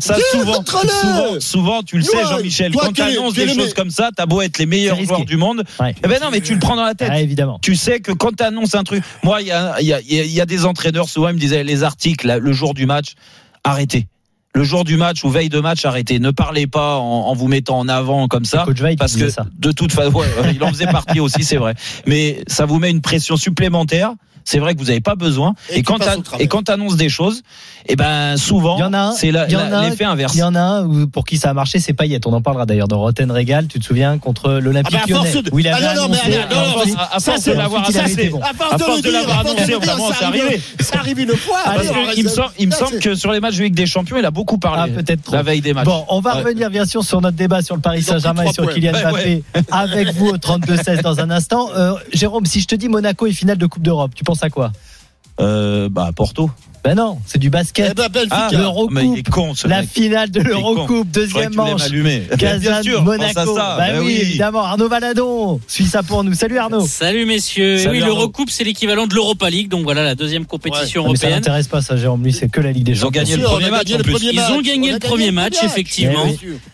Ça, 0.00 0.16
souvent, 0.32 0.64
souvent, 0.64 1.40
souvent, 1.40 1.82
tu 1.82 1.96
le 1.98 2.02
sais, 2.02 2.16
Jean-Michel, 2.22 2.72
quand 2.72 2.88
tu 2.88 2.94
tu 2.94 3.00
es- 3.02 3.04
annonces 3.04 3.34
tu 3.34 3.40
es 3.42 3.46
des 3.46 3.54
choses 3.54 3.70
me- 3.70 3.74
comme 3.74 3.90
ça, 3.90 4.10
t'as 4.16 4.26
beau 4.26 4.40
être 4.42 4.58
les 4.58 4.66
meilleurs 4.66 5.02
joueurs 5.02 5.24
du 5.24 5.36
monde. 5.36 5.64
Ouais. 5.80 5.94
Eh 6.04 6.08
ben 6.08 6.20
non, 6.22 6.30
mais 6.30 6.40
tu 6.40 6.54
le 6.54 6.58
prends 6.60 6.76
dans 6.76 6.84
la 6.84 6.94
tête. 6.94 7.10
Évidemment. 7.16 7.58
Tu 7.62 7.76
sais 7.76 8.00
que 8.00 8.12
quand 8.12 8.34
tu 8.36 8.42
annonces 8.44 8.74
un 8.74 8.84
truc, 8.84 9.02
moi, 9.22 9.40
il 9.42 9.48
y 9.48 9.52
a, 9.52 9.76
il 9.80 9.86
y, 9.86 9.92
a, 9.92 10.00
il 10.00 10.12
y 10.32 10.40
a 10.40 10.46
des 10.46 10.64
entraîneurs, 10.64 11.08
souvent, 11.08 11.28
ils 11.28 11.34
me 11.34 11.40
disaient, 11.40 11.64
les 11.64 11.82
articles, 11.82 12.26
là, 12.26 12.38
le 12.38 12.52
jour 12.52 12.74
du 12.74 12.86
match, 12.86 13.14
arrêtez. 13.64 14.06
Le 14.56 14.64
jour 14.64 14.84
du 14.84 14.96
match 14.96 15.22
ou 15.22 15.28
veille 15.28 15.50
de 15.50 15.60
match, 15.60 15.84
arrêtez. 15.84 16.18
Ne 16.18 16.30
parlez 16.30 16.66
pas 16.66 16.96
en, 16.96 17.26
en 17.28 17.34
vous 17.34 17.46
mettant 17.46 17.78
en 17.78 17.88
avant 17.88 18.26
comme 18.26 18.46
ça. 18.46 18.64
Parce 18.98 19.14
que 19.14 19.28
ça. 19.28 19.44
de 19.58 19.70
toute 19.70 19.92
façon, 19.92 20.12
ouais, 20.18 20.54
il 20.54 20.64
en 20.64 20.68
faisait 20.68 20.86
partie 20.86 21.20
aussi, 21.20 21.44
c'est 21.44 21.58
vrai. 21.58 21.74
Mais 22.06 22.42
ça 22.46 22.64
vous 22.64 22.78
met 22.78 22.90
une 22.90 23.02
pression 23.02 23.36
supplémentaire. 23.36 24.14
C'est 24.48 24.58
vrai 24.60 24.74
que 24.74 24.78
vous 24.78 24.86
n'avez 24.86 25.00
pas 25.00 25.16
besoin. 25.16 25.54
Et 25.70 25.78
Et, 25.78 25.82
quand 25.82 25.98
et 26.38 26.46
quand 26.46 26.62
tu 26.62 26.72
annonces 26.72 26.96
des 26.96 27.08
choses, 27.08 27.42
eh 27.88 27.96
ben 27.96 28.36
souvent, 28.36 28.76
Il 28.78 28.80
y 28.80 28.84
en 28.84 28.92
a 28.92 28.98
un, 29.00 29.12
c'est 29.12 29.32
la- 29.32 29.46
il 29.46 29.52
y 29.52 29.56
en 29.56 29.58
la- 29.58 29.76
a 29.76 29.80
un, 29.80 29.90
l'effet 29.90 30.04
inverse. 30.04 30.34
Il 30.34 30.38
y 30.38 30.42
en 30.44 30.54
a 30.54 30.60
un 30.60 31.06
pour 31.06 31.24
qui 31.24 31.36
ça 31.36 31.50
a 31.50 31.52
marché, 31.52 31.80
c'est 31.80 31.92
Payet. 31.94 32.20
On 32.26 32.32
en 32.32 32.40
parlera 32.40 32.64
d'ailleurs 32.64 32.86
dans 32.88 33.00
Roten 33.00 33.30
Régal. 33.30 33.66
Tu 33.66 33.80
te 33.80 33.84
souviens 33.84 34.18
contre 34.18 34.52
l'Olympique 34.52 34.96
Ah 35.02 35.04
ben, 35.08 35.14
force 35.16 35.34
Lyonnais 35.34 35.48
où 35.52 35.58
il 35.58 35.66
avait 35.68 35.84
Ah 35.84 35.94
non, 35.96 36.02
non, 36.02 36.08
mais 36.10 36.36
attends, 36.38 36.54
non, 36.54 36.86
non, 36.86 36.94
à- 36.96 37.18
force 37.20 37.40
c'est 37.42 37.50
de 37.52 37.56
l'avoir 37.58 37.84
annoncé. 37.88 38.28
bon. 38.28 38.40
À 38.40 38.78
force 38.78 39.02
de 39.02 39.10
l'avoir 39.10 39.40
annoncé, 39.40 39.72
vraiment, 39.74 40.08
ça 40.10 40.14
c'est 40.20 40.24
arrivé. 40.24 40.60
Ça 40.80 40.98
arrive 41.00 41.18
une 41.18 41.36
fois. 41.36 41.58
Il 42.16 42.22
me 42.24 42.28
semble, 42.28 42.48
il 42.58 42.66
me 42.68 42.72
ça, 42.72 42.78
semble 42.78 42.90
c'est- 42.92 43.00
que 43.00 43.14
sur 43.16 43.32
les 43.32 43.40
matchs 43.40 43.56
de 43.56 43.64
Ligue 43.64 43.74
des 43.74 43.86
Champions, 43.86 44.16
il 44.16 44.24
a 44.24 44.30
beaucoup 44.30 44.58
parlé. 44.58 44.92
Ah, 44.94 45.02
peut-être 45.02 45.22
trop. 45.24 45.34
La 45.34 45.42
veille 45.42 45.60
des 45.60 45.74
matchs. 45.74 45.86
Bon, 45.86 46.04
on 46.08 46.20
va 46.20 46.34
revenir 46.34 46.70
bien 46.70 46.84
sûr 46.84 47.02
sur 47.02 47.20
notre 47.20 47.36
débat 47.36 47.62
sur 47.62 47.74
le 47.74 47.80
Paris 47.80 48.02
Saint-Germain 48.02 48.44
et 48.44 48.52
sur. 48.52 48.72
Kylian 48.72 48.92
Ouais, 48.92 49.02
Mbappé 49.02 49.42
avec 49.72 50.12
vous 50.14 50.28
au 50.28 50.36
32-16 50.38 51.02
dans 51.02 51.18
un 51.20 51.30
instant. 51.30 51.68
Euh, 51.76 51.94
Jérôme, 52.12 52.46
si 52.46 52.60
je 52.60 52.66
te 52.66 52.74
dis 52.76 52.88
Monaco 52.88 53.26
et 53.26 53.32
finale 53.32 53.58
de 53.58 53.66
Coupe 53.66 53.82
d'Europe, 53.82 54.12
tu 54.14 54.22
penses 54.24 54.35
à 54.42 54.50
quoi 54.50 54.72
Euh, 55.40 55.88
bah 55.90 56.10
Porto. 56.14 56.50
Ben 56.86 56.94
non, 56.94 57.18
c'est 57.26 57.38
du 57.38 57.50
basket. 57.50 57.88
Eh 57.90 57.94
ben, 57.94 58.06
Benfica. 58.08 58.48
Ah, 58.48 59.68
la 59.68 59.82
finale 59.82 60.30
de 60.30 60.40
l'Eurocoupe, 60.40 61.10
deuxième 61.10 61.52
manche. 61.52 61.82
Kazan, 62.38 63.02
Monaco. 63.02 63.56
Bah 63.56 63.76
ben 63.78 64.02
oui, 64.04 64.18
évidemment. 64.20 64.60
Arnaud 64.60 64.88
Valadon, 64.88 65.60
suis 65.66 65.86
ça 65.86 66.04
pour 66.04 66.22
nous. 66.22 66.34
Salut 66.34 66.58
Arnaud. 66.58 66.86
Salut 66.86 67.26
messieurs. 67.26 67.74
Eh 67.74 67.78
Salut, 67.78 67.98
oui, 67.98 68.06
l'Eurocoupe, 68.06 68.50
c'est 68.50 68.62
l'équivalent 68.62 69.08
de 69.08 69.14
l'Europa 69.14 69.50
League, 69.50 69.68
donc 69.68 69.82
voilà 69.82 70.04
la 70.04 70.14
deuxième 70.14 70.46
compétition 70.46 71.02
ah, 71.02 71.08
européenne. 71.08 71.32
Ça 71.32 71.36
n'intéresse 71.36 71.66
pas 71.66 71.82
ça, 71.82 71.96
Jérôme. 71.96 72.22
Lui, 72.22 72.32
c'est 72.32 72.48
que 72.48 72.60
la 72.60 72.70
Ligue 72.70 72.84
des 72.84 72.94
Champions. 72.94 73.20
Ils 73.26 73.44
ont 73.44 73.58
gagné 73.58 73.96
le 73.96 74.04
premier 74.04 74.32
match. 74.32 74.46
Ils 74.48 74.54
ont 74.54 74.62
gagné 74.62 74.92
le 74.92 74.98
premier 75.00 75.30
match, 75.32 75.56
effectivement. 75.64 76.28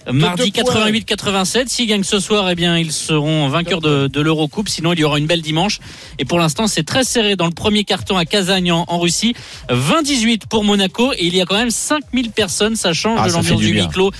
Eh 0.06 0.12
Mardi 0.12 0.50
88-87. 0.50 1.68
S'ils 1.68 1.86
gagnent 1.86 2.04
ce 2.04 2.20
soir, 2.20 2.50
eh 2.50 2.54
bien, 2.54 2.76
ils 2.76 2.92
seront 2.92 3.48
vainqueurs 3.48 3.80
de, 3.80 4.20
l'Eurocoupe. 4.20 4.68
Sinon, 4.68 4.92
il 4.92 5.00
y 5.00 5.04
aura 5.04 5.18
une 5.18 5.26
belle 5.26 5.40
dimanche. 5.40 5.80
Et 6.18 6.26
pour 6.26 6.38
l'instant, 6.38 6.66
c'est 6.66 6.84
très 6.84 7.02
serré 7.02 7.34
dans 7.34 7.46
le 7.46 7.54
premier 7.54 7.84
carton 7.84 8.18
à 8.18 8.26
Kazan 8.26 8.68
en 8.68 8.98
Russie. 8.98 9.34
20 9.70 10.01
1,18 10.02 10.46
pour 10.48 10.64
Monaco 10.64 11.12
et 11.12 11.26
il 11.26 11.36
y 11.36 11.40
a 11.40 11.46
quand 11.46 11.56
même 11.56 11.70
5000 11.70 12.30
personnes. 12.30 12.76
Ça 12.76 12.92
change 12.92 13.20
ah, 13.22 13.28
de 13.28 13.32
l'ambiance 13.32 13.60
du, 13.60 13.68
huis 13.68 13.88
clos 13.88 14.10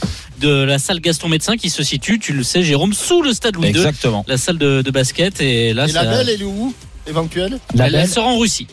de 0.41 0.63
la 0.63 0.79
salle 0.79 1.01
Gaston 1.01 1.29
Médecin 1.29 1.57
qui 1.57 1.71
se 1.71 1.83
situe, 1.83 2.19
tu 2.19 2.33
le 2.33 2.43
sais, 2.43 2.63
Jérôme, 2.63 2.93
sous 2.93 3.23
le 3.23 3.33
stade 3.33 3.57
Louis 3.57 3.69
II. 3.69 3.71
Exactement. 3.71 4.25
La 4.29 4.37
salle 4.37 4.59
de, 4.59 4.91
basket. 4.91 5.41
Et 5.41 5.73
là, 5.73 5.87
et 5.87 5.89
ça... 5.89 6.05
la 6.05 6.11
belle, 6.11 6.29
elle 6.29 6.43
est 6.43 6.45
où 6.45 6.75
éventuelle? 7.07 7.59
La 7.75 7.87
elle, 7.87 7.93
belle 7.93 8.09
sera 8.09 8.27
en 8.27 8.39
Russie. 8.39 8.67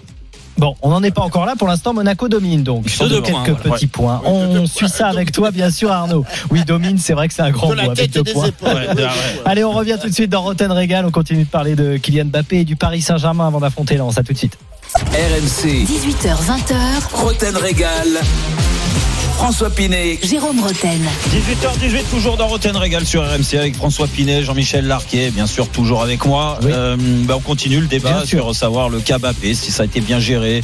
Bon, 0.57 0.75
on 0.81 0.89
n'en 0.89 1.01
est 1.03 1.11
pas 1.11 1.21
encore 1.21 1.45
là. 1.45 1.55
Pour 1.55 1.69
l'instant, 1.69 1.93
Monaco 1.93 2.27
domine 2.27 2.63
donc. 2.63 2.85
Quelques 2.85 3.29
hein, 3.29 3.55
petits 3.63 3.87
points. 3.87 4.21
On 4.25 4.65
suit 4.65 4.89
ça 4.89 5.07
avec 5.07 5.31
toi, 5.31 5.51
bien 5.51 5.71
sûr, 5.71 5.89
Arnaud. 5.89 6.25
Oui, 6.51 6.65
domine, 6.65 6.97
c'est 6.97 7.13
vrai 7.13 7.29
que 7.29 7.33
c'est 7.33 7.41
un 7.41 7.51
grand 7.51 7.73
mot 7.73 7.79
avec 7.79 8.11
deux 8.11 8.23
points. 8.23 8.49
Allez, 9.45 9.63
on 9.63 9.71
revient 9.71 9.97
tout 10.01 10.09
de 10.09 10.13
suite 10.13 10.29
dans 10.29 10.41
Rotten 10.41 10.71
Régal. 10.71 11.05
On 11.05 11.11
continue 11.11 11.45
de 11.45 11.49
parler 11.49 11.75
de 11.75 11.95
Kylian 11.95 12.25
Mbappé 12.25 12.59
et 12.59 12.65
du 12.65 12.75
Paris 12.75 13.01
Saint-Germain 13.01 13.47
avant 13.47 13.61
d'affronter 13.61 13.95
Lens. 13.95 14.17
À 14.17 14.23
tout 14.23 14.33
de 14.33 14.37
suite. 14.37 14.57
RMC, 14.95 15.86
18h20h, 15.86 17.13
Roten 17.13 17.56
Régal. 17.58 18.08
François 19.36 19.69
Pinet, 19.69 20.17
Jérôme 20.23 20.60
Roten. 20.62 20.99
18h18, 21.32 22.04
toujours 22.10 22.38
dans 22.38 22.47
Roten 22.47 22.75
Régal 22.75 23.06
sur 23.06 23.21
RMC 23.23 23.56
avec 23.58 23.75
François 23.75 24.08
Pinet, 24.08 24.43
Jean-Michel 24.43 24.88
Larquet, 24.88 25.30
bien 25.30 25.45
sûr, 25.45 25.69
toujours 25.69 26.02
avec 26.02 26.25
moi. 26.25 26.58
Oui. 26.63 26.71
Euh, 26.73 26.97
bah, 26.99 27.36
on 27.38 27.39
continue 27.39 27.80
le 27.80 27.86
débat 27.88 28.13
Bien 28.13 28.25
sûr. 28.25 28.45
sur 28.45 28.56
savoir 28.56 28.89
le 28.89 28.99
cas 28.99 29.19
si 29.54 29.71
ça 29.71 29.84
a 29.84 29.86
été 29.86 30.02
bien 30.02 30.19
géré, 30.19 30.63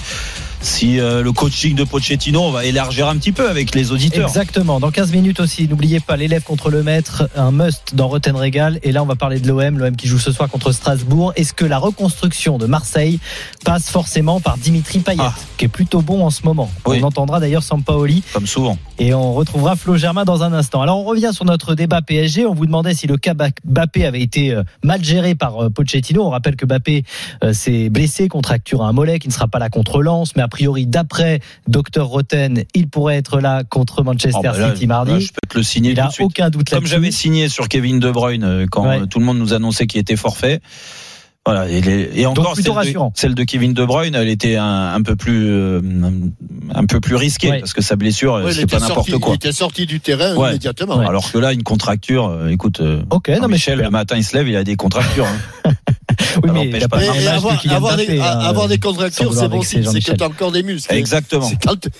si 0.66 1.00
euh, 1.00 1.22
le 1.22 1.32
coaching 1.32 1.76
de 1.76 1.84
Pochettino, 1.84 2.42
on 2.42 2.52
va 2.52 2.66
élargir 2.66 3.08
un 3.08 3.16
petit 3.18 3.32
peu 3.32 3.48
avec 3.50 3.76
les 3.76 3.92
auditeurs. 3.92 4.28
Exactement. 4.28 4.80
Dans 4.80 4.90
15 4.90 5.12
minutes 5.12 5.40
aussi, 5.40 5.68
n'oubliez 5.68 6.00
pas 6.00 6.18
l'élève 6.18 6.42
contre 6.44 6.70
le 6.72 6.82
maître, 6.82 7.30
un 7.36 7.52
must 7.52 7.94
dans 7.94 8.08
Roten 8.08 8.36
Régal. 8.36 8.80
Et 8.82 8.92
là, 8.92 9.04
on 9.04 9.06
va 9.06 9.16
parler 9.16 9.40
de 9.40 9.48
l'OM, 9.48 9.78
l'OM 9.78 9.96
qui 9.96 10.08
joue 10.08 10.18
ce 10.18 10.32
soir 10.32 10.50
contre 10.50 10.72
Strasbourg. 10.72 11.34
Est-ce 11.36 11.54
que 11.54 11.66
la 11.66 11.78
reconstruction 11.78 12.58
de 12.58 12.66
Marseille 12.66 13.20
passe 13.64 13.90
forcément 13.90 14.40
par 14.42 14.58
Dimitri 14.58 15.00
Payet, 15.00 15.20
Ah. 15.22 15.34
qui 15.58 15.66
est 15.66 15.70
plutôt 15.70 16.02
bon 16.02 16.26
en 16.26 16.32
ce 16.32 16.42
moment? 16.44 16.72
Oui. 16.88 16.98
On 17.00 17.06
entendra 17.06 17.40
d'ailleurs 17.40 17.64
Sampaoli 17.64 18.24
Comme 18.34 18.48
souvent. 18.48 18.78
et 18.98 19.14
on 19.14 19.34
retrouvera 19.34 19.76
Flo 19.76 19.98
Germain 19.98 20.26
dans 20.26 20.42
un 20.42 20.52
instant. 20.52 20.82
Alors 20.82 21.00
on 21.00 21.04
revient 21.04 21.30
sur 21.32 21.46
notre 21.46 21.76
débat 21.76 22.02
PSG. 22.02 22.46
On 22.48 22.56
vous 22.56 22.66
demandait 22.66 22.96
si 22.96 23.06
le 23.06 23.18
cas 23.18 23.34
Bappé 23.64 24.06
avait 24.06 24.22
été 24.22 24.52
euh, 24.52 24.64
mal 24.84 25.04
géré 25.04 25.36
par 25.36 25.64
euh, 25.66 25.70
Pochettino. 25.70 26.24
On 26.26 26.30
rappelle 26.32 26.56
que 26.56 26.66
Bappé 26.66 27.04
euh, 27.44 27.54
s'est 27.54 27.90
blessé, 27.90 28.28
contracture 28.30 28.82
un 28.84 28.94
mollet, 28.94 29.20
qui 29.20 29.28
ne 29.28 29.34
sera 29.34 29.48
pas 29.48 29.60
là 29.60 29.70
contre 29.70 30.02
Lens, 30.02 30.34
mais 30.36 30.42
a 30.42 30.48
priori 30.56 30.86
d'après 30.88 31.42
Dr 31.68 32.04
Roten, 32.04 32.64
il 32.74 32.88
pourrait 32.88 33.18
être 33.18 33.40
là 33.42 33.64
contre 33.66 34.04
Manchester 34.04 34.32
Oh, 34.40 34.42
bah 34.42 34.58
là, 34.58 34.74
City 34.74 34.88
mardi. 34.88 35.12
là, 35.12 35.20
je 35.20 35.28
peux 35.28 35.48
te 35.50 35.58
le 35.58 35.64
signer 35.64 35.92
il 35.92 35.96
tout 35.98 36.02
a 36.02 36.08
de 36.08 36.12
suite. 36.14 36.26
aucun 36.26 36.50
doute 36.50 36.70
Comme 36.70 36.78
là-dessus. 36.80 36.92
j'avais 36.92 37.12
signé 37.12 37.50
sur 37.50 37.68
Kevin 37.68 38.00
De 38.00 38.10
Bruyne 38.10 38.44
euh, 38.46 38.66
quand 38.72 38.88
Ouais. 38.88 39.02
euh, 39.02 39.06
tout 39.06 39.20
le 39.20 39.26
monde 39.26 39.38
nous 39.38 39.54
annonçait 39.54 39.86
qu'il 39.86 40.00
était 40.00 40.16
forfait. 40.16 40.62
Voilà, 41.48 41.70
et, 41.70 41.80
les- 41.82 42.10
et 42.16 42.26
encore 42.26 42.54
plutôt 42.54 42.72
celle 42.72 42.72
de, 42.72 42.88
rassurant. 42.88 43.12
celle 43.16 43.36
de 43.36 43.44
Kevin 43.44 43.74
De 43.74 43.86
Bruyne, 43.86 44.16
elle 44.16 44.30
était 44.30 44.56
un, 44.56 44.94
un 44.96 45.02
peu 45.04 45.16
plus 45.16 45.48
euh, 45.52 45.80
un 46.74 46.86
peu 46.86 47.00
plus 47.00 47.16
risquée 47.16 47.52
Ouais. 47.52 47.60
parce 47.60 47.74
que 47.74 47.82
sa 47.84 47.96
blessure, 47.98 48.36
Ouais, 48.44 48.52
c'est 48.54 48.66
pas 48.66 48.80
n'importe 48.80 49.12
quoi. 49.20 49.34
Il 49.34 49.36
était 49.36 49.52
sorti 49.52 49.86
du 49.86 50.00
terrain 50.00 50.36
Ouais. 50.36 50.50
immédiatement. 50.52 50.98
Ouais. 50.98 51.06
Alors 51.06 51.32
que 51.32 51.38
là, 51.38 51.52
une 51.54 51.62
contracture, 51.64 52.48
écoute, 52.50 52.82
Ok, 53.12 53.30
non 53.42 53.48
Michel, 53.48 53.78
le 53.80 53.90
matin, 53.92 54.16
il 54.18 54.24
se 54.24 54.36
lève, 54.36 54.48
il 54.48 54.56
a 54.56 54.64
des 54.64 54.76
contractures. 54.76 55.28
hein. 55.66 55.72
Oui, 56.44 56.70
mais 56.72 56.80
pas. 56.88 57.04
Et, 57.04 57.28
avoir, 57.28 57.60
Kylian 57.60 57.76
avoir 57.76 57.98
des, 57.98 58.20
hein, 58.20 58.40
avoir 58.40 58.68
des 58.68 58.78
contractures, 58.78 59.34
c'est 59.34 59.48
bon 59.48 59.62
signe. 59.62 59.84
C'est 59.84 60.02
que 60.02 60.12
t'as 60.12 60.28
encore 60.28 60.52
des 60.52 60.64
muscles. 60.64 60.94
Exactement. 60.94 61.50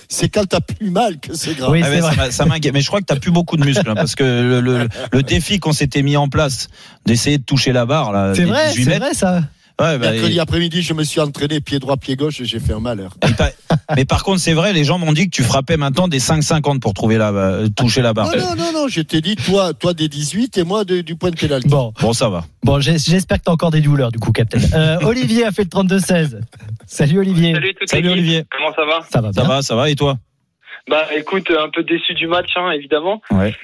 C'est 0.08 0.28
quand, 0.28 0.46
t'as 0.46 0.60
plus 0.60 0.90
mal 0.90 1.18
que 1.18 1.34
c'est 1.34 1.56
grave. 1.56 1.70
Oui, 1.70 1.80
Ah 1.84 1.90
ouais, 1.90 2.00
vrai. 2.00 2.30
ça 2.30 2.44
m'inquiète. 2.44 2.72
Mais 2.72 2.80
je 2.80 2.86
crois 2.86 3.00
que 3.00 3.06
t'as 3.06 3.16
plus 3.16 3.30
beaucoup 3.30 3.56
de 3.56 3.64
muscles 3.64 3.88
hein, 3.88 3.94
parce 3.94 4.14
que 4.14 4.24
le, 4.24 4.60
le, 4.60 4.88
le 5.12 5.22
défi 5.22 5.58
qu'on 5.58 5.72
s'était 5.72 6.02
mis 6.02 6.16
en 6.16 6.28
place 6.28 6.68
d'essayer 7.06 7.38
de 7.38 7.44
toucher 7.44 7.72
la 7.72 7.86
barre 7.86 8.12
là, 8.12 8.32
C'est 8.34 8.44
vrai, 8.44 8.70
18 8.70 8.84
c'est 8.84 8.98
vrai 8.98 9.14
ça. 9.14 9.42
Ouais, 9.78 9.98
bah, 9.98 10.10
Mercredi 10.10 10.36
et- 10.36 10.40
après-midi, 10.40 10.80
je 10.80 10.94
me 10.94 11.04
suis 11.04 11.20
entraîné 11.20 11.60
pied 11.60 11.78
droit, 11.78 11.98
pied 11.98 12.16
gauche 12.16 12.40
et 12.40 12.46
j'ai 12.46 12.60
fait 12.60 12.72
un 12.72 12.80
malheur. 12.80 13.12
mais 13.96 14.06
par 14.06 14.24
contre, 14.24 14.40
c'est 14.40 14.54
vrai, 14.54 14.72
les 14.72 14.84
gens 14.84 14.96
m'ont 14.98 15.12
dit 15.12 15.26
que 15.28 15.36
tu 15.36 15.42
frappais 15.42 15.76
maintenant 15.76 16.08
des 16.08 16.18
5,50 16.18 16.80
pour 16.80 16.94
trouver 16.94 17.18
la, 17.18 17.28
euh, 17.30 17.68
toucher 17.68 18.00
la 18.00 18.14
barre. 18.14 18.34
Non, 18.34 18.38
non, 18.38 18.56
non, 18.56 18.72
non, 18.72 18.88
je 18.88 19.02
t'ai 19.02 19.20
dit, 19.20 19.36
toi, 19.36 19.74
toi 19.74 19.92
des 19.92 20.08
18 20.08 20.56
et 20.56 20.64
moi 20.64 20.84
de- 20.84 21.02
du 21.02 21.14
point 21.16 21.30
de 21.30 21.36
pénalty. 21.36 21.68
Bon, 21.68 21.92
Bon, 22.00 22.14
ça 22.14 22.30
va. 22.30 22.44
bon, 22.64 22.80
j'espère 22.80 23.36
que 23.38 23.42
t'as 23.44 23.52
encore 23.52 23.70
des 23.70 23.82
douleurs 23.82 24.10
du 24.10 24.18
coup, 24.18 24.32
Captain. 24.32 24.58
Euh, 24.74 24.98
Olivier 25.02 25.44
a 25.44 25.52
fait 25.52 25.64
le 25.64 25.68
32-16. 25.68 26.40
Salut 26.86 27.18
Olivier. 27.18 27.52
Salut 27.52 27.74
toute 27.74 27.88
Salut. 27.90 28.08
Olivier. 28.10 28.44
Comment 28.50 28.72
ça 28.74 28.84
va? 28.86 29.00
Ça 29.10 29.20
va 29.20 29.32
Ça 29.32 29.42
va, 29.44 29.62
ça 29.62 29.74
va. 29.76 29.90
Et 29.90 29.94
toi? 29.94 30.16
Bah 30.88 31.04
écoute, 31.16 31.50
un 31.50 31.68
peu 31.68 31.82
déçu 31.82 32.14
du 32.14 32.26
match, 32.28 32.50
hein, 32.56 32.70
évidemment. 32.70 33.20
Ouais. 33.30 33.54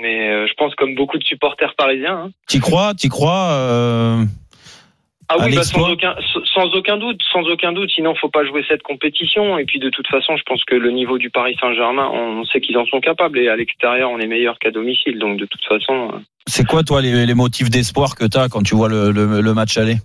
Mais 0.00 0.28
euh, 0.30 0.46
je 0.48 0.52
pense 0.54 0.74
comme 0.74 0.94
beaucoup 0.94 1.18
de 1.18 1.24
supporters 1.24 1.74
parisiens. 1.76 2.24
Hein. 2.26 2.30
T'y 2.48 2.58
crois 2.60 2.94
T'y 2.94 3.08
crois 3.08 3.50
euh, 3.52 4.24
Ah 5.28 5.36
oui, 5.40 5.56
bah, 5.56 5.62
sans, 5.62 5.90
aucun, 5.90 6.14
sans 6.54 6.66
aucun 6.74 6.98
doute, 6.98 7.20
sans 7.32 7.42
aucun 7.42 7.72
doute. 7.72 7.90
Sinon, 7.90 8.14
faut 8.14 8.28
pas 8.28 8.44
jouer 8.44 8.64
cette 8.68 8.82
compétition. 8.82 9.58
Et 9.58 9.64
puis 9.64 9.80
de 9.80 9.90
toute 9.90 10.06
façon, 10.06 10.36
je 10.36 10.42
pense 10.44 10.62
que 10.64 10.76
le 10.76 10.90
niveau 10.90 11.18
du 11.18 11.30
Paris 11.30 11.56
Saint-Germain, 11.60 12.08
on 12.12 12.44
sait 12.44 12.60
qu'ils 12.60 12.78
en 12.78 12.86
sont 12.86 13.00
capables. 13.00 13.38
Et 13.38 13.48
à 13.48 13.56
l'extérieur, 13.56 14.10
on 14.10 14.18
est 14.18 14.28
meilleur 14.28 14.58
qu'à 14.58 14.70
domicile. 14.70 15.18
Donc 15.18 15.38
de 15.38 15.46
toute 15.46 15.64
façon, 15.64 16.10
euh, 16.12 16.18
C'est 16.46 16.64
quoi, 16.64 16.84
toi, 16.84 17.02
les, 17.02 17.26
les 17.26 17.34
motifs 17.34 17.70
d'espoir 17.70 18.14
que 18.14 18.24
t'as 18.24 18.48
quand 18.48 18.62
tu 18.62 18.76
vois 18.76 18.88
le, 18.88 19.10
le, 19.10 19.40
le 19.40 19.54
match 19.54 19.76
aller? 19.76 19.96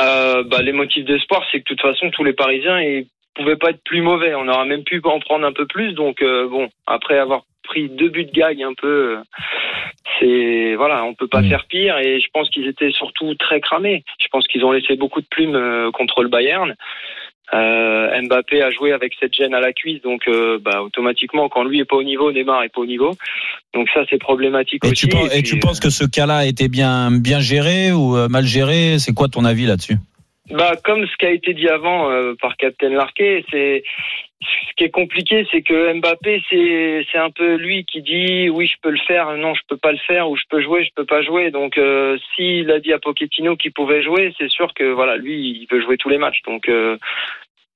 Euh, 0.00 0.44
bah, 0.44 0.62
les 0.62 0.72
motifs 0.72 1.04
d'espoir, 1.04 1.42
c'est 1.50 1.58
que 1.58 1.64
de 1.64 1.76
toute 1.76 1.82
façon, 1.82 2.10
tous 2.10 2.24
les 2.24 2.32
Parisiens, 2.32 2.80
ils 2.80 3.06
pouvaient 3.34 3.56
pas 3.56 3.70
être 3.70 3.82
plus 3.84 4.02
mauvais. 4.02 4.34
On 4.34 4.46
aurait 4.48 4.66
même 4.66 4.84
pu 4.84 5.00
en 5.04 5.18
prendre 5.20 5.46
un 5.46 5.52
peu 5.52 5.66
plus. 5.66 5.94
Donc 5.94 6.22
euh, 6.22 6.48
bon, 6.48 6.68
après 6.86 7.18
avoir 7.18 7.42
pris 7.62 7.88
deux 7.88 8.08
buts 8.08 8.24
de 8.24 8.32
gag 8.32 8.62
un 8.62 8.74
peu, 8.74 9.18
c'est 10.18 10.74
voilà, 10.76 11.04
on 11.04 11.14
peut 11.14 11.28
pas 11.28 11.42
Mm. 11.42 11.48
faire 11.48 11.64
pire. 11.66 11.98
Et 11.98 12.20
je 12.20 12.28
pense 12.32 12.48
qu'ils 12.50 12.66
étaient 12.66 12.90
surtout 12.92 13.34
très 13.34 13.60
cramés. 13.60 14.04
Je 14.20 14.26
pense 14.30 14.46
qu'ils 14.46 14.64
ont 14.64 14.72
laissé 14.72 14.96
beaucoup 14.96 15.20
de 15.20 15.26
plumes 15.26 15.54
euh, 15.56 15.90
contre 15.90 16.22
le 16.22 16.28
Bayern. 16.28 16.74
Euh, 17.54 18.22
Mbappé 18.22 18.62
a 18.62 18.70
joué 18.70 18.92
avec 18.92 19.12
cette 19.20 19.34
gêne 19.34 19.52
à 19.52 19.60
la 19.60 19.74
cuisse, 19.74 20.00
donc 20.00 20.22
euh, 20.26 20.58
bah, 20.58 20.82
automatiquement, 20.82 21.50
quand 21.50 21.64
lui 21.64 21.80
est 21.80 21.84
pas 21.84 21.96
au 21.96 22.02
niveau, 22.02 22.32
Neymar 22.32 22.62
est 22.62 22.70
pas 22.70 22.80
au 22.80 22.86
niveau. 22.86 23.14
Donc 23.74 23.88
ça, 23.92 24.04
c'est 24.08 24.16
problématique 24.18 24.82
et 24.84 24.88
aussi. 24.88 25.06
tu, 25.06 25.14
penses, 25.14 25.34
et 25.36 25.42
puis, 25.42 25.50
tu 25.50 25.58
penses 25.58 25.78
que 25.78 25.90
ce 25.90 26.04
cas-là 26.04 26.36
a 26.38 26.44
été 26.46 26.68
bien, 26.68 27.10
bien 27.10 27.40
géré 27.40 27.92
ou 27.92 28.16
mal 28.30 28.44
géré? 28.46 28.98
C'est 28.98 29.12
quoi 29.12 29.28
ton 29.28 29.44
avis 29.44 29.66
là-dessus? 29.66 29.96
Bah, 30.52 30.72
comme 30.84 31.06
ce 31.06 31.16
qui 31.16 31.24
a 31.24 31.30
été 31.30 31.54
dit 31.54 31.68
avant 31.68 32.10
euh, 32.10 32.34
par 32.40 32.56
Captain 32.58 32.90
Larquet, 32.90 33.42
c'est 33.50 33.82
ce 34.42 34.74
qui 34.76 34.84
est 34.84 34.90
compliqué, 34.90 35.46
c'est 35.50 35.62
que 35.62 35.94
Mbappé, 35.94 36.42
c'est 36.50 37.18
un 37.18 37.30
peu 37.30 37.54
lui 37.54 37.86
qui 37.86 38.02
dit 38.02 38.50
oui, 38.50 38.66
je 38.66 38.76
peux 38.82 38.90
le 38.90 38.98
faire, 38.98 39.34
non, 39.38 39.54
je 39.54 39.62
peux 39.66 39.78
pas 39.78 39.92
le 39.92 39.98
faire, 39.98 40.28
ou 40.28 40.36
je 40.36 40.42
peux 40.50 40.60
jouer, 40.60 40.84
je 40.84 40.90
peux 40.94 41.06
pas 41.06 41.22
jouer. 41.22 41.50
Donc, 41.50 41.78
euh, 41.78 42.18
s'il 42.34 42.70
a 42.70 42.80
dit 42.80 42.92
à 42.92 42.98
Pochettino 42.98 43.56
qu'il 43.56 43.72
pouvait 43.72 44.02
jouer, 44.02 44.34
c'est 44.38 44.50
sûr 44.50 44.74
que 44.74 44.84
voilà, 44.84 45.16
lui, 45.16 45.62
il 45.62 45.66
veut 45.70 45.80
jouer 45.80 45.96
tous 45.96 46.10
les 46.10 46.18
matchs. 46.18 46.42
Donc, 46.42 46.68
euh, 46.68 46.98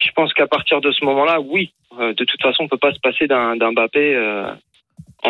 je 0.03 0.11
pense 0.13 0.35
qu'à 0.35 0.47
partir 0.47 0.83
de 0.83 0.91
ce 0.91 1.03
moment-là, 1.07 1.41
oui, 1.41 1.73
euh, 1.99 2.13
de 2.13 2.25
toute 2.25 2.43
façon, 2.43 2.65
on 2.65 2.69
peut 2.69 2.77
pas 2.77 2.93
se 2.93 3.01
passer 3.01 3.27
d'un 3.27 3.57
d'un 3.57 3.73
Mbappé 3.73 4.15
euh, 4.15 4.53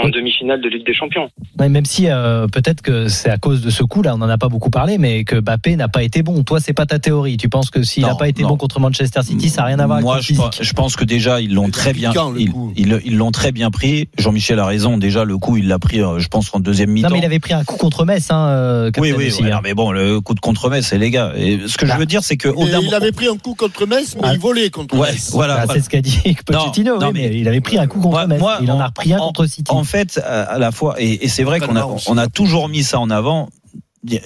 en 0.02 0.08
demi-finale 0.08 0.60
de 0.60 0.68
Ligue 0.68 0.84
des 0.86 0.94
Champions. 0.94 1.28
Ouais, 1.58 1.68
même 1.68 1.84
si 1.84 2.08
euh, 2.08 2.46
peut-être 2.48 2.82
que 2.82 3.08
c'est 3.08 3.30
à 3.30 3.38
cause 3.38 3.62
de 3.62 3.70
ce 3.70 3.82
coup 3.82 4.02
là, 4.02 4.14
on 4.14 4.20
en 4.22 4.28
a 4.28 4.38
pas 4.38 4.48
beaucoup 4.48 4.70
parlé, 4.70 4.98
mais 4.98 5.24
que 5.24 5.36
Mbappé 5.40 5.76
n'a 5.76 5.88
pas 5.88 6.02
été 6.02 6.22
bon. 6.22 6.42
Toi, 6.44 6.60
c'est 6.60 6.72
pas 6.72 6.86
ta 6.86 6.98
théorie. 6.98 7.36
Tu 7.36 7.48
penses 7.48 7.70
que 7.70 7.82
s'il 7.82 8.04
n'a 8.04 8.14
pas 8.14 8.28
été 8.28 8.42
non. 8.42 8.50
bon 8.50 8.56
contre 8.56 8.78
Manchester 8.80 9.22
City, 9.22 9.48
ça 9.48 9.62
n'a 9.62 9.68
rien 9.68 9.78
à 9.78 9.86
voir 9.86 10.00
Moi, 10.00 10.14
avec 10.16 10.26
je 10.26 10.34
pense, 10.34 10.62
je 10.62 10.72
pense 10.72 10.96
que 10.96 11.04
déjà 11.04 11.40
ils 11.40 11.52
l'ont 11.54 11.70
très 11.70 11.92
bien, 11.92 12.12
ils 12.38 12.50
coup. 12.52 12.72
ils- 12.76 13.00
ils 13.04 13.16
l'ont 13.16 13.30
très 13.30 13.52
bien 13.52 13.70
pris. 13.70 14.08
Jean-Michel 14.18 14.58
a 14.58 14.66
raison. 14.66 14.98
Déjà 14.98 15.24
le 15.24 15.38
coup, 15.38 15.56
il 15.56 15.68
l'a 15.68 15.78
pris, 15.78 16.00
euh, 16.00 16.18
je 16.18 16.28
pense, 16.28 16.50
en 16.54 16.60
deuxième 16.60 16.90
mi-temps. 16.90 17.08
Non, 17.08 17.14
mais 17.14 17.20
il 17.20 17.24
avait 17.24 17.38
pris 17.40 17.54
un 17.54 17.64
coup 17.64 17.76
contre 17.76 18.04
Metz, 18.04 18.30
hein, 18.30 18.48
euh, 18.48 18.86
Oui, 18.86 18.92
Captain 19.10 19.16
oui, 19.18 19.26
aussi, 19.28 19.42
ouais, 19.42 19.50
hein. 19.50 19.54
non, 19.56 19.60
mais 19.62 19.74
bon, 19.74 19.92
le 19.92 20.20
coup 20.20 20.34
de 20.34 20.40
contre-Metz, 20.40 20.86
c'est 20.86 20.98
les 20.98 21.10
gars. 21.10 21.32
Et 21.36 21.60
ce 21.66 21.76
que 21.78 21.86
Bah. 21.86 21.94
je 21.94 21.98
veux 21.98 22.06
dire, 22.06 22.22
c'est 22.22 22.36
que 22.36 22.48
au-delà- 22.48 22.80
il 22.82 22.94
avait 22.94 23.12
pris 23.12 23.28
un 23.28 23.36
coup 23.36 23.54
contre 23.54 23.86
Metz, 23.86 24.14
mais 24.16 24.22
Ah. 24.28 24.34
il 24.34 24.38
volait 24.40 24.70
contre 24.70 24.96
ouais, 24.96 25.12
Metz. 25.12 25.30
voilà. 25.32 25.54
Bah, 25.56 25.62
voilà. 25.66 25.80
c'est 25.80 25.84
ce 25.84 25.90
qu'a 25.90 26.00
dit 26.02 26.20
Pochettino, 26.46 26.94
Non, 26.94 27.00
non, 27.00 27.06
oui, 27.08 27.12
mais, 27.14 27.28
mais- 27.30 27.38
il 27.40 27.48
avait 27.48 27.60
pris 27.60 27.78
un 27.78 27.86
coup 27.86 28.00
contre 28.00 28.26
Metz. 28.26 28.42
il 28.62 28.70
en 28.70 28.80
a 28.80 28.86
repris 28.86 29.12
un 29.12 29.18
contre 29.18 29.46
City. 29.46 29.64
En 29.86 29.88
fait, 29.88 30.18
à 30.18 30.58
la 30.58 30.72
fois, 30.72 30.96
et, 30.98 31.24
et 31.24 31.28
c'est 31.28 31.44
vrai 31.44 31.60
qu'on 31.60 31.76
a, 31.76 31.86
on 32.08 32.26
toujours 32.26 32.68
mis 32.68 32.82
ça 32.82 32.98
en 32.98 33.08
avant. 33.08 33.50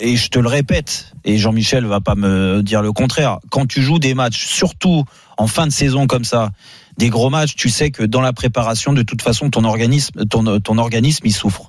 Et 0.00 0.16
je 0.16 0.28
te 0.30 0.38
le 0.38 0.48
répète, 0.48 1.12
et 1.22 1.36
Jean-Michel 1.36 1.84
va 1.84 2.00
pas 2.00 2.14
me 2.14 2.62
dire 2.62 2.80
le 2.80 2.92
contraire. 2.92 3.40
Quand 3.50 3.66
tu 3.66 3.82
joues 3.82 3.98
des 3.98 4.14
matchs, 4.14 4.46
surtout 4.46 5.04
en 5.36 5.46
fin 5.46 5.66
de 5.66 5.72
saison 5.72 6.06
comme 6.06 6.24
ça, 6.24 6.50
des 6.96 7.10
gros 7.10 7.28
matchs, 7.28 7.56
tu 7.56 7.68
sais 7.68 7.90
que 7.90 8.02
dans 8.02 8.22
la 8.22 8.32
préparation, 8.32 8.94
de 8.94 9.02
toute 9.02 9.20
façon, 9.20 9.50
ton 9.50 9.64
organisme, 9.64 10.24
ton, 10.24 10.60
ton 10.60 10.78
organisme, 10.78 11.26
il 11.26 11.34
souffre. 11.34 11.68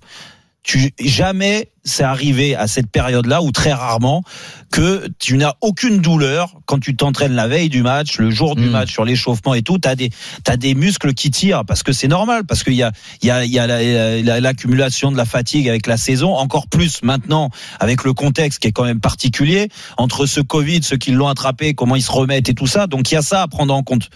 Tu, 0.64 0.94
jamais 1.00 1.70
c'est 1.84 2.04
arrivé 2.04 2.56
à 2.56 2.68
cette 2.68 2.92
période-là, 2.92 3.42
ou 3.42 3.52
très 3.52 3.74
rarement, 3.74 4.24
que 4.72 5.08
tu 5.18 5.36
n'as 5.38 5.56
aucune 5.62 5.98
douleur 6.00 6.54
quand 6.68 6.78
tu 6.80 6.96
t'entraînes 6.96 7.34
la 7.34 7.48
veille 7.48 7.70
du 7.70 7.82
match, 7.82 8.20
le 8.20 8.30
jour 8.30 8.56
du 8.56 8.66
Mm. 8.68 8.70
match, 8.70 8.92
sur 8.92 9.04
l'échauffement 9.04 9.56
et 9.56 9.64
tout. 9.64 9.80
T'as 9.80 9.96
des, 9.96 10.12
t'as 10.44 10.58
des 10.58 10.76
muscles 10.76 11.16
qui 11.16 11.32
tirent 11.32 11.66
parce 11.66 11.82
que 11.82 11.92
c'est 11.92 12.08
normal, 12.08 12.44
parce 12.46 12.64
qu'il 12.64 12.76
y 12.76 12.84
a, 12.84 12.92
il 13.24 13.28
y 13.28 13.32
a, 13.32 13.44
il 13.44 13.50
y 13.52 13.58
a 13.58 13.66
la- 13.66 14.22
la- 14.22 14.40
l'accumulation 14.40 15.12
de 15.12 15.18
la 15.18 15.26
fatigue 15.26 15.68
avec 15.68 15.88
la 15.88 15.98
saison, 15.98 16.36
encore 16.36 16.68
plus 16.68 17.02
maintenant 17.02 17.50
avec 17.80 18.04
le 18.04 18.14
contexte 18.14 18.60
qui 18.60 18.68
est 18.68 18.72
quand 18.72 18.86
même 18.86 19.00
particulier 19.02 19.70
entre 19.98 20.28
ce 20.28 20.42
Covid, 20.42 20.84
ceux 20.84 20.98
qui 20.98 21.10
l'ont 21.12 21.28
attrapé, 21.28 21.74
comment 21.74 21.96
ils 21.96 22.04
se 22.04 22.12
remettent 22.12 22.50
et 22.50 22.54
tout 22.54 22.68
ça. 22.68 22.86
Donc 22.86 23.10
il 23.12 23.16
y 23.16 23.18
a 23.18 23.24
ça 23.24 23.42
à 23.42 23.48
prendre 23.48 23.74
en 23.74 23.82
compte. 23.82 24.10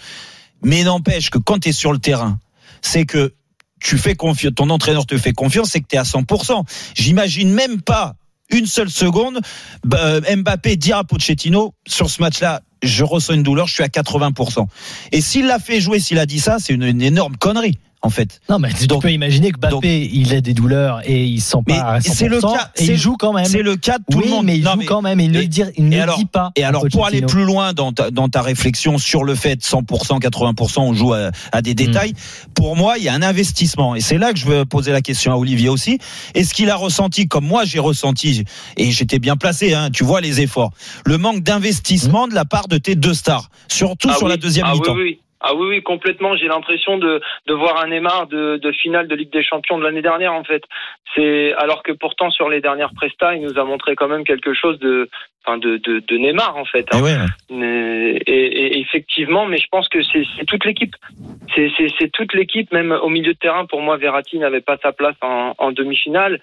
Mais 0.62 0.84
n'empêche 0.84 1.32
que 1.32 1.40
quand 1.40 1.58
tu 1.60 1.70
es 1.70 1.72
sur 1.72 1.92
le 1.92 1.98
terrain, 1.98 2.38
c'est 2.84 3.06
que 3.06 3.34
tu 3.86 4.00
fais 4.00 4.16
confiance, 4.16 4.56
ton 4.56 4.72
entraîneur 4.72 5.06
te 5.06 5.16
fait 5.16 5.34
confiance, 5.34 5.70
c'est 5.70 5.80
que 5.80 5.86
tu 5.88 5.96
es 5.96 6.00
à 6.00 6.04
100%. 6.04 6.64
J'imagine 6.96 7.52
même 7.54 7.82
pas 7.82 8.16
une 8.50 8.66
seule 8.66 8.90
seconde 8.90 9.42
bah, 9.84 10.22
Mbappé 10.22 10.76
dire 10.76 10.98
à 10.98 11.04
Pochettino 11.04 11.76
sur 11.88 12.10
ce 12.10 12.20
match-là, 12.22 12.62
je 12.82 13.04
ressens 13.04 13.34
une 13.34 13.44
douleur, 13.44 13.68
je 13.68 13.76
suis 13.76 13.84
à 13.84 13.88
80%. 13.88 14.66
Et 15.12 15.22
s'il 15.22 15.46
l'a 15.46 15.60
fait 15.60 15.80
jouer, 15.80 16.00
s'il 16.00 16.18
a 16.18 16.26
dit 16.26 16.40
ça, 16.40 16.58
c'est 16.60 16.74
une 16.74 17.02
énorme 17.02 17.38
connerie 17.38 17.78
en 18.06 18.10
fait. 18.10 18.40
Non, 18.50 18.60
mais 18.60 18.72
tu 18.72 18.86
Donc- 18.88 19.02
peux 19.02 19.12
imaginer 19.12 19.52
que 19.52 19.58
Mbappé, 19.58 19.72
donc- 19.72 19.84
il 19.86 20.34
a 20.36 20.42
des 20.42 20.54
douleurs 20.54 21.02
et 21.06 21.26
il 21.26 21.42
se 21.42 21.50
sent 21.52 21.58
pas 21.68 21.74
à 21.76 22.00
100%. 22.00 22.14
c'est 22.14 22.28
le 22.28 22.40
cas, 22.40 22.72
et 22.78 22.86
il 22.86 22.98
joue 22.98 23.16
quand 23.18 23.34
même. 23.34 23.46
C'est 23.46 23.64
le 23.64 23.76
cas 23.76 23.98
de 23.98 24.04
tout 24.12 24.20
oui, 24.20 24.26
le 24.26 24.30
monde. 24.30 24.46
mais 24.46 24.58
il 24.58 24.64
Non, 24.64 24.74
joue 24.74 24.78
mais- 24.80 24.86
quand 24.86 25.02
même. 25.02 25.20
Et 25.20 25.24
il 25.26 25.32
ne 25.32 25.40
et- 25.40 25.42
le 25.42 25.48
dit, 25.48 25.64
il 25.78 25.86
ne 25.90 25.94
et 25.94 25.98
le 25.98 26.04
alors- 26.04 26.18
dit 26.18 26.26
pas. 26.26 26.52
Et 26.56 26.64
alors, 26.64 26.86
pour 26.92 27.06
aller 27.08 27.22
plus 27.24 27.44
loin 27.46 27.74
dans 27.74 27.92
ta, 27.92 28.12
dans 28.12 28.30
ta 28.30 28.42
réflexion 28.44 28.98
sur 29.00 29.24
le 29.24 29.34
fait 29.36 29.64
100%, 29.64 30.20
80%, 30.20 30.84
on 30.84 30.94
joue 30.94 31.14
à, 31.14 31.32
à 31.52 31.62
des 31.64 31.74
détails, 31.74 32.14
pour 32.54 32.76
moi, 32.76 32.98
il 32.98 33.04
y 33.04 33.10
a 33.10 33.14
un 33.14 33.22
investissement. 33.24 33.96
Et 33.96 34.02
c'est 34.02 34.18
là 34.20 34.34
que 34.34 34.40
je 34.40 34.46
veux 34.46 34.66
poser 34.66 34.92
la 34.92 35.02
question 35.02 35.32
à 35.34 35.36
Olivier 35.36 35.70
aussi. 35.70 35.98
Est-ce 36.36 36.54
qu'il 36.54 36.70
a 36.70 36.76
ressenti, 36.76 37.28
comme 37.28 37.46
moi 37.46 37.66
j'ai 37.66 37.80
ressenti, 37.80 38.44
et 38.78 38.92
j'étais 38.92 39.20
bien 39.20 39.36
placé, 39.36 39.74
hein, 39.74 39.90
tu 39.92 40.04
vois 40.04 40.22
les 40.22 40.42
efforts, 40.42 40.72
le 41.06 41.18
manque 41.18 41.42
d'investissement 41.42 42.28
de 42.28 42.36
la 42.36 42.46
part 42.46 42.68
de 42.68 42.78
tes 42.78 42.96
deux 42.96 43.14
stars, 43.14 43.50
surtout 43.68 44.10
Ah 44.12 44.16
sur 44.18 44.26
oui. 44.28 44.32
la 44.32 44.38
deuxième 44.38 44.66
ah, 44.70 44.74
mi-temps 44.74 44.94
Oui, 44.94 45.02
oui. 45.04 45.20
Ah 45.48 45.54
oui, 45.54 45.68
oui, 45.68 45.84
complètement. 45.84 46.36
J'ai 46.36 46.48
l'impression 46.48 46.98
de, 46.98 47.22
voir 47.48 47.84
un 47.84 47.90
Neymar 47.90 48.26
de, 48.26 48.58
de 48.58 48.72
finale 48.72 49.08
de 49.08 49.14
Ligue 49.14 49.32
des 49.32 49.44
Champions 49.44 49.78
de 49.78 49.84
l'année 49.84 50.02
dernière, 50.02 50.34
en 50.34 50.44
fait. 50.44 50.64
C'est 51.14 51.54
alors 51.54 51.84
que 51.84 51.92
pourtant 51.92 52.32
sur 52.32 52.50
les 52.50 52.62
dernières 52.62 52.96
prestas, 52.96 53.36
il 53.36 53.44
nous 53.44 53.60
a 53.60 53.64
montré 53.64 53.96
quand 53.96 54.08
même 54.08 54.24
quelque 54.24 54.56
chose 54.56 54.80
de, 54.80 55.08
enfin 55.46 55.58
de, 55.58 55.78
de, 55.78 56.04
de 56.08 56.18
Neymar, 56.18 56.58
en 56.58 56.66
fait. 56.66 56.86
Eh 56.92 56.96
hein. 56.96 57.02
ouais, 57.02 57.16
ouais. 57.16 58.22
Et, 58.28 58.80
effectivement, 58.80 59.46
mais 59.46 59.58
je 59.58 59.68
pense 59.72 59.88
que 59.90 60.00
c'est 60.04 60.46
toute 60.46 60.66
l'équipe. 60.66 60.96
C'est 61.56 62.12
toute 62.12 62.34
l'équipe, 62.34 62.72
même 62.74 62.92
au 62.92 63.10
milieu 63.10 63.34
de 63.34 63.38
terrain. 63.38 63.66
Pour 63.66 63.82
moi, 63.82 63.98
Verratti 63.98 64.38
n'avait 64.40 64.62
pas 64.62 64.78
sa 64.82 64.92
place 64.92 65.16
en, 65.22 65.54
en 65.58 65.72
demi-finale 65.72 66.40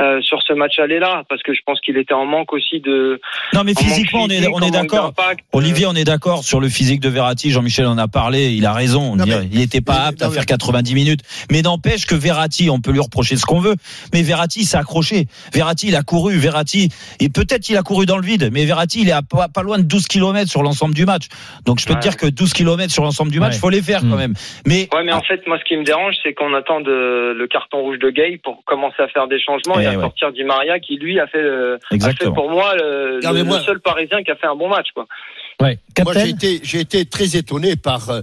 euh, 0.00 0.20
sur 0.22 0.42
ce 0.42 0.52
match 0.52 0.78
aller-là, 0.78 1.24
parce 1.28 1.42
que 1.42 1.54
je 1.54 1.60
pense 1.64 1.80
qu'il 1.80 1.96
était 1.96 2.14
en 2.14 2.26
manque 2.26 2.52
aussi 2.52 2.80
de. 2.80 3.20
Non, 3.54 3.62
mais 3.64 3.74
physiquement, 3.74 4.22
on 4.24 4.28
est, 4.28 4.46
on 4.52 4.60
est 4.60 4.70
d'accord. 4.70 5.12
d'impact. 5.16 5.44
Olivier, 5.52 5.86
on 5.86 5.94
est 5.94 6.04
d'accord 6.04 6.44
sur 6.44 6.60
le 6.60 6.68
physique 6.68 7.00
de 7.00 7.08
Verratti. 7.08 7.50
Jean-Michel 7.50 7.86
en 7.86 7.98
a 7.98 8.08
parlé. 8.08 8.50
Il 8.52 8.66
a 8.66 8.72
raison. 8.72 9.16
Non, 9.16 9.24
Il- 9.24 9.30
mais- 9.32 9.48
il 9.52 9.58
n'était 9.58 9.80
pas 9.80 9.94
mais- 10.00 10.08
apte 10.08 10.22
à 10.22 10.30
faire 10.30 10.40
mais- 10.42 10.46
90 10.46 10.94
minutes. 10.94 11.20
Mais 11.50 11.62
n'empêche 11.62 12.06
que 12.06 12.14
Verratti, 12.14 12.70
on 12.70 12.80
peut 12.80 12.92
lui 12.92 13.00
reprocher 13.00 13.36
ce 13.36 13.44
qu'on 13.46 13.60
veut. 13.60 13.76
Mais 14.12 14.22
Verratti 14.22 14.64
s'est 14.64 14.76
accroché. 14.76 15.26
Verratti, 15.52 15.88
il 15.88 15.96
a 15.96 16.02
couru. 16.02 16.36
Verratti, 16.36 16.88
et 17.20 17.28
peut-être 17.28 17.68
il 17.68 17.76
a 17.76 17.82
couru 17.82 18.06
dans 18.06 18.16
le 18.18 18.24
vide. 18.26 18.37
Mais 18.52 18.64
Verratti, 18.64 19.02
il 19.02 19.08
est 19.08 19.12
à 19.12 19.22
pas, 19.22 19.48
pas 19.48 19.62
loin 19.62 19.78
de 19.78 19.82
12 19.82 20.06
km 20.06 20.48
sur 20.50 20.62
l'ensemble 20.62 20.94
du 20.94 21.04
match. 21.06 21.26
Donc 21.64 21.78
je 21.80 21.86
peux 21.86 21.92
Ouais. 21.94 21.98
te 21.98 22.02
dire 22.02 22.16
que 22.16 22.26
12 22.26 22.52
km 22.52 22.92
sur 22.92 23.02
l'ensemble 23.04 23.30
du 23.30 23.40
match, 23.40 23.54
Ouais. 23.54 23.58
faut 23.60 23.70
les 23.70 23.82
faire 23.82 24.00
quand 24.00 24.16
même. 24.16 24.34
Mais 24.66 24.88
Ouais, 24.94 25.04
mais 25.04 25.12
en 25.12 25.22
fait, 25.22 25.46
moi, 25.46 25.58
ce 25.58 25.64
qui 25.64 25.76
me 25.76 25.84
dérange, 25.84 26.14
c'est 26.22 26.34
qu'on 26.34 26.54
attend 26.54 26.80
de, 26.80 27.34
le 27.36 27.46
carton 27.48 27.80
rouge 27.80 27.98
de 27.98 28.10
Gay 28.10 28.40
pour 28.42 28.62
commencer 28.64 29.02
à 29.02 29.08
faire 29.08 29.28
des 29.28 29.40
changements 29.40 29.74
Eh 29.78 29.82
et 29.82 29.86
à 29.86 29.90
ouais. 29.96 30.00
sortir 30.00 30.32
Di 30.32 30.44
Maria, 30.44 30.78
qui 30.80 30.96
lui 30.96 31.18
a 31.20 31.26
fait, 31.26 31.42
le- 31.42 31.74
a 31.74 31.78
fait 31.88 31.94
exactement. 31.94 32.32
pour 32.34 32.50
moi 32.50 32.74
le, 32.76 33.20
Non, 33.22 33.32
mais 33.32 33.38
le 33.40 33.44
moi- 33.44 33.60
seul 33.60 33.80
Parisien 33.80 34.22
qui 34.22 34.30
a 34.30 34.36
fait 34.36 34.46
un 34.46 34.56
bon 34.56 34.68
match, 34.68 34.88
quoi. 34.94 35.06
Ouais. 35.60 35.78
Moi, 36.04 36.12
j'ai 36.14 36.28
été, 36.28 36.60
j'ai 36.62 36.80
été 36.80 37.04
très 37.04 37.36
étonné 37.36 37.74
par 37.74 38.10
euh, 38.10 38.20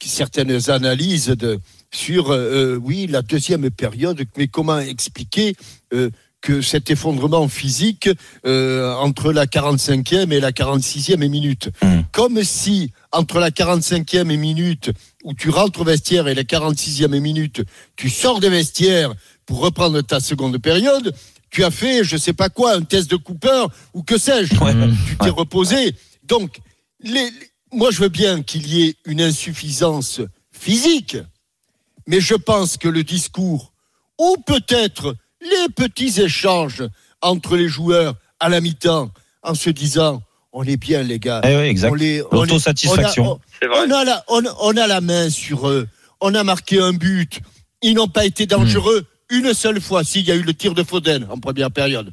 certaines 0.00 0.70
analyses 0.70 1.28
de, 1.28 1.58
sur, 1.92 2.30
euh, 2.32 2.78
oui, 2.82 3.06
la 3.06 3.22
deuxième 3.22 3.70
période, 3.70 4.20
mais 4.36 4.46
comment 4.48 4.78
expliquer 4.78 5.54
euh, 5.92 6.08
que 6.40 6.62
cet 6.62 6.90
effondrement 6.90 7.48
physique 7.48 8.08
euh, 8.46 8.94
entre 8.94 9.32
la 9.32 9.46
45e 9.46 10.32
et 10.32 10.40
la 10.40 10.52
46e 10.52 11.28
minute 11.28 11.70
Mm. 11.82 12.00
Comme 12.12 12.42
si, 12.42 12.92
entre 13.12 13.38
la 13.38 13.50
45e 13.50 14.24
minute 14.36 14.90
où 15.22 15.32
tu 15.34 15.48
rentres 15.50 15.80
au 15.80 15.84
vestiaire 15.84 16.26
et 16.28 16.34
la 16.34 16.42
46e 16.42 17.18
minute, 17.20 17.62
tu 17.96 18.10
sors 18.10 18.40
des 18.40 18.48
vestiaires 18.50 19.12
pour 19.46 19.60
reprendre 19.60 20.00
ta 20.00 20.18
seconde 20.20 20.58
période, 20.58 21.14
tu 21.50 21.62
as 21.64 21.70
fait, 21.70 22.02
je 22.04 22.16
sais 22.16 22.32
pas 22.32 22.48
quoi, 22.48 22.74
un 22.74 22.82
test 22.82 23.10
de 23.10 23.16
Cooper 23.16 23.66
ou 23.94 24.02
que 24.02 24.18
sais-je 24.18 24.54
Ouais. 24.58 24.72
Tu 25.06 25.16
t'es 25.18 25.30
reposé. 25.30 25.94
Donc, 26.24 26.58
les, 27.00 27.12
les- 27.12 27.30
moi, 27.72 27.90
je 27.92 28.00
veux 28.00 28.08
bien 28.08 28.42
qu'il 28.42 28.66
y 28.66 28.82
ait 28.88 28.96
une 29.04 29.20
insuffisance 29.20 30.20
physique, 30.52 31.16
mais 32.06 32.20
je 32.20 32.34
pense 32.34 32.76
que 32.76 32.88
le 32.88 33.04
discours, 33.04 33.72
ou 34.18 34.36
peut-être 34.46 35.14
les 35.40 35.68
petits 35.74 36.20
échanges 36.20 36.82
entre 37.22 37.56
les 37.56 37.68
joueurs 37.68 38.14
à 38.38 38.48
la 38.48 38.60
mi-temps, 38.60 39.10
en 39.42 39.54
se 39.54 39.70
disant, 39.70 40.22
on 40.52 40.64
est 40.64 40.76
bien, 40.76 41.02
les 41.02 41.18
gars. 41.18 41.40
Eh 41.44 41.56
oui, 41.56 41.62
exact. 41.62 41.90
On 41.90 41.94
les- 41.94 42.22
on 42.22 42.28
L'autosatisfaction. 42.36 43.24
on 43.32 43.34
a- 43.34 43.38
C'est 43.60 43.66
vrai. 43.68 43.78
on 43.86 43.90
a 43.90 44.04
la, 44.04 44.24
on, 44.28 44.42
on 44.60 44.76
a 44.76 44.86
la 44.86 45.00
main 45.00 45.30
sur 45.30 45.68
eux. 45.68 45.86
On 46.20 46.34
a 46.34 46.42
marqué 46.44 46.80
un 46.80 46.92
but. 46.92 47.40
Ils 47.82 47.94
n'ont 47.94 48.08
pas 48.08 48.24
été 48.26 48.46
dangereux 48.46 49.06
une 49.30 49.54
seule 49.54 49.80
fois. 49.80 50.04
S'il 50.04 50.26
y 50.26 50.30
a 50.30 50.34
eu 50.34 50.42
le 50.42 50.52
tir 50.54 50.74
de 50.74 50.82
Foden 50.82 51.26
en 51.30 51.38
première 51.38 51.70
période. 51.70 52.12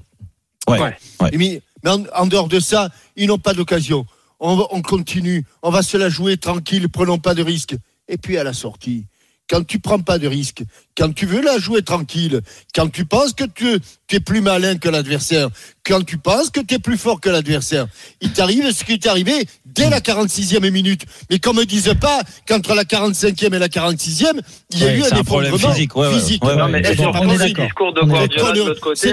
Ouais. 0.68 0.80
Ouais. 0.80 0.96
ouais. 1.22 1.32
Mais, 1.38 1.62
mais 1.84 1.90
en, 1.90 2.04
en 2.16 2.28
dehors 2.28 2.48
de 2.48 2.60
ça, 2.60 2.90
ils 3.16 3.28
n'ont 3.28 3.40
pas 3.40 3.54
d'occasion. 3.54 4.06
On 4.40 4.82
continue. 4.84 5.46
On 5.64 5.72
va 5.72 5.82
se 5.82 5.98
la 5.98 6.10
jouer 6.10 6.38
tranquille. 6.38 6.88
Prenons 6.90 7.18
pas 7.18 7.34
de 7.34 7.42
risques. 7.42 7.76
Et 8.08 8.18
puis 8.18 8.38
à 8.38 8.44
la 8.44 8.54
sortie, 8.54 9.06
quand 9.50 9.66
tu 9.66 9.80
prends 9.80 10.00
pas 10.00 10.20
de 10.20 10.28
risques, 10.28 10.64
quand 10.98 11.14
tu 11.14 11.26
veux 11.26 11.42
la 11.42 11.58
jouer 11.60 11.82
tranquille, 11.82 12.42
quand 12.76 12.92
tu 12.92 13.06
penses 13.06 13.34
que 13.34 13.44
tu, 13.44 13.80
tu 14.08 14.16
es 14.16 14.20
plus 14.20 14.42
malin 14.42 14.78
que 14.78 14.90
l'adversaire, 14.90 15.50
quand 15.86 16.04
tu 16.06 16.18
penses 16.18 16.50
que 16.50 16.60
tu 16.60 16.76
es 16.76 16.80
plus 16.80 16.98
fort 16.98 17.20
que 17.22 17.30
l'adversaire, 17.30 17.88
il 18.22 18.32
t'arrive 18.32 18.72
ce 18.72 18.84
qui 18.84 18.98
t'est 19.00 19.08
arrivé 19.10 19.34
dès 19.66 19.90
la 19.90 20.00
46e 20.00 20.70
minute. 20.72 21.04
Mais 21.30 21.40
qu'on 21.40 21.54
me 21.54 21.66
dise 21.66 21.94
pas 22.02 22.22
qu'entre 22.48 22.74
la 22.74 22.84
45e 22.84 23.54
et 23.54 23.60
la 23.60 23.68
46e, 23.68 24.40
il 24.72 24.80
y 24.80 24.84
a 24.84 24.88
Ouais, 24.88 24.98
eu 24.98 25.04
un 25.04 25.18
un 25.18 25.24
problème 25.24 25.58
physique, 25.58 25.96
ouais, 25.96 26.08
ouais. 26.08 26.14
physique. 26.14 26.44
Ouais, 26.44 26.52
ouais, 26.52 26.58
Non, 26.58 26.68
mais 26.68 26.80
ouais. 26.86 26.96
c'est 26.96 27.06
on 27.06 27.40
est 27.40 27.54
discours 27.54 27.94
de 27.94 28.02
Guardiola 28.02 28.54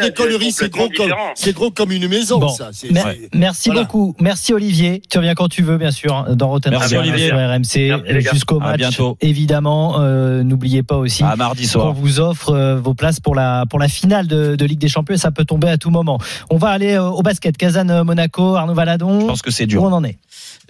des 0.00 0.12
conneries, 0.12 0.52
c'est 0.52 0.70
gros, 0.70 0.88
comme, 1.70 1.88
gros 1.88 1.94
une 1.94 2.08
maison, 2.08 2.38
Bon. 2.38 2.48
ça. 2.48 2.70
C'est- 2.72 2.90
Mer- 2.90 3.14
c'est- 3.14 3.28
Merci 3.34 3.68
Voilà. 3.68 3.82
beaucoup. 3.82 4.14
Merci 4.20 4.52
Olivier. 4.54 5.02
Tu 5.10 5.18
reviens 5.18 5.34
quand 5.34 5.48
tu 5.48 5.62
veux, 5.62 5.76
bien 5.78 5.90
sûr, 5.90 6.24
dans 6.34 6.48
Rotten 6.48 6.72
Merci, 6.72 6.96
Radio 6.96 7.12
Olivier. 7.12 7.28
sur 7.28 7.36
RMC 7.36 8.30
jusqu'au 8.32 8.58
match. 8.58 8.80
Évidemment, 9.20 9.96
euh, 10.00 10.42
n'oubliez 10.42 10.82
pas 10.82 10.96
aussi 10.96 11.22
À 11.22 11.36
mardi 11.36 11.66
soir. 11.80 11.92
vous 11.94 12.20
offre 12.20 12.50
euh, 12.50 12.80
vos 12.80 12.94
places 12.94 13.20
pour 13.20 13.34
la 13.34 13.64
pour 13.68 13.78
la 13.78 13.88
finale 13.88 14.26
de, 14.26 14.56
de 14.56 14.64
Ligue 14.64 14.78
des 14.80 14.88
Champions. 14.88 15.14
et 15.14 15.18
Ça 15.18 15.30
peut 15.30 15.44
tomber 15.44 15.68
à 15.68 15.78
tout 15.78 15.90
moment. 15.90 16.18
On 16.50 16.56
va 16.56 16.68
aller 16.68 16.94
euh, 16.94 17.04
au 17.08 17.22
basket. 17.22 17.56
Kazan 17.56 17.88
euh, 17.88 18.04
Monaco, 18.04 18.54
Arnaud 18.56 18.72
Je 18.72 18.76
Valadon. 18.76 19.26
pense 19.26 19.42
que 19.42 19.50
c'est 19.50 19.64
Où 19.64 19.68
dur. 19.68 19.82
on 19.82 19.92
en 19.92 20.02
est 20.04 20.18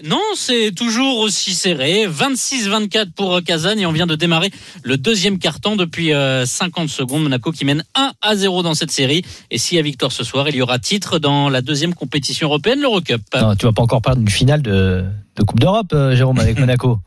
Non, 0.04 0.20
c'est 0.36 0.72
toujours 0.74 1.18
aussi 1.18 1.54
serré. 1.54 2.06
26-24 2.06 3.12
pour 3.12 3.42
Kazan 3.42 3.78
et 3.78 3.86
on 3.86 3.92
vient 3.92 4.06
de 4.06 4.14
démarrer 4.16 4.50
le 4.82 4.96
deuxième 4.96 5.38
carton 5.38 5.76
depuis 5.76 6.12
euh, 6.12 6.44
50 6.46 6.88
secondes. 6.88 7.22
Monaco 7.22 7.52
qui 7.52 7.64
mène 7.64 7.84
1 7.94 8.12
à 8.22 8.36
0 8.36 8.62
dans 8.62 8.74
cette 8.74 8.90
série. 8.90 9.24
Et 9.50 9.58
s'il 9.58 9.76
y 9.76 9.78
a 9.78 9.82
victoire 9.82 10.12
ce 10.12 10.24
soir, 10.24 10.48
il 10.48 10.56
y 10.56 10.62
aura 10.62 10.78
titre 10.78 11.18
dans 11.18 11.48
la 11.48 11.60
deuxième 11.62 11.94
compétition 11.94 12.48
européenne, 12.48 12.80
l'Eurocup. 12.80 13.22
Non, 13.40 13.54
tu 13.54 13.66
vas 13.66 13.72
pas 13.72 13.82
encore 13.82 14.02
parler 14.02 14.18
d'une 14.20 14.28
finale 14.30 14.62
de, 14.62 15.04
de 15.36 15.42
Coupe 15.42 15.60
d'Europe, 15.60 15.94
Jérôme, 16.12 16.38
avec 16.38 16.58
Monaco. 16.64 16.98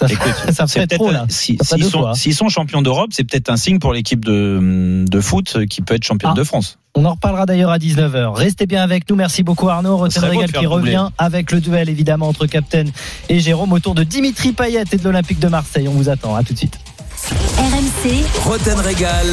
Ça, 0.00 0.06
Écoute, 0.08 0.32
ça 0.52 0.66
fait 0.66 0.86
peut-être 0.86 0.94
trop 1.00 1.10
là. 1.10 1.26
si- 1.28 1.58
s'ils 2.14 2.34
sont, 2.34 2.48
champions 2.48 2.80
d'Europe, 2.80 3.10
c'est 3.12 3.24
peut-être 3.24 3.50
un 3.50 3.56
signe 3.56 3.78
pour 3.78 3.92
l'équipe 3.92 4.24
de, 4.24 5.04
de 5.06 5.20
foot 5.20 5.66
qui 5.66 5.82
peut 5.82 5.94
être 5.94 6.04
championne 6.04 6.32
Ah. 6.34 6.38
de 6.38 6.42
France. 6.44 6.78
On 6.94 7.04
en 7.04 7.10
reparlera 7.12 7.44
d'ailleurs 7.46 7.70
à 7.70 7.78
19h. 7.78 8.32
Restez 8.34 8.66
bien 8.66 8.82
avec 8.82 9.08
nous. 9.10 9.14
Merci 9.16 9.42
beaucoup 9.42 9.68
Arnaud. 9.68 9.98
Beau 9.98 10.04
Régal 10.04 10.46
qui 10.46 10.52
doubler. 10.52 10.66
revient 10.66 11.08
avec 11.18 11.52
le 11.52 11.60
duel 11.60 11.88
évidemment 11.88 12.28
entre 12.28 12.46
Captain 12.46 12.84
et 13.28 13.38
Jérôme 13.40 13.72
autour 13.72 13.94
de 13.94 14.02
Dimitri 14.02 14.52
Payet 14.52 14.84
et 14.90 14.96
de 14.96 15.04
l'Olympique 15.04 15.38
de 15.38 15.48
Marseille. 15.48 15.86
On 15.86 15.92
vous 15.92 16.08
attend. 16.08 16.34
À 16.34 16.42
tout 16.42 16.52
de 16.54 16.58
suite. 16.58 16.78
RMC, 17.58 18.24
Roten 18.44 18.78
Régal. 18.80 19.26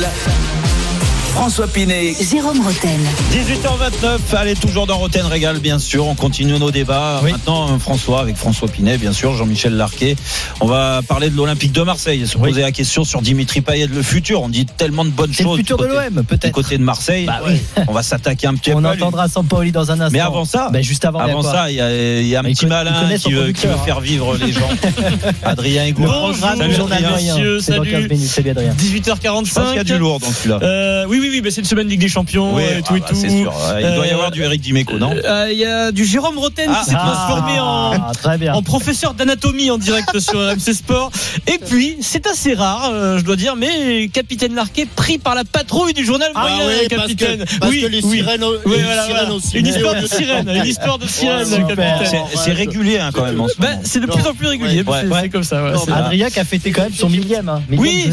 François 1.38 1.68
Pinet. 1.68 2.16
Jérôme 2.20 2.60
Roten. 2.66 3.00
18h29, 3.32 4.36
allez 4.36 4.56
toujours 4.56 4.88
dans 4.88 4.98
Roten 4.98 5.24
Régal 5.28 5.60
bien 5.60 5.78
sûr, 5.78 6.08
on 6.08 6.16
continue 6.16 6.58
nos 6.58 6.72
débats. 6.72 7.20
Oui. 7.24 7.32
Maintenant 7.32 7.72
euh, 7.72 7.78
François 7.78 8.22
avec 8.22 8.36
François 8.38 8.68
Pinet 8.68 8.98
bien 8.98 9.14
sûr, 9.14 9.36
Jean-Michel 9.36 9.76
Larquet. 9.76 10.16
On 10.62 10.66
va 10.66 11.02
parler 11.08 11.30
de 11.30 11.36
l'Olympique 11.38 11.74
de 11.74 11.84
Marseille, 11.84 12.26
se 12.26 12.40
poser 12.40 12.62
la 12.62 12.72
question 12.72 13.04
sur 13.04 13.22
Dimitri 13.22 13.62
Payet 13.62 13.86
le 13.86 14.02
futur. 14.02 14.42
On 14.42 14.50
dit 14.50 14.66
tellement 14.66 15.06
de 15.06 15.12
bonnes 15.12 15.32
C'est 15.32 15.44
le 15.44 15.50
choses 15.50 15.58
futur 15.60 15.78
du 15.78 15.84
de 15.84 15.90
l'OM 15.90 16.16
du 16.16 16.24
peut-être. 16.24 16.52
côté 16.52 16.76
de 16.80 16.84
Marseille. 16.84 17.28
Bah 17.28 17.42
oui. 17.46 17.62
On 17.88 17.94
va 17.94 18.02
s'attaquer 18.02 18.48
un 18.48 18.56
petit 18.56 18.74
On 18.74 18.82
peu. 18.82 18.88
à 18.88 18.96
lui. 18.96 19.04
entendra 19.04 19.28
Sampaoli 19.28 19.72
dans 19.72 19.92
un 19.92 20.00
instant. 20.00 20.10
Mais 20.12 20.20
avant 20.20 20.44
ça, 20.44 20.72
juste 20.82 21.06
avant, 21.06 21.24
il 21.24 21.44
ça, 21.44 21.70
il 21.70 21.76
y 21.76 21.82
a, 21.82 22.20
il 22.20 22.28
y 22.28 22.36
a 22.36 22.40
un 22.40 22.44
Il 22.46 22.56
petit 22.56 22.66
il 22.66 22.70
malin 22.70 23.16
qui 23.16 23.32
veut, 23.32 23.52
qui 23.52 23.68
veut 23.68 23.74
producteur, 23.74 23.80
hein. 23.80 23.86
faire 23.86 24.00
vivre 24.00 24.36
les 24.38 24.52
gens. 24.52 24.70
Adrien 25.44 25.94
programme 25.94 26.58
Salut, 26.58 26.74
du 26.74 27.62
salut. 27.62 27.92
15 27.92 28.10
minutes. 28.10 28.28
Salut 28.28 28.50
Adrien. 28.50 28.76
Je 28.80 29.00
pense 29.00 29.68
qu'il 29.70 29.76
y 29.76 29.80
a 29.80 29.84
18h45. 29.84 29.84
du 29.84 29.98
lourd 30.00 30.20
dans 30.20 30.32
celui-là. 30.32 30.60
Euh, 30.64 31.06
oui, 31.08 31.20
oui, 31.22 31.27
oui, 31.30 31.42
mais 31.44 31.52
c'est 31.52 31.62
une 31.62 31.68
semaine 31.68 31.88
Ligue 31.88 32.00
des 32.02 32.08
Champions 32.08 32.56
Oui, 32.56 32.64
et 32.64 32.82
tout 32.82 32.94
ah 32.94 32.98
et 32.98 33.00
bah, 33.00 33.06
tout. 33.10 33.16
c'est 33.16 33.30
sûr. 33.30 33.54
Il 33.80 33.96
doit 33.96 34.06
y 34.08 34.10
Euh, 34.10 34.14
avoir 34.14 34.32
du 34.32 34.42
Eric 34.44 34.62
Dimeco, 34.62 34.98
non 34.98 35.14
Euh, 35.24 35.50
Il 35.52 35.58
y 35.58 35.66
a 35.66 35.92
du 35.92 36.06
Jérôme 36.06 36.38
Roten 36.38 36.70
Ah, 36.72 36.80
qui 36.84 36.90
s'est 36.92 36.96
transformé 36.96 37.60
en, 37.60 37.92
Ah, 37.94 38.12
très 38.14 38.38
bien. 38.38 38.54
en 38.54 38.62
professeur 38.62 39.14
d'anatomie 39.14 39.70
en 39.72 39.78
direct 39.78 40.20
sur 40.20 40.40
RMC 40.40 40.74
Sport. 40.74 41.12
Et 41.48 41.58
puis, 41.58 41.98
c'est 42.02 42.28
assez 42.28 42.54
rare, 42.54 42.90
euh, 42.92 43.18
je 43.20 43.24
dois 43.24 43.36
dire, 43.36 43.56
mais 43.56 44.08
capitaine 44.10 44.56
Larquet 44.56 44.86
pris 44.96 45.18
par 45.18 45.36
la 45.36 45.44
patrouille 45.44 45.94
du 45.94 46.06
journal 46.06 46.32
Ah 46.36 46.42
moyen, 46.42 46.58
oui, 46.68 46.88
parce 46.90 47.02
capitaine. 47.04 47.46
que, 47.46 47.60
parce 47.60 47.72
oui, 47.72 47.82
que 47.82 47.88
les 47.88 48.04
oui. 48.04 48.18
sirènes, 48.18 48.44
ont- 48.44 48.52
Oui, 48.66 48.76
les 48.78 48.84
voilà, 48.84 49.04
sirènes 49.06 49.22
voilà. 49.26 49.34
aussi. 49.36 49.58
Une 49.58 49.68
histoire 49.68 49.96
de 50.02 50.08
sirène, 50.08 50.50
une 50.50 50.66
histoire 50.66 50.98
de 50.98 51.08
sirène, 51.08 51.50
capitaine. 51.68 52.22
C'est 52.36 52.52
régulier 52.54 53.00
hein, 53.00 53.10
quand 53.14 53.24
même 53.24 53.42
ce 53.48 53.60
Bah, 53.62 53.68
c'est 53.84 54.00
de 54.00 54.06
plus 54.06 54.26
en 54.26 54.34
plus 54.34 54.48
régulier, 54.48 54.84
Ouais. 54.84 55.04
c'est 55.22 55.30
comme 55.30 55.44
ça. 55.44 55.64
ouais, 55.64 55.72
Non, 55.74 55.80
c'est- 55.80 55.92
mais 55.92 55.98
Adrien 55.98 56.30
qui 56.30 56.40
a 56.40 56.44
fêté 56.46 56.72
quand 56.72 56.84
même 56.84 56.94
son 56.94 57.10
millième. 57.10 57.50
hein. 57.50 57.62
Oui, 57.78 58.10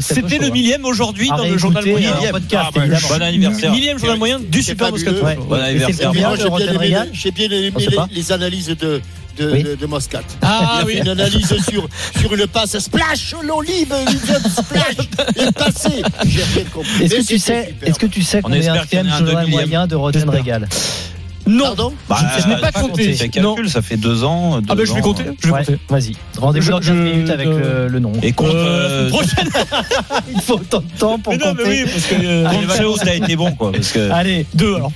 c'était 0.00 0.38
le 0.38 0.46
hein. 0.46 0.50
millième 0.50 0.84
aujourd'hui 0.84 1.28
dans 1.28 1.44
le 1.44 1.58
journal 1.58 1.84
moyen. 1.86 2.12
Podcast, 2.52 2.66
Ah, 2.68 2.70
bah, 2.74 2.84
évidemment. 2.86 3.08
Bon 3.18 3.22
anniversaire. 3.22 3.72
Millième 3.72 3.98
journal 3.98 4.18
moyen 4.18 4.38
du 4.40 4.62
Super. 4.62 4.90
Moscato. 4.90 5.24
Ouais. 5.24 5.36
Bon 5.36 5.54
anniversaire. 5.60 6.12
le 6.12 6.18
j'ai 7.12 7.30
bien 7.30 7.50
aimé, 7.50 7.70
les, 7.76 8.14
les 8.14 8.32
analyses 8.32 8.66
de, 8.68 9.00
de, 9.38 9.50
Oui. 9.52 9.62
de, 9.62 9.74
de 9.74 9.86
Moscat. 9.86 10.22
Ah 10.42 10.60
il 10.78 10.82
a 10.82 10.84
oui. 10.86 10.92
fait 10.94 10.98
une 11.00 11.08
analyse 11.08 11.54
sur, 11.70 11.88
sur 12.20 12.34
une 12.34 12.46
passe 12.46 12.78
splash, 12.78 13.34
l'olive, 13.42 13.94
il 14.08 14.16
vient 14.18 14.40
de 14.40 14.48
splash, 14.48 15.08
est 15.36 15.52
passé. 15.52 16.02
J'ai 16.26 16.42
rien 16.42 16.64
compris. 16.72 17.04
Est-ce 17.04 17.14
que 17.14 17.26
tu 17.26 17.38
sais, 17.38 17.74
est-ce 17.82 17.98
que 17.98 18.06
tu 18.06 18.22
sais 18.22 18.38
est 18.38 18.62
journal 19.26 19.46
millième. 19.46 19.50
moyen 19.50 19.86
de 19.86 19.94
Rotten 19.96 20.28
Régal 20.28 20.68
Non. 21.46 21.64
Pardon 21.64 21.92
Bah, 22.08 22.18
je 22.40 22.48
n'ai 22.48 22.56
pas 22.60 22.72
compté. 22.72 23.12
Fais 23.14 23.30
Non. 23.40 23.54
calcul, 23.54 23.70
ça 23.70 23.82
fait 23.82 23.96
deux 23.96 24.24
ans. 24.24 24.60
Ah 24.68 24.74
ben 24.74 24.84
je 24.86 24.92
vais 24.92 25.00
compter. 25.00 25.24
Je 25.40 25.46
vais 25.48 25.52
Ouais, 25.52 25.64
compter. 25.64 25.78
Vas-y. 25.88 26.12
Rendez-vous 26.38 26.70
dans 26.70 26.78
15 26.78 26.86
je- 26.86 26.92
minutes 26.92 27.30
avec 27.30 27.46
je- 27.48 27.52
le, 27.52 27.88
le 27.88 27.98
nom. 27.98 28.12
Et 28.22 28.32
contre. 28.32 28.54
Euh, 28.54 29.06
euh, 29.06 29.08
prochaine. 29.08 29.48
Il 30.34 30.40
faut 30.40 30.54
autant 30.54 30.78
de 30.80 30.98
temps 30.98 31.18
pour 31.18 31.32
Mais 31.32 31.38
non, 31.38 31.54
mais 31.56 31.62
compter. 31.64 31.84
oui, 31.84 31.90
parce 31.90 32.06
que. 32.06 32.14
euh, 32.14 32.48
les 32.50 32.66
vacances- 32.66 32.76
Chelsea, 32.76 33.04
t'as 33.04 33.14
été 33.14 33.36
bon, 33.36 33.52
quoi. 33.52 33.72
Parce 33.72 33.92
que. 33.92 34.10
Allez, 34.10 34.46
Deux 34.54 34.74
alors. 34.76 34.92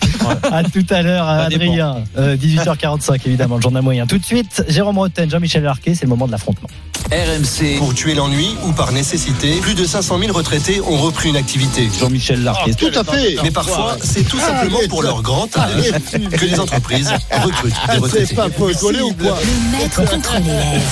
à 0.50 0.62
tout 0.64 0.86
à 0.90 1.02
l'heure. 1.02 1.28
Adrien. 1.28 1.96
Euh, 2.18 2.36
18h45, 2.36 3.20
évidemment, 3.26 3.56
le 3.56 3.62
journal 3.62 3.82
moyen. 3.82 4.06
Tout 4.06 4.18
de 4.18 4.24
suite, 4.24 4.64
Jérôme 4.68 4.98
Rotten, 4.98 5.30
Jean-Michel 5.30 5.62
Larquet, 5.62 5.94
c'est 5.94 6.04
le 6.04 6.10
moment 6.10 6.26
de 6.26 6.32
l'affrontement. 6.32 6.68
RMC. 7.10 7.78
Pour 7.78 7.94
tuer 7.94 8.14
l'ennui 8.14 8.56
ou 8.66 8.72
par 8.72 8.90
nécessité, 8.90 9.52
plus 9.60 9.74
de 9.74 9.84
500 9.84 10.18
000 10.18 10.32
retraités 10.32 10.80
ont 10.80 10.96
repris 10.98 11.28
une 11.28 11.36
activité. 11.36 11.88
Jean-Michel 12.00 12.42
Larquet. 12.42 12.74
Tout 12.74 12.90
à 12.98 13.04
fait. 13.04 13.36
Mais 13.44 13.50
parfois, 13.52 13.96
c'est 14.02 14.24
tout 14.26 14.38
simplement 14.40 14.78
pour 14.88 15.02
leur 15.02 15.22
grand 15.22 15.44
intérêt 15.56 16.00
que 16.36 16.44
les 16.44 16.60
entreprises 16.60 17.10
recrutent 17.30 17.72
des 17.74 17.92
C'est 17.92 17.98
retraités. 17.98 18.34
pas 18.34 18.48
pour 18.50 18.66
rigoler 18.68 19.00
ou 19.00 19.12
quoi 19.14 19.38
Le 19.40 19.78
maître 19.78 20.04
contre 20.10 20.34
l'élève. 20.38 20.82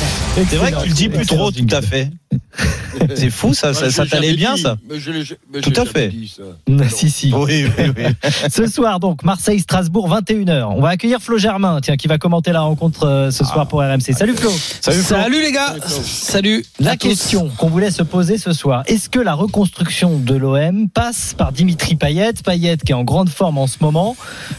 C'est 0.49 0.57
vrai 0.57 0.73
que 0.73 0.83
tu 0.83 0.89
le 0.89 0.95
dis 0.95 1.09
plus 1.09 1.27
trop, 1.27 1.51
tout 1.51 1.67
à 1.71 1.83
fait. 1.83 2.11
C'est 3.17 3.31
fou, 3.31 3.55
ça, 3.55 3.75
ça, 3.75 3.83
Moi, 3.83 3.91
ça 3.91 4.07
t'allait 4.07 4.35
bien, 4.35 4.55
dit. 4.55 4.63
ça. 4.63 4.77
Mais 4.89 4.99
je 5.01 5.11
l'ai- 5.11 5.25
mais 5.53 5.61
Tout 5.61 5.73
à 5.81 5.85
fait. 5.85 6.09
dit, 6.09 6.33
ça. 6.35 6.43
Si, 6.91 7.11
si. 7.11 7.33
Oui, 7.35 7.65
oui, 7.79 7.93
oui. 7.97 8.05
Ce 8.51 8.67
soir, 8.67 9.01
donc, 9.01 9.25
Marseille-Strasbourg, 9.25 10.09
21h. 10.09 10.65
On 10.77 10.81
va 10.81 10.91
accueillir 10.91 11.21
Flo 11.21 11.37
Germain, 11.39 11.81
tiens, 11.83 11.97
qui 11.97 12.07
va 12.09 12.19
commenter 12.19 12.53
la 12.53 12.61
rencontre 12.61 13.05
euh, 13.07 13.31
ce 13.31 13.45
soir 13.45 13.67
pour 13.67 13.81
RMC. 13.81 14.13
Salut 14.17 14.35
Flo. 14.37 14.51
Salut, 14.81 15.01
Flo. 15.03 15.17
les 15.31 15.53
gars. 15.53 15.75
Salut. 16.05 16.65
La 16.79 16.97
question 16.97 17.49
qu'on 17.57 17.69
voulait 17.69 17.91
se 17.91 18.03
poser 18.03 18.39
ce 18.39 18.53
soir, 18.53 18.83
est-ce 18.87 19.09
que 19.09 19.19
la 19.19 19.35
reconstruction 19.35 20.19
de 20.19 20.35
l'OM 20.35 20.89
passe 20.89 21.35
par 21.37 21.53
Dimitri 21.53 21.97
Payet? 21.97 22.33
Payet 22.45 22.77
qui 22.79 22.93
est 22.93 22.95
en 22.95 23.05
grande 23.05 23.29
forme 23.29 23.59
en 23.59 23.67
ce 23.67 23.77
moment. 23.81 24.17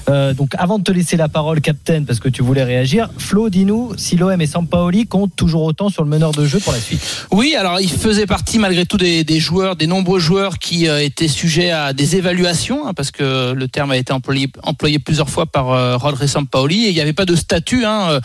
Euh, 0.09 0.33
donc 0.33 0.51
avant 0.57 0.77
de 0.79 0.83
te 0.83 0.91
laisser 0.91 1.17
la 1.17 1.29
parole, 1.29 1.61
Captain, 1.61 2.03
parce 2.03 2.19
que 2.19 2.29
tu 2.29 2.41
voulais 2.43 2.63
réagir, 2.63 3.09
Flo, 3.17 3.49
dis-nous 3.49 3.93
si 3.97 4.15
l'OM 4.17 4.39
et 4.41 4.47
Sampaoli 4.47 5.07
comptent 5.07 5.35
toujours 5.35 5.63
autant 5.63 5.89
sur 5.89 6.03
le 6.03 6.09
meneur 6.09 6.31
de 6.31 6.45
jeu 6.45 6.59
pour 6.59 6.73
la 6.73 6.79
suite. 6.79 7.01
Oui, 7.31 7.55
alors 7.55 7.64
il 7.79 7.89
faisait 7.89 8.25
partie 8.25 8.59
malgré 8.59 8.85
tout 8.85 8.97
des, 8.97 9.23
des 9.23 9.39
joueurs, 9.39 9.75
des 9.75 9.87
nombreux 9.87 10.19
joueurs 10.19 10.59
qui 10.59 10.87
euh, 10.87 11.03
étaient 11.03 11.27
sujets 11.27 11.71
à 11.71 11.93
des 11.93 12.15
évaluations, 12.15 12.87
hein, 12.87 12.93
parce 12.93 13.11
que 13.11 13.53
le 13.53 13.67
terme 13.67 13.91
a 13.91 13.97
été 13.97 14.13
employé, 14.13 14.49
employé 14.63 14.99
plusieurs 14.99 15.29
fois 15.29 15.45
par 15.45 15.71
euh, 15.71 15.97
Rodri 15.97 16.27
Sampaoli, 16.27 16.85
et 16.85 16.89
il 16.89 16.93
n'y 16.93 17.01
avait 17.01 17.13
pas 17.13 17.25
de 17.25 17.35
statut. 17.35 17.85
Hein, 17.85 18.07
euh, 18.09 18.19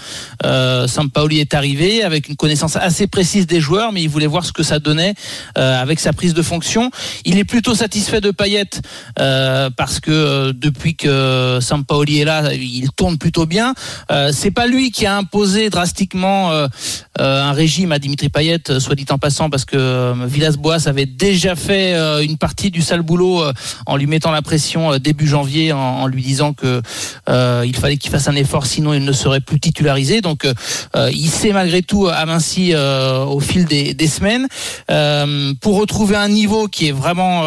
euh, 0.44 0.88
Sampaoli 0.88 1.40
est 1.40 1.54
arrivé 1.54 2.02
avec 2.02 2.28
une 2.28 2.36
connaissance 2.36 2.76
assez 2.76 3.06
précise 3.06 3.46
des 3.46 3.60
joueurs, 3.60 3.92
mais 3.92 4.02
il 4.02 4.08
voulait 4.08 4.26
voir 4.26 4.44
ce 4.44 4.52
que 4.52 4.62
ça 4.62 4.78
donnait 4.78 5.14
euh, 5.58 5.80
avec 5.80 6.00
sa 6.00 6.12
prise 6.12 6.34
de 6.34 6.42
fonction. 6.42 6.90
Il 7.24 7.38
est 7.38 7.44
plutôt 7.44 7.74
satisfait 7.74 8.20
de 8.20 8.30
Payet 8.30 8.70
parce 9.76 10.00
que 10.00 10.52
depuis 10.52 10.96
que 10.96 11.58
Sampaoli 11.60 12.20
est 12.20 12.24
là, 12.24 12.52
il 12.52 12.90
tourne 12.96 13.18
plutôt 13.18 13.46
bien. 13.46 13.74
C'est 14.32 14.50
pas 14.50 14.66
lui 14.66 14.90
qui 14.90 15.06
a 15.06 15.16
imposé 15.16 15.70
drastiquement 15.70 16.50
un 17.18 17.52
régime 17.52 17.92
à 17.92 17.98
Dimitri 17.98 18.28
Payet, 18.28 18.78
soit 18.78 18.94
dit 18.94 19.06
en 19.10 19.18
passant, 19.18 19.29
parce 19.50 19.64
que 19.64 19.76
euh, 19.76 20.14
Villas-Boas 20.26 20.88
avait 20.88 21.06
déjà 21.06 21.54
fait 21.54 21.94
euh, 21.94 22.22
une 22.22 22.36
partie 22.36 22.70
du 22.70 22.82
sale 22.82 23.02
boulot 23.02 23.42
euh, 23.42 23.52
en 23.86 23.96
lui 23.96 24.06
mettant 24.06 24.32
la 24.32 24.42
pression 24.42 24.98
début 24.98 25.26
janvier, 25.26 25.72
en, 25.72 26.06
lui 26.06 26.22
disant 26.22 26.52
que 26.52 26.82
il 27.64 27.76
fallait 27.76 27.96
qu'il 27.96 28.10
fasse 28.10 28.28
un 28.28 28.34
effort, 28.34 28.66
sinon 28.66 28.92
il 28.92 29.04
ne 29.04 29.12
serait 29.12 29.40
plus 29.40 29.60
titularisé. 29.60 30.20
Donc 30.20 30.46
il 31.12 31.30
s'est 31.30 31.52
malgré 31.52 31.82
tout 31.82 32.08
aminci 32.08 32.74
au 32.74 33.40
fil 33.40 33.64
des, 33.66 34.08
semaines 34.08 34.48
pour 35.60 35.76
retrouver 35.76 36.16
un 36.16 36.28
niveau 36.28 36.66
qui 36.66 36.88
est 36.88 36.92
vraiment 36.92 37.42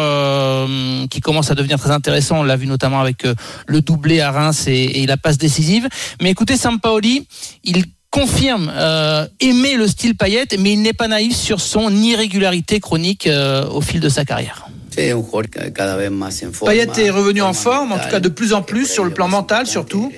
qui 1.08 1.20
commence 1.20 1.50
à 1.50 1.54
devenir 1.54 1.78
très 1.78 1.90
intéressant. 1.90 2.40
On 2.40 2.42
l'a 2.42 2.56
vu 2.56 2.66
notamment 2.66 3.00
avec 3.00 3.26
le 3.66 3.80
doublé 3.80 4.20
à 4.20 4.30
Reims 4.30 4.64
et, 4.66 5.02
et 5.02 5.06
la 5.06 5.16
passe 5.16 5.38
décisive. 5.38 5.88
Mais 6.22 6.30
écoutez, 6.30 6.56
Sampaoli, 6.56 7.26
il 7.64 7.84
confirme 8.14 8.70
euh, 8.72 9.26
aimer 9.40 9.74
le 9.74 9.88
style 9.88 10.16
Payet, 10.16 10.46
mais 10.60 10.74
il 10.74 10.82
n'est 10.82 10.92
pas 10.92 11.08
naïf 11.08 11.34
sur 11.34 11.60
son 11.60 11.90
irrégularité 11.90 12.78
chronique 12.78 13.26
euh, 13.26 13.66
au 13.66 13.80
fil 13.80 13.98
de 13.98 14.08
sa 14.08 14.24
carrière. 14.24 14.68
Payet 16.64 16.88
est 16.96 17.10
revenu 17.10 17.42
en 17.42 17.52
forme, 17.52 17.92
en 17.92 17.98
tout 17.98 18.08
cas 18.08 18.20
de 18.20 18.28
plus 18.28 18.52
en 18.52 18.62
plus 18.62 18.86
sur 18.86 19.04
le 19.04 19.10
plan 19.10 19.28
mental 19.28 19.66
surtout. 19.66 20.12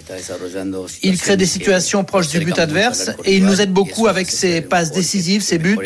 Il 1.03 1.19
crée 1.19 1.37
des 1.37 1.47
situations 1.47 2.05
proches 2.05 2.29
du 2.29 2.41
but 2.41 2.59
adverse 2.59 3.11
et 3.25 3.37
il 3.37 3.45
nous 3.45 3.61
aide 3.61 3.73
beaucoup 3.73 4.07
avec 4.07 4.31
ses 4.31 4.61
passes 4.61 4.93
décisives, 4.93 5.43
ses 5.43 5.59
buts. 5.59 5.79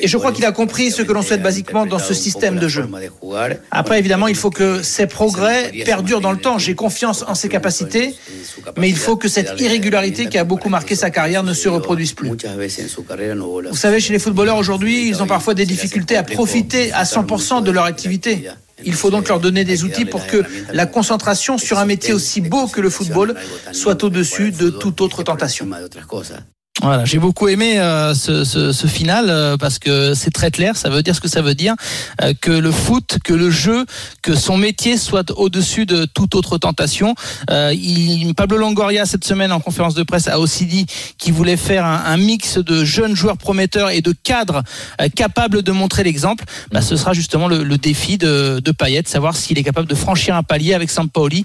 Et 0.00 0.08
je 0.08 0.16
crois 0.16 0.32
qu'il 0.32 0.44
a 0.44 0.52
compris 0.52 0.90
ce 0.90 1.02
que 1.02 1.12
l'on 1.12 1.22
souhaite 1.22 1.42
basiquement 1.42 1.86
dans 1.86 1.98
ce 1.98 2.14
système 2.14 2.58
de 2.58 2.68
jeu. 2.68 2.88
Après, 3.70 3.98
évidemment, 3.98 4.28
il 4.28 4.36
faut 4.36 4.50
que 4.50 4.82
ses 4.82 5.06
progrès 5.06 5.72
perdurent 5.84 6.20
dans 6.20 6.32
le 6.32 6.38
temps. 6.38 6.58
J'ai 6.58 6.74
confiance 6.74 7.24
en 7.26 7.34
ses 7.34 7.48
capacités, 7.48 8.14
mais 8.76 8.88
il 8.88 8.96
faut 8.96 9.16
que 9.16 9.28
cette 9.28 9.60
irrégularité 9.60 10.26
qui 10.26 10.38
a 10.38 10.44
beaucoup 10.44 10.68
marqué 10.68 10.94
sa 10.94 11.10
carrière 11.10 11.42
ne 11.42 11.54
se 11.54 11.68
reproduise 11.68 12.12
plus. 12.12 12.30
Vous 12.30 13.76
savez, 13.76 14.00
chez 14.00 14.12
les 14.12 14.18
footballeurs 14.18 14.56
aujourd'hui, 14.56 15.08
ils 15.08 15.22
ont 15.22 15.26
parfois 15.26 15.54
des 15.54 15.66
difficultés 15.66 16.16
à 16.16 16.22
profiter 16.22 16.92
à 16.92 17.04
100% 17.04 17.62
de 17.62 17.70
leur 17.74 17.84
activité. 17.84 18.48
Il 18.84 18.94
faut 18.94 19.10
donc 19.10 19.28
leur 19.28 19.40
donner 19.40 19.64
des 19.64 19.84
outils 19.84 20.04
pour 20.04 20.26
que 20.26 20.42
la 20.72 20.86
concentration 20.86 21.58
sur 21.58 21.78
un 21.78 21.84
métier 21.84 22.12
aussi 22.12 22.40
beau 22.40 22.66
que 22.66 22.80
le 22.80 22.90
football 22.90 23.34
soit 23.72 24.02
au-dessus 24.02 24.50
de 24.50 24.70
toute 24.70 25.00
autre 25.00 25.22
tentation. 25.22 25.68
Voilà, 26.82 27.04
j'ai 27.04 27.18
beaucoup 27.18 27.46
aimé 27.46 27.78
euh, 27.78 28.14
ce, 28.14 28.42
ce, 28.42 28.72
ce, 28.72 28.86
final 28.88 29.26
euh, 29.28 29.56
parce 29.56 29.78
que 29.78 30.12
c'est 30.12 30.32
très 30.32 30.50
clair. 30.50 30.76
Ça 30.76 30.90
veut 30.90 31.04
dire 31.04 31.14
ce 31.14 31.20
que 31.20 31.28
ça 31.28 31.40
veut 31.40 31.54
dire 31.54 31.74
euh, 32.20 32.34
que 32.38 32.50
le 32.50 32.72
foot, 32.72 33.18
que 33.22 33.32
le 33.32 33.48
jeu, 33.48 33.86
que 34.22 34.34
son 34.34 34.58
métier 34.58 34.98
soit 34.98 35.30
au-dessus 35.36 35.86
de 35.86 36.04
toute 36.04 36.34
autre 36.34 36.58
tentation. 36.58 37.14
Il, 37.48 38.34
Pablo 38.36 38.58
Longoria 38.58 39.06
cette 39.06 39.24
semaine 39.24 39.52
en 39.52 39.60
conférence 39.60 39.94
de 39.94 40.02
presse 40.02 40.26
a 40.26 40.40
aussi 40.40 40.66
dit 40.66 40.86
qu'il 41.16 41.32
voulait 41.32 41.56
faire 41.56 41.84
un, 41.84 42.02
un, 42.06 42.16
mix 42.16 42.58
de 42.58 42.84
jeunes 42.84 43.14
joueurs 43.14 43.38
prometteurs 43.38 43.90
et 43.90 44.00
de 44.00 44.12
cadres 44.12 44.62
capables 45.14 45.62
de 45.62 45.72
montrer 45.72 46.02
l'exemple. 46.02 46.44
Bah, 46.72 46.82
ce 46.82 46.96
sera 46.96 47.12
justement 47.12 47.46
le, 47.46 47.62
le 47.62 47.78
défi 47.78 48.18
de, 48.18 48.60
de 48.62 48.72
Payet, 48.72 49.04
savoir 49.06 49.36
s'il 49.36 49.58
est 49.58 49.64
capable 49.64 49.88
de 49.88 49.94
franchir 49.94 50.34
un 50.34 50.42
palier 50.42 50.74
avec 50.74 50.90
Sampaoli 50.90 51.44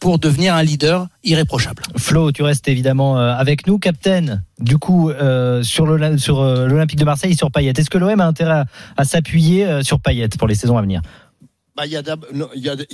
pour 0.00 0.18
devenir 0.18 0.54
un 0.54 0.62
leader 0.62 1.08
irréprochable. 1.24 1.82
Flo, 1.96 2.30
tu 2.30 2.42
restes 2.42 2.68
évidemment 2.68 3.16
avec 3.16 3.66
nous, 3.66 3.78
Captain 3.78 4.40
du 4.58 4.78
coup 4.78 5.10
euh, 5.10 5.62
sur 5.62 5.86
l'Olympique 5.86 6.30
euh, 6.30 7.00
de 7.00 7.04
Marseille 7.04 7.32
et 7.32 7.36
sur 7.36 7.50
Payet. 7.50 7.72
Est-ce 7.76 7.90
que 7.90 7.98
l'OM 7.98 8.20
a 8.20 8.26
intérêt 8.26 8.64
à, 8.96 9.04
s'appuyer 9.04 9.66
euh, 9.66 9.82
sur 9.82 10.00
Payet 10.00 10.28
pour 10.38 10.48
les 10.48 10.54
saisons 10.54 10.78
à 10.78 10.82
venir? 10.82 11.02
Bah, 11.76 11.86
Il 11.86 11.92
y 11.92 11.96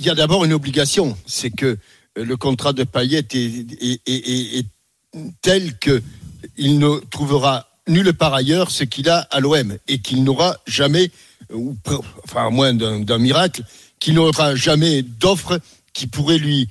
a 0.09 0.15
d'abord 0.15 0.43
une 0.45 0.53
obligation, 0.53 1.17
c'est 1.25 1.51
que 1.51 1.77
le 2.15 2.37
contrat 2.37 2.73
de 2.73 2.83
Payet 2.83 3.25
est, 3.33 3.35
est, 3.81 4.01
est, 4.05 4.59
est 4.59 4.65
tel 5.41 5.77
qu'il 5.79 6.79
ne 6.79 6.99
trouvera 7.09 7.69
nulle 7.87 8.13
part 8.13 8.33
ailleurs 8.33 8.71
ce 8.71 8.83
qu'il 8.83 9.09
a 9.09 9.19
à 9.19 9.39
l'OM 9.39 9.77
et 9.87 9.99
qu'il 9.99 10.23
n'aura 10.23 10.57
jamais, 10.67 11.11
enfin 12.25 12.47
à 12.47 12.49
moins 12.49 12.73
d'un 12.73 13.17
miracle, 13.17 13.63
qu'il 13.99 14.15
n'aura 14.15 14.55
jamais 14.55 15.01
d'offre 15.01 15.59
qui 15.93 16.07
pourrait 16.07 16.39
lui 16.39 16.67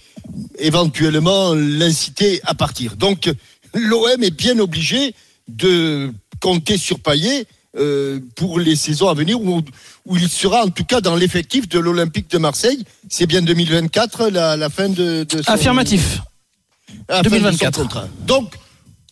éventuellement 0.58 1.54
l'inciter 1.54 2.40
à 2.44 2.54
partir. 2.54 2.96
Donc 2.96 3.32
l'OM 3.74 4.22
est 4.22 4.30
bien 4.36 4.58
obligé 4.58 5.14
de 5.48 6.12
compter 6.40 6.76
sur 6.76 7.00
Payet 7.00 7.46
euh, 7.76 8.20
pour 8.36 8.58
les 8.58 8.76
saisons 8.76 9.08
à 9.08 9.14
venir 9.14 9.40
où, 9.40 9.62
où, 10.04 10.16
il 10.16 10.28
sera 10.28 10.64
en 10.64 10.68
tout 10.68 10.84
cas 10.84 11.00
dans 11.00 11.16
l'effectif 11.16 11.68
de 11.68 11.78
l'Olympique 11.78 12.30
de 12.30 12.38
Marseille. 12.38 12.84
C'est 13.08 13.26
bien 13.26 13.40
2024 13.40 14.28
la, 14.28 14.56
la 14.56 14.68
fin 14.68 14.88
de, 14.88 15.24
de 15.24 15.42
son, 15.42 15.50
affirmatif. 15.50 16.20
2024. 17.08 17.84
De 17.84 18.26
Donc 18.26 18.54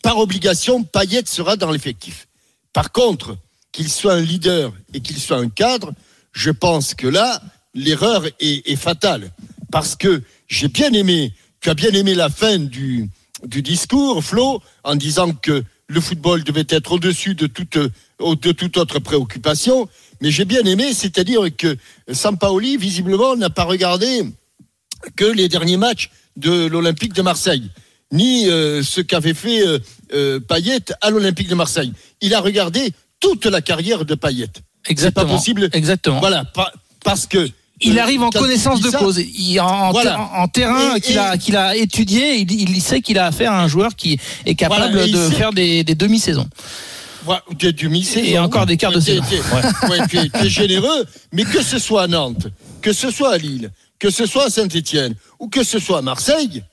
par 0.03 0.17
obligation, 0.17 0.83
Payet 0.83 1.23
sera 1.25 1.55
dans 1.55 1.71
l'effectif. 1.71 2.27
Par 2.73 2.91
contre, 2.91 3.37
qu'il 3.71 3.89
soit 3.89 4.13
un 4.13 4.21
leader 4.21 4.71
et 4.93 5.01
qu'il 5.01 5.17
soit 5.17 5.37
un 5.37 5.49
cadre, 5.49 5.93
je 6.31 6.51
pense 6.51 6.93
que 6.93 7.07
là 7.07 7.41
l'erreur 7.73 8.25
est, 8.39 8.69
est 8.69 8.75
fatale 8.75 9.31
parce 9.71 9.95
que 9.95 10.21
j'ai 10.47 10.67
bien 10.67 10.91
aimé, 10.93 11.33
tu 11.61 11.69
as 11.69 11.73
bien 11.73 11.91
aimé 11.91 12.13
la 12.13 12.29
fin 12.29 12.59
du 12.59 13.09
du 13.45 13.61
discours, 13.61 14.23
Flo, 14.23 14.61
en 14.83 14.95
disant 14.95 15.31
que 15.33 15.63
le 15.87 16.01
football 16.01 16.43
devait 16.43 16.67
être 16.69 16.93
au-dessus 16.93 17.35
de 17.35 17.47
toute, 17.47 17.77
de 17.77 18.51
toute 18.51 18.77
autre 18.77 18.99
préoccupation. 18.99 19.89
Mais 20.21 20.31
j'ai 20.31 20.45
bien 20.45 20.63
aimé, 20.63 20.93
c'est-à-dire 20.93 21.43
que 21.55 21.77
Sampaoli, 22.11 22.77
visiblement, 22.77 23.35
n'a 23.35 23.49
pas 23.49 23.63
regardé 23.63 24.23
que 25.15 25.25
les 25.25 25.49
derniers 25.49 25.77
matchs 25.77 26.11
de 26.37 26.67
l'Olympique 26.67 27.13
de 27.13 27.21
Marseille, 27.21 27.69
ni 28.11 28.49
euh, 28.49 28.83
ce 28.83 29.01
qu'avait 29.01 29.33
fait 29.33 29.65
euh, 29.65 29.79
euh, 30.13 30.39
Payet 30.39 30.85
à 31.01 31.09
l'Olympique 31.09 31.47
de 31.47 31.55
Marseille. 31.55 31.93
Il 32.21 32.33
a 32.33 32.39
regardé 32.39 32.93
toute 33.19 33.45
la 33.45 33.61
carrière 33.61 34.05
de 34.05 34.15
Payet. 34.15 34.49
Exactement. 34.87 35.25
C'est 35.25 35.29
pas 35.29 35.35
possible. 35.37 35.69
Exactement. 35.73 36.19
Voilà, 36.19 36.45
parce 37.03 37.27
que 37.27 37.49
il 37.81 37.99
arrive 37.99 38.21
en 38.21 38.29
connaissance 38.29 38.81
de 38.81 38.89
cause. 38.91 39.19
Il, 39.19 39.59
en, 39.59 39.91
voilà. 39.91 40.19
en, 40.35 40.47
terrain 40.47 40.99
qu'il 40.99 41.17
a, 41.17 41.37
qu'il 41.37 41.55
a 41.55 41.75
étudié, 41.75 42.35
il, 42.37 42.51
il 42.51 42.81
sait 42.81 43.01
qu'il 43.01 43.17
a 43.17 43.25
affaire 43.25 43.51
à 43.51 43.61
un 43.61 43.67
joueur 43.67 43.95
qui 43.95 44.19
est 44.45 44.55
capable 44.55 44.91
voilà, 44.93 45.07
de 45.07 45.29
faire 45.29 45.51
des, 45.51 45.83
des 45.83 45.95
demi-saisons. 45.95 46.47
Voilà, 47.23 47.43
des 47.51 47.73
demi-saisons. 47.73 48.25
Et 48.25 48.39
encore 48.39 48.65
des 48.65 48.77
quarts 48.77 48.91
de 48.91 48.99
saison. 48.99 49.23
Ouais, 49.89 50.07
tu, 50.07 50.17
es, 50.17 50.29
tu 50.29 50.45
es 50.45 50.49
généreux, 50.49 51.05
mais 51.31 51.43
que 51.43 51.61
ce 51.61 51.79
soit 51.79 52.03
à 52.03 52.07
Nantes, 52.07 52.47
que 52.81 52.93
ce 52.93 53.11
soit 53.11 53.33
à 53.33 53.37
Lille, 53.37 53.71
que 53.99 54.09
ce 54.09 54.25
soit 54.25 54.45
à 54.45 54.49
Saint-Etienne 54.49 55.15
ou 55.39 55.47
que 55.47 55.63
ce 55.63 55.79
soit 55.79 55.99
à 55.99 56.01
Marseille, 56.01 56.63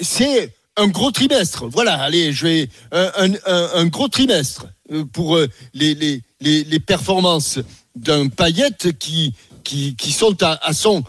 c'est 0.00 0.54
un 0.76 0.88
gros 0.88 1.10
trimestre. 1.10 1.66
Voilà, 1.66 1.94
allez, 2.02 2.32
je 2.32 2.46
vais 2.46 2.68
un, 2.92 3.10
un, 3.16 3.68
un 3.74 3.86
gros 3.86 4.08
trimestre 4.08 4.66
pour 5.12 5.38
les, 5.74 5.94
les, 5.94 6.22
les, 6.40 6.64
les 6.64 6.80
performances 6.80 7.58
d'un 7.94 8.28
paillette 8.28 8.98
qui 8.98 9.32
qui, 9.66 10.12
sont 10.12 10.36
à, 10.42 10.72
son, 10.72 11.02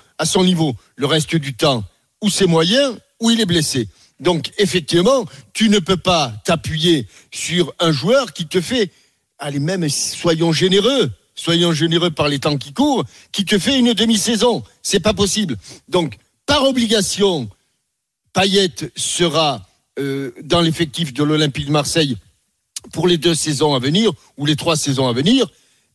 niveau 0.43 0.75
le 0.95 1.05
reste 1.05 1.35
du 1.35 1.53
temps, 1.53 1.83
ou 2.21 2.29
c'est 2.29 2.47
moyen, 2.47 2.97
ou 3.19 3.29
il 3.29 3.39
est 3.39 3.45
blessé. 3.45 3.87
Donc, 4.19 4.51
effectivement, 4.57 5.25
tu 5.53 5.69
ne 5.69 5.79
peux 5.79 5.97
pas 5.97 6.33
t'appuyer 6.43 7.07
sur 7.31 7.73
un 7.79 7.91
joueur 7.91 8.33
qui 8.33 8.47
te 8.47 8.59
fait, 8.59 8.91
allez, 9.37 9.59
même 9.59 9.87
soyons 9.89 10.51
généreux, 10.51 11.11
soyons 11.35 11.71
généreux 11.71 12.09
par 12.09 12.27
les 12.27 12.39
temps 12.39 12.57
qui 12.57 12.73
courent, 12.73 13.05
qui 13.31 13.45
te 13.45 13.59
fait 13.59 13.77
une 13.77 13.93
demi-saison. 13.93 14.63
C'est 14.81 14.99
pas 14.99 15.13
possible. 15.13 15.57
Donc, 15.87 16.17
par 16.47 16.63
obligation, 16.63 17.47
Payet 18.33 18.73
sera 18.95 19.67
euh, 19.99 20.31
dans 20.43 20.61
l'effectif 20.61 21.13
de 21.13 21.23
l'Olympique 21.23 21.67
de 21.67 21.71
Marseille 21.71 22.17
pour 22.91 23.07
les 23.07 23.17
deux 23.17 23.35
saisons 23.35 23.75
à 23.75 23.79
venir, 23.79 24.11
ou 24.37 24.47
les 24.47 24.55
trois 24.55 24.77
saisons 24.77 25.07
à 25.07 25.13
venir, 25.13 25.47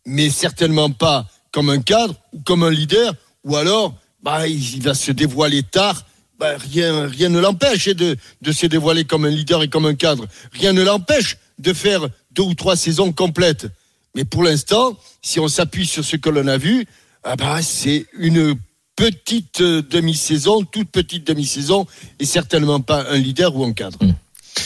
mais 0.07 0.31
certainement 0.31 0.91
pas 0.91 1.27
comme 1.53 1.71
un 1.71 1.81
cadre 1.81 2.15
ou 2.33 2.41
comme 2.41 2.65
un 2.65 2.71
leader, 2.71 3.15
ou 3.45 3.57
alors 3.57 3.95
bah, 4.23 4.49
il 4.49 4.83
va 4.83 4.95
se 4.95 5.13
dévoiler 5.13 5.63
tard. 5.63 6.05
Bah, 6.39 6.57
rien, 6.57 7.07
rien 7.07 7.29
ne 7.29 7.39
l'empêche 7.39 7.89
de, 7.89 8.17
de 8.41 8.53
se 8.53 8.67
dévoiler 8.67 9.05
comme 9.05 9.25
un 9.25 9.31
leader 9.31 9.63
et 9.63 9.69
comme 9.69 9.87
un 9.87 9.95
cadre. 9.95 10.27
Rien 10.53 10.73
ne 10.73 10.83
l'empêche 10.83 11.37
de 11.59 11.73
faire 11.73 12.09
deux 12.33 12.43
ou 12.43 12.55
trois 12.55 12.77
saisons 12.77 13.13
complètes. 13.13 13.67
Mais 14.15 14.25
pour 14.25 14.43
l'instant, 14.43 14.99
si 15.21 15.39
on 15.39 15.49
s'appuie 15.49 15.87
sur 15.87 16.05
ce 16.05 16.17
que 16.17 16.29
l'on 16.31 16.47
a 16.49 16.59
vu, 16.59 16.87
ah 17.23 17.37
bah, 17.37 17.63
c'est 17.63 18.07
une 18.19 18.57
petite 18.97 19.61
euh, 19.61 19.83
demi-saison, 19.83 20.65
toute 20.65 20.91
petite 20.91 21.27
demi-saison, 21.27 21.87
et 22.19 22.27
certainement 22.27 22.81
pas 22.81 23.07
un 23.09 23.17
leader 23.17 23.55
ou 23.57 23.65
un 23.65 23.73
cadre. 23.73 23.99
Mmh. 24.05 24.15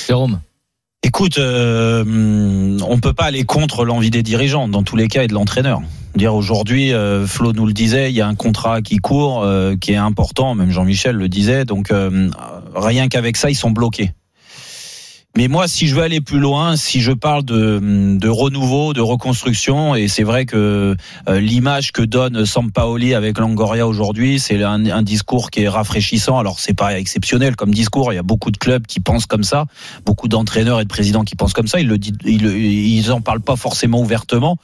Jérôme 0.07 0.41
Écoute, 1.03 1.39
euh, 1.39 2.79
on 2.87 2.99
peut 2.99 3.13
pas 3.13 3.25
aller 3.25 3.45
contre 3.45 3.85
l'envie 3.85 4.11
des 4.11 4.23
dirigeants, 4.23 4.69
dans 4.69 4.83
tous 4.83 4.97
les 4.97 5.09
cas, 5.09 5.23
et 5.23 5.29
de 5.29 5.35
l'entraîneur. 5.35 5.81
Dire 6.17 6.35
aujourd'hui, 6.35 6.95
euh, 6.95 7.27
Flo 7.27 7.53
nous 7.53 7.67
le 7.67 7.75
disait, 7.75 8.11
il 8.11 8.17
y 8.17 8.23
a 8.23 8.27
un 8.27 8.35
contrat 8.35 8.81
qui 8.81 8.97
court, 8.97 9.43
euh, 9.43 9.77
qui 9.77 9.93
est 9.93 9.97
important. 9.97 10.55
Même 10.55 10.71
Jean-Michel 10.71 11.15
le 11.15 11.29
disait. 11.29 11.67
Donc 11.67 11.91
euh, 11.91 12.31
rien 12.75 13.09
qu'avec 13.09 13.37
ça, 13.37 13.51
ils 13.51 13.55
sont 13.55 13.71
bloqués. 13.71 14.13
Mais 15.37 15.49
moi, 15.49 15.69
si 15.69 15.87
je 15.87 15.95
veux 15.95 16.03
aller 16.03 16.23
plus 16.23 16.39
loin, 16.39 16.77
si 16.77 17.03
je 17.03 17.13
parle 17.13 17.45
de, 17.45 17.79
de 18.19 18.29
renouveau, 18.29 18.95
de 18.95 19.03
reconstruction, 19.03 19.95
et 19.95 20.09
c'est 20.09 20.23
vrai 20.23 20.47
que 20.47 20.97
euh, 21.29 21.41
l'image 21.41 21.93
que 21.93 22.01
donne 22.01 22.47
Sampaoli 22.47 23.13
avec 23.13 23.39
Langoria 23.39 23.87
aujourd'hui, 23.87 24.39
c'est 24.39 24.63
un, 24.63 25.03
discours 25.03 25.51
qui 25.51 25.65
est 25.65 25.69
rafraîchissant. 25.69 26.39
Alors 26.39 26.59
c'est 26.59 26.73
pas 26.73 26.99
exceptionnel 26.99 27.55
comme 27.55 27.75
discours. 27.75 28.15
Il 28.15 28.17
y 28.17 28.19
a 28.19 28.23
beaucoup 28.23 28.51
de 28.51 28.57
clubs 28.57 28.87
qui 28.87 28.99
pensent 28.99 29.27
comme 29.27 29.45
ça, 29.45 29.67
beaucoup 30.07 30.27
d'entraîneurs 30.27 30.81
et 30.81 30.85
de 30.85 30.89
présidents 30.89 31.23
qui 31.23 31.37
pensent 31.37 31.53
comme 31.53 31.69
ça. 31.69 31.81
Ils 31.81 31.89
le 31.89 31.99
disent, 31.99 32.17
ils, 32.25 32.47
ils 32.47 33.13
en 33.13 33.21
parlent 33.21 33.43
pas 33.43 33.57
forcément 33.57 34.01
ouvertement 34.01 34.57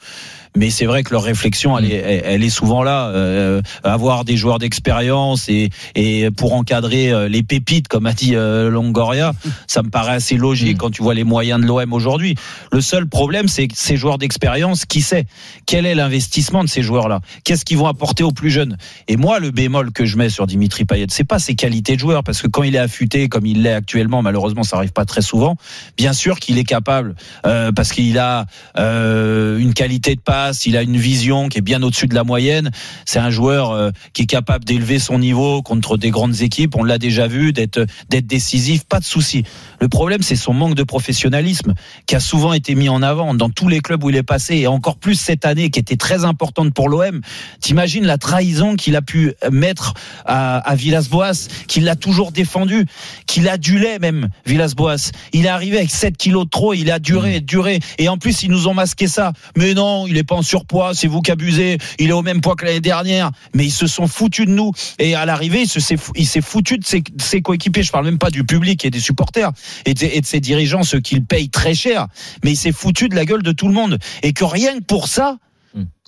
mais 0.55 0.69
c'est 0.69 0.85
vrai 0.85 1.01
que 1.01 1.11
leur 1.11 1.23
réflexion, 1.23 1.79
elle 1.79 1.91
est, 1.91 2.21
elle 2.25 2.43
est 2.43 2.51
souvent 2.51 2.83
là. 2.83 3.07
Euh, 3.07 3.63
avoir 3.83 4.23
des 4.23 4.37
joueurs 4.37 4.59
d'expérience 4.59 5.49
et, 5.49 5.71
et 5.95 6.29
pour 6.29 6.53
encadrer 6.53 7.27
les 7.27 7.41
pépites, 7.41 7.87
comme 7.87 8.05
a 8.05 8.13
dit 8.13 8.35
Longoria, 8.35 9.33
ça 9.65 9.81
me 9.81 9.89
paraît 9.89 10.13
assez 10.13 10.37
logique 10.37 10.62
logique 10.63 10.77
quand 10.77 10.89
tu 10.89 11.03
vois 11.03 11.13
les 11.13 11.23
moyens 11.23 11.61
de 11.61 11.65
l'OM 11.65 11.93
aujourd'hui. 11.93 12.35
Le 12.71 12.81
seul 12.81 13.07
problème, 13.07 13.47
c'est 13.47 13.67
ces 13.73 13.97
joueurs 13.97 14.17
d'expérience, 14.17 14.85
qui 14.85 15.01
sait? 15.01 15.25
Quel 15.65 15.85
est 15.85 15.95
l'investissement 15.95 16.63
de 16.63 16.69
ces 16.69 16.81
joueurs-là? 16.81 17.19
Qu'est-ce 17.43 17.65
qu'ils 17.65 17.77
vont 17.77 17.87
apporter 17.87 18.23
aux 18.23 18.31
plus 18.31 18.49
jeunes? 18.49 18.77
Et 19.07 19.17
moi, 19.17 19.39
le 19.39 19.51
bémol 19.51 19.91
que 19.91 20.05
je 20.05 20.17
mets 20.17 20.29
sur 20.29 20.47
Dimitri 20.47 20.85
Payet, 20.85 21.07
c'est 21.09 21.23
pas 21.23 21.39
ses 21.39 21.55
qualités 21.55 21.95
de 21.95 21.99
joueur, 21.99 22.23
parce 22.23 22.41
que 22.41 22.47
quand 22.47 22.63
il 22.63 22.75
est 22.75 22.79
affûté, 22.79 23.29
comme 23.29 23.45
il 23.45 23.63
l'est 23.63 23.73
actuellement, 23.73 24.21
malheureusement, 24.21 24.63
ça 24.63 24.77
arrive 24.77 24.93
pas 24.93 25.05
très 25.05 25.21
souvent. 25.21 25.55
Bien 25.97 26.13
sûr 26.13 26.39
qu'il 26.39 26.57
est 26.57 26.63
capable, 26.63 27.15
euh, 27.45 27.71
parce 27.71 27.91
qu'il 27.91 28.17
a 28.17 28.45
euh, 28.77 29.57
une 29.57 29.73
qualité 29.73 30.15
de 30.15 30.21
passe, 30.21 30.65
il 30.65 30.77
a 30.77 30.81
une 30.81 30.97
vision 30.97 31.49
qui 31.49 31.59
est 31.59 31.61
bien 31.61 31.81
au-dessus 31.83 32.07
de 32.07 32.15
la 32.15 32.23
moyenne. 32.23 32.71
C'est 33.05 33.19
un 33.19 33.29
joueur 33.29 33.71
euh, 33.71 33.91
qui 34.13 34.23
est 34.23 34.27
capable 34.27 34.65
d'élever 34.65 34.99
son 34.99 35.19
niveau 35.19 35.61
contre 35.61 35.97
des 35.97 36.09
grandes 36.09 36.41
équipes. 36.41 36.75
On 36.75 36.83
l'a 36.83 36.97
déjà 36.97 37.27
vu, 37.27 37.53
d'être 37.53 37.85
d'être 38.09 38.27
décisif, 38.27 38.85
pas 38.85 38.99
de 38.99 39.05
souci. 39.05 39.43
Le 39.79 39.87
problème, 39.87 40.21
c'est 40.21 40.35
son 40.35 40.52
manque 40.53 40.75
de 40.75 40.83
professionnalisme 40.83 41.73
qui 42.05 42.15
a 42.15 42.19
souvent 42.19 42.53
été 42.53 42.75
mis 42.75 42.89
en 42.89 43.01
avant 43.01 43.33
dans 43.33 43.49
tous 43.49 43.67
les 43.67 43.79
clubs 43.79 44.03
où 44.03 44.09
il 44.09 44.15
est 44.15 44.23
passé, 44.23 44.55
et 44.57 44.67
encore 44.67 44.97
plus 44.97 45.15
cette 45.15 45.45
année, 45.45 45.69
qui 45.69 45.79
était 45.79 45.95
très 45.97 46.25
importante 46.25 46.73
pour 46.73 46.89
l'OM. 46.89 47.21
T'imagines 47.59 48.05
la 48.05 48.17
trahison 48.17 48.75
qu'il 48.75 48.95
a 48.95 49.01
pu 49.01 49.33
mettre 49.51 49.93
à, 50.25 50.57
à 50.57 50.75
Villas-Boas, 50.75 51.47
qu'il 51.67 51.83
l'a 51.85 51.95
toujours 51.95 52.31
défendu, 52.31 52.85
qu'il 53.27 53.47
adulait 53.49 53.99
même 53.99 54.29
Villas-Boas. 54.45 55.11
Il 55.33 55.45
est 55.45 55.49
arrivé 55.49 55.77
avec 55.77 55.91
7 55.91 56.17
kilos 56.17 56.45
de 56.45 56.49
trop, 56.49 56.73
il 56.73 56.91
a 56.91 56.99
duré, 56.99 57.39
duré, 57.41 57.79
et 57.97 58.09
en 58.09 58.17
plus 58.17 58.43
ils 58.43 58.51
nous 58.51 58.67
ont 58.67 58.73
masqué 58.73 59.07
ça. 59.07 59.33
Mais 59.57 59.73
non, 59.73 60.07
il 60.07 60.17
est 60.17 60.23
pas 60.23 60.35
en 60.35 60.41
surpoids, 60.41 60.93
c'est 60.93 61.07
vous 61.07 61.21
qui 61.21 61.31
abusez. 61.31 61.77
Il 61.99 62.09
est 62.09 62.13
au 62.13 62.21
même 62.21 62.41
poids 62.41 62.55
que 62.55 62.65
l'année 62.65 62.79
dernière. 62.79 63.31
Mais 63.53 63.65
ils 63.65 63.71
se 63.71 63.87
sont 63.87 64.07
foutus 64.07 64.45
de 64.45 64.51
nous. 64.51 64.71
Et 64.99 65.15
à 65.15 65.25
l'arrivée, 65.25 65.61
il 65.63 65.67
se- 65.69 65.79
s'est 65.79 65.97
fou- 65.97 66.11
il 66.15 66.27
s'est 66.27 66.41
foutu 66.41 66.77
de 66.77 66.85
ses, 66.85 67.01
de 67.01 67.21
ses 67.21 67.41
coéquipiers. 67.41 67.83
Je 67.83 67.91
parle 67.91 68.05
même 68.05 68.17
pas 68.17 68.29
du 68.29 68.43
public 68.43 68.83
et 68.85 68.89
des 68.89 68.99
supporters 68.99 69.51
et 69.85 69.93
de, 69.93 70.05
et 70.05 70.21
de 70.21 70.25
ses 70.25 70.39
dirigeants, 70.43 70.83
ceux 70.83 70.99
qu'il 70.99 71.25
paye 71.25 71.49
très 71.49 71.73
cher. 71.73 72.07
Mais 72.43 72.51
il 72.51 72.57
s'est 72.57 72.71
foutu 72.71 73.09
de 73.09 73.15
la 73.15 73.25
gueule 73.25 73.43
de 73.43 73.51
tout 73.51 73.67
le 73.67 73.73
monde. 73.73 73.97
Et 74.21 74.33
que 74.33 74.43
rien 74.43 74.77
que 74.77 74.83
pour 74.83 75.07
ça, 75.07 75.37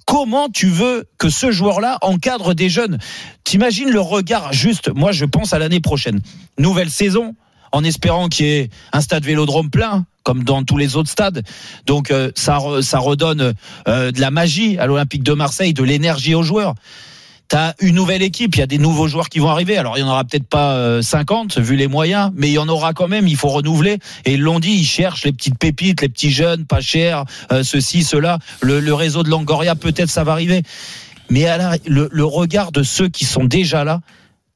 Comment 0.05 0.49
tu 0.49 0.67
veux 0.67 1.05
que 1.17 1.29
ce 1.29 1.51
joueur-là 1.51 1.97
encadre 2.01 2.53
des 2.53 2.69
jeunes? 2.69 2.99
T'imagines 3.43 3.89
le 3.89 3.99
regard 3.99 4.53
juste 4.53 4.91
Moi, 4.93 5.11
je 5.11 5.25
pense 5.25 5.51
à 5.51 5.57
l'année 5.57 5.79
prochaine. 5.79 6.21
Nouvelle 6.59 6.91
saison, 6.91 7.36
en 7.71 7.83
espérant 7.83 8.29
qu'il 8.29 8.45
y 8.45 8.49
ait 8.51 8.69
un 8.93 9.01
stade 9.01 9.25
Vélodrome 9.25 9.71
plein, 9.71 10.05
comme 10.21 10.43
dans 10.43 10.63
tous 10.63 10.77
les 10.77 10.95
autres 10.95 11.09
stades. 11.09 11.43
Donc, 11.88 12.11
euh, 12.11 12.31
ça, 12.36 12.59
ça 12.81 12.99
redonne 12.99 13.53
euh, 13.88 14.11
de 14.11 14.21
la 14.21 14.29
magie 14.29 14.77
à 14.77 14.86
l'Olympique 14.86 15.23
de 15.23 15.33
Marseille, 15.33 15.73
de 15.73 15.83
l'énergie 15.83 16.36
aux 16.36 16.43
joueurs. 16.43 16.75
T'as 17.48 17.74
une 17.80 17.96
nouvelle 17.96 18.24
équipe, 18.24 18.56
il 18.56 18.60
y 18.60 18.64
a 18.64 18.68
des 18.68 18.78
nouveaux 18.80 19.08
joueurs 19.08 19.30
qui 19.30 19.39
vont 19.39 19.50
arriver. 19.50 19.78
Alors 19.78 19.98
il 19.98 20.02
y 20.02 20.04
en 20.04 20.10
aura 20.10 20.24
peut-être 20.24 20.48
pas 20.48 20.74
euh, 20.74 21.02
50 21.02 21.60
vu 21.60 21.76
les 21.76 21.88
moyens, 21.88 22.32
mais 22.36 22.50
il 22.50 22.54
y 22.54 22.58
en 22.58 22.68
aura 22.68 22.93
quand 22.93 23.08
même. 23.08 23.28
Il 23.28 23.38
faut 23.38 23.50
renouveler. 23.50 24.00
Et 24.26 24.34
ils 24.34 24.41
l'ont 24.41 24.60
dit, 24.60 24.72
ils 24.72 24.86
cherchent 24.86 25.26
les 25.26 25.32
petites 25.32 25.58
pépites, 25.58 26.02
les 26.02 26.10
petits 26.10 26.32
jeunes, 26.32 26.66
pas 26.66 26.82
chers, 26.82 27.26
euh, 27.52 27.64
ceci, 27.64 28.04
cela. 28.04 28.39
Le, 28.62 28.80
le 28.80 28.93
réseau 28.93 29.24
de 29.24 29.30
Langoria, 29.30 29.76
peut-être 29.76 30.10
ça 30.10 30.24
va 30.24 30.32
arriver. 30.32 30.64
Mais 31.30 31.46
le, 31.86 32.10
le 32.12 32.26
regard 32.26 32.72
de 32.72 32.84
ceux 32.84 33.10
qui 33.10 33.26
sont 33.26 33.43
déjà 33.43 33.84
là 33.84 34.02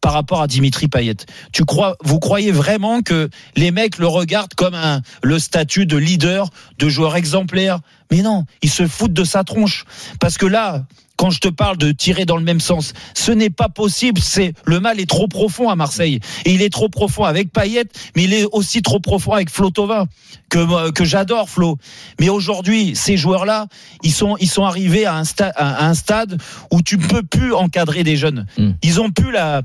par 0.02 0.14
rapport 0.14 0.42
à 0.42 0.48
Dimitri 0.48 0.88
Payet. 0.88 1.18
Tu 1.52 1.66
crois, 1.66 1.98
vous 2.04 2.20
croyez 2.20 2.52
vraiment 2.52 3.02
que 3.02 3.30
les 3.56 3.72
mecs 3.72 3.98
le 3.98 4.08
regardent 4.08 4.54
comme 4.54 4.76
un, 4.76 5.02
le 5.24 5.40
statut 5.40 5.86
de 5.86 5.98
leader, 5.98 6.50
de 6.78 6.90
joueur 6.90 7.16
exemplaire? 7.16 7.80
Mais 8.12 8.22
non, 8.22 8.46
ils 8.62 8.70
se 8.70 8.88
foutent 8.88 9.14
de 9.14 9.24
sa 9.24 9.44
tronche. 9.44 9.86
Parce 10.20 10.38
que 10.38 10.46
là, 10.46 10.86
quand 11.20 11.32
je 11.32 11.41
te 11.41 11.49
parle 11.49 11.76
de 11.76 11.91
tirer 11.91 12.24
dans 12.24 12.38
le 12.38 12.43
même 12.45 12.61
sens, 12.61 12.93
ce 13.13 13.34
n'est 13.34 13.49
pas 13.49 13.67
possible. 13.67 14.22
C'est 14.22 14.53
le 14.63 14.80
mal 14.80 15.01
est 15.01 15.09
trop 15.09 15.28
profond 15.28 15.67
à 15.70 15.76
Marseille 15.76 16.22
et 16.45 16.53
il 16.53 16.61
est 16.61 16.72
trop 16.72 16.88
profond 16.88 17.26
avec 17.26 17.51
Payet, 17.51 17.84
mais 18.15 18.24
il 18.24 18.34
est 18.34 18.45
aussi 18.53 18.82
trop 18.82 19.01
profond 19.01 19.34
avec 19.34 19.49
Flo 19.49 19.70
Thauvin 19.70 20.05
que 20.49 20.59
moi- 20.59 20.93
que 20.93 21.03
j'adore 21.03 21.49
Flo. 21.49 21.78
Mais 22.22 22.30
aujourd'hui, 22.30 22.95
ces 22.95 23.17
joueurs-là, 23.17 23.67
ils 24.01 24.13
sont 24.13 24.38
ils 24.39 24.49
sont 24.49 24.63
arrivés 24.63 25.05
à 25.05 25.15
un 25.17 25.26
stade 25.26 25.51
à 25.57 25.86
un 25.88 25.93
stade 25.93 26.41
où 26.72 26.82
tu 26.82 26.97
peux 26.97 27.22
plus 27.24 27.53
encadrer 27.53 28.03
des 28.05 28.15
jeunes. 28.15 28.45
Ils 28.82 29.01
ont 29.01 29.11
plus 29.11 29.34
la 29.34 29.63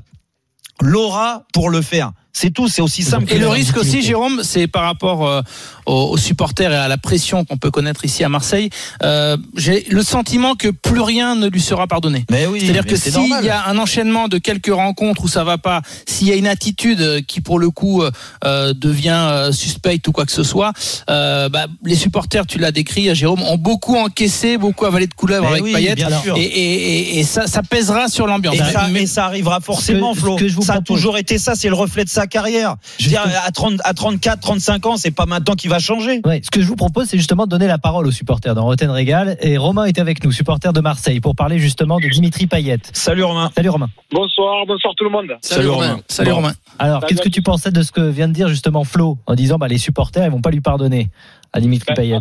l'aura 0.81 1.45
pour 1.53 1.69
le 1.69 1.81
faire. 1.81 2.11
C'est 2.37 2.49
tout, 2.51 2.67
c'est 2.67 2.81
aussi 2.81 3.01
simple. 3.01 3.23
Et 3.31 3.35
que 3.35 3.39
le 3.39 3.45
ça. 3.45 3.51
risque 3.53 3.77
aussi, 3.77 4.01
Jérôme, 4.01 4.41
c'est 4.43 4.67
par 4.67 4.83
rapport 4.83 5.25
euh, 5.25 5.41
aux, 5.85 6.17
supporters 6.17 6.69
et 6.73 6.75
à 6.75 6.89
la 6.89 6.97
pression 6.97 7.45
qu'on 7.45 7.55
peut 7.55 7.71
connaître 7.71 8.03
ici 8.03 8.25
à 8.25 8.29
Marseille. 8.29 8.69
Euh, 9.03 9.37
J'ai 9.55 9.85
le 9.89 10.03
sentiment 10.03 10.55
que 10.55 10.67
plus 10.67 10.99
rien 10.99 11.35
ne 11.35 11.47
lui 11.47 11.61
sera 11.61 11.87
pardonné. 11.87 12.25
Mais 12.29 12.45
oui, 12.45 12.59
C'est-à-dire 12.59 12.83
mais 12.85 12.91
que 12.91 12.97
s'il 12.97 13.45
y 13.45 13.49
a 13.49 13.67
un 13.69 13.77
enchaînement 13.77 14.27
de 14.27 14.37
quelques 14.37 14.73
rencontres 14.73 15.23
où 15.23 15.27
ça 15.29 15.45
va 15.45 15.57
pas, 15.57 15.81
s'il 16.05 16.27
y 16.27 16.33
a 16.33 16.35
une 16.35 16.47
attitude 16.47 16.99
euh, 16.99 17.21
qui 17.25 17.39
pour 17.39 17.57
le 17.57 17.69
coup 17.69 18.01
euh, 18.03 18.11
euh, 18.43 18.73
devient 18.73 19.49
suspecte 19.53 20.05
ou 20.09 20.11
quoi 20.11 20.25
que 20.25 20.33
ce 20.33 20.43
soit, 20.43 20.73
euh, 21.09 21.47
bah, 21.47 21.67
les 21.85 21.95
supporters, 21.95 22.45
tu 22.45 22.59
l'as 22.59 22.73
décrit, 22.73 23.07
euh, 23.07 23.13
Jérôme, 23.13 23.43
ont 23.43 23.57
beaucoup 23.57 23.95
encaissé, 23.95 24.57
beaucoup 24.57 24.83
avalé 24.85 25.07
de 25.07 25.13
couleuvres 25.13 25.43
Mais 25.45 25.51
avec 25.51 25.63
oui, 25.63 25.71
Payet, 25.71 25.95
et, 26.35 26.41
et- 26.41 27.17
et- 27.17 27.19
et 27.19 27.23
ça, 27.23 27.47
ça 27.47 27.63
pèsera 27.63 28.09
sur 28.09 28.27
l'ambiance. 28.27 28.55
Et 28.55 28.73
ça, 28.73 28.89
et 28.93 29.07
ça 29.07 29.23
arrivera 29.23 29.61
forcément, 29.61 30.13
que- 30.13 30.19
Flo. 30.19 30.37
ce 30.37 30.43
que 30.43 30.47
je 30.49 30.55
vous 30.55 30.63
ça 30.63 30.73
a 30.73 30.81
toujours 30.81 31.17
été 31.17 31.37
ça, 31.37 31.55
c'est 31.55 31.69
le 31.69 31.75
reflet 31.75 32.03
de 32.03 32.09
sa 32.25 32.27
carrière. 32.27 32.75
Je 32.99 33.05
veux 33.05 33.09
dire, 33.11 33.21
à, 33.21 33.51
30, 33.51 33.79
à 33.83 33.93
34, 33.93 34.39
35 34.39 34.85
ans, 34.85 34.97
c'est 34.97 35.15
pas 35.15 35.25
maintenant 35.25 35.55
qu'il 35.55 35.69
va 35.69 35.79
changer. 35.79 36.21
Ouais, 36.25 36.41
ce 36.43 36.49
que 36.49 36.61
je 36.61 36.67
vous 36.67 36.75
propose, 36.75 37.07
c'est 37.07 37.17
justement 37.17 37.45
de 37.45 37.49
donner 37.49 37.67
la 37.67 37.77
parole 37.77 38.07
aux 38.07 38.11
supporters 38.11 38.55
dans 38.55 38.65
Roten 38.65 38.89
Régal. 38.89 39.37
Et 39.41 39.57
Romain 39.57 39.85
est 39.85 39.99
avec 39.99 40.23
nous, 40.23 40.31
supporter 40.31 40.73
de 40.73 40.81
Marseille, 40.81 41.19
pour 41.19 41.35
parler 41.35 41.59
justement 41.59 41.99
de 41.99 42.07
Dimitri 42.07 42.47
Payet. 42.47 42.79
Salut 42.93 43.23
Romain. 43.23 43.51
Salut 43.55 43.69
Romain. 43.69 43.89
Bonsoir, 44.11 44.65
bonsoir 44.65 44.93
tout 44.95 45.03
le 45.03 45.09
monde. 45.11 45.37
Salut, 45.41 45.69
Romain. 45.69 45.99
Salut 46.07 46.29
Bon. 46.29 46.37
Romain. 46.37 46.53
Alors, 46.79 47.05
qu'est-ce 47.05 47.21
que 47.21 47.29
tu 47.29 47.41
pensais 47.41 47.71
de 47.71 47.81
ce 47.83 47.91
que 47.91 48.01
vient 48.01 48.27
de 48.27 48.33
dire 48.33 48.47
justement 48.47 48.83
Flo 48.83 49.17
en 49.27 49.35
disant 49.35 49.57
bah, 49.57 49.67
les 49.67 49.77
supporters, 49.77 50.25
ils 50.25 50.31
vont 50.31 50.41
pas 50.41 50.51
lui 50.51 50.61
pardonner 50.61 51.09
à 51.53 51.59
Dimitri 51.59 51.87
Ben, 51.89 51.95
Payet? 51.95 52.19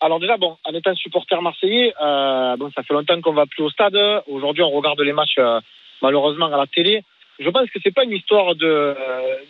Alors 0.00 0.20
déjà, 0.20 0.36
bon, 0.36 0.56
en 0.64 0.74
étant 0.74 0.94
supporter 0.94 1.40
marseillais, 1.40 1.92
euh, 2.02 2.56
bon, 2.56 2.70
ça 2.74 2.82
fait 2.82 2.94
longtemps 2.94 3.20
qu'on 3.22 3.32
va 3.32 3.46
plus 3.46 3.62
au 3.64 3.70
stade. 3.70 3.96
Aujourd'hui, 4.28 4.62
on 4.62 4.70
regarde 4.70 5.00
les 5.00 5.12
matchs 5.12 5.38
euh, 5.38 5.60
malheureusement 6.02 6.46
à 6.46 6.56
la 6.56 6.66
télé. 6.66 7.02
Je 7.38 7.50
pense 7.50 7.68
que 7.70 7.78
c'est 7.82 7.94
pas 7.94 8.04
une 8.04 8.12
histoire 8.12 8.54
de, 8.54 8.66
euh, 8.66 8.94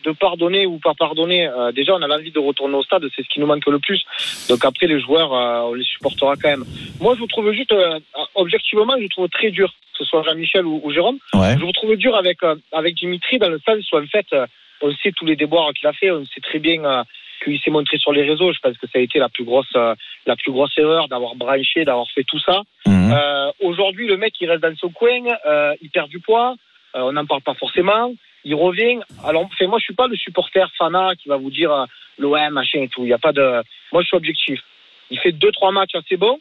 de 0.05 0.11
pardonner 0.13 0.67
ou 0.67 0.79
pas 0.79 0.95
pardonner. 0.95 1.47
Euh, 1.47 1.71
déjà, 1.73 1.95
on 1.95 2.03
a 2.03 2.09
l'envie 2.09 2.33
de 2.33 2.39
retourner 2.39 2.75
au 2.75 2.83
stade, 2.83 3.05
c'est 3.15 3.23
ce 3.23 3.29
qui 3.29 3.39
nous 3.41 3.47
manque 3.47 3.67
le 3.67 3.79
plus. 3.79 4.05
Donc 4.49 4.65
après, 4.65 4.87
les 4.87 5.01
joueurs, 5.01 5.33
euh, 5.33 5.71
on 5.71 5.75
les 5.75 5.85
supportera 5.85 6.35
quand 6.35 6.49
même. 6.49 6.65
Moi, 7.01 7.15
je 7.15 7.21
vous 7.21 7.27
trouve 7.27 7.53
juste, 7.53 7.73
euh, 7.73 7.99
objectivement, 8.35 8.95
je 8.97 9.03
vous 9.03 9.09
trouve 9.09 9.29
très 9.29 9.51
dur, 9.51 9.69
que 9.69 9.99
ce 9.99 10.05
soit 10.05 10.23
Jean-Michel 10.25 10.67
ou, 10.67 10.81
ou 10.83 10.91
Jérôme. 10.93 11.19
Ouais. 11.35 11.55
Je 11.59 11.65
vous 11.65 11.73
trouve 11.73 11.95
dur 11.97 12.17
avec 12.17 12.43
euh, 12.43 12.57
avec 12.73 12.95
Dimitri 12.95 13.39
dans 13.39 13.49
le 13.49 13.61
sens 13.67 13.91
où 13.93 13.99
en 13.99 14.07
fait, 14.07 14.27
euh, 14.33 14.47
on 14.83 14.93
sait 14.97 15.13
tous 15.13 15.25
les 15.25 15.37
déboires 15.37 15.73
qu'il 15.73 15.87
a 15.87 15.93
fait, 15.93 16.11
on 16.11 16.25
sait 16.25 16.41
très 16.41 16.59
bien 16.59 16.85
euh, 16.85 17.03
qu'il 17.45 17.59
s'est 17.61 17.71
montré 17.71 17.99
sur 17.99 18.13
les 18.13 18.25
réseaux. 18.25 18.53
Je 18.53 18.59
pense 18.59 18.77
que 18.77 18.87
ça 18.87 18.99
a 18.99 19.03
été 19.03 19.19
la 19.19 19.29
plus 19.29 19.45
grosse 19.45 19.75
euh, 19.77 19.95
la 20.27 20.37
plus 20.37 20.51
grosse 20.51 20.77
erreur 20.77 21.07
d'avoir 21.09 21.35
branché, 21.37 21.85
d'avoir 21.85 22.11
fait 22.11 22.25
tout 22.25 22.41
ça. 22.41 22.63
Euh, 22.89 23.53
Aujourd'hui, 23.61 24.07
le 24.09 24.17
mec 24.17 24.35
il 24.41 24.51
reste 24.51 24.63
dans 24.63 24.77
son 24.77 24.91
coin, 24.91 25.23
euh, 25.47 25.75
il 25.81 25.89
perd 25.91 26.09
du 26.11 26.21
poids, 26.21 26.57
euh, 26.95 27.01
on 27.01 27.13
n'en 27.13 27.27
parle 27.27 27.43
pas 27.43 27.55
forcément. 27.55 28.15
Il 28.45 28.55
revient. 28.55 29.01
Alors, 29.25 29.43
enfin, 29.45 29.67
moi, 29.67 29.79
je 29.79 29.85
suis 29.85 29.95
pas 29.95 30.07
le 30.07 30.17
supporter 30.17 30.71
fanat 30.79 31.15
qui 31.17 31.29
va 31.29 31.37
vous 31.37 31.51
dire 31.51 31.73
euh, 31.73 31.85
l'OM 32.19 32.51
machin 32.51 32.81
et 32.83 32.89
tout. 32.89 33.03
Il 33.05 33.09
y 33.09 33.13
a 33.13 33.19
pas 33.19 33.33
de. 33.33 33.63
Moi, 33.93 34.03
je 34.03 34.07
suis 34.07 34.17
objectif. 34.17 34.61
Il 35.11 35.19
fait 35.19 35.33
deux 35.33 35.51
trois 35.53 35.73
matchs 35.73 35.95
assez 35.95 36.17
bons. 36.17 36.39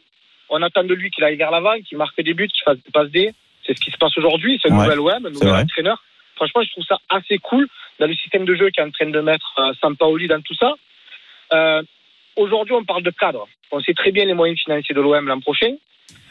On 0.48 0.62
attend 0.62 0.84
de 0.84 0.94
lui 0.94 1.10
qu'il 1.10 1.24
aille 1.24 1.36
vers 1.36 1.50
l'avant, 1.50 1.74
qu'il 1.80 1.98
marque 1.98 2.20
des 2.20 2.34
buts, 2.34 2.46
qu'il 2.48 2.62
fasse 2.62 2.76
des 2.84 2.90
passes 2.92 3.10
D. 3.10 3.32
C'est 3.66 3.76
ce 3.76 3.80
qui 3.84 3.90
se 3.90 3.96
passe 3.98 4.16
aujourd'hui. 4.16 4.58
C'est 4.62 4.70
un 4.70 4.76
Ouais. 4.78 4.84
nouvel 4.84 5.00
OM, 5.00 5.26
un 5.26 5.30
nouvel 5.30 5.54
entraîneur. 5.64 6.02
Franchement, 6.36 6.62
je 6.62 6.70
trouve 6.70 6.84
ça 6.84 6.98
assez 7.08 7.38
cool 7.38 7.66
dans 7.98 8.06
le 8.06 8.14
système 8.14 8.44
de 8.44 8.54
jeu 8.54 8.70
qu'est 8.70 8.82
en 8.82 8.90
train 8.90 9.10
de 9.10 9.20
mettre 9.20 9.52
euh, 9.58 9.72
Sampaoli 9.80 10.28
dans 10.28 10.40
tout 10.42 10.54
ça. 10.54 10.74
Euh, 11.52 11.82
Aujourd'hui, 12.36 12.74
on 12.74 12.84
parle 12.84 13.02
de 13.02 13.10
cadre. 13.10 13.48
On 13.72 13.80
sait 13.80 13.94
très 13.94 14.12
bien 14.12 14.26
les 14.26 14.34
moyens 14.34 14.60
financiers 14.60 14.94
de 14.94 15.00
l'OM 15.00 15.26
l'an 15.26 15.40
prochain. 15.40 15.74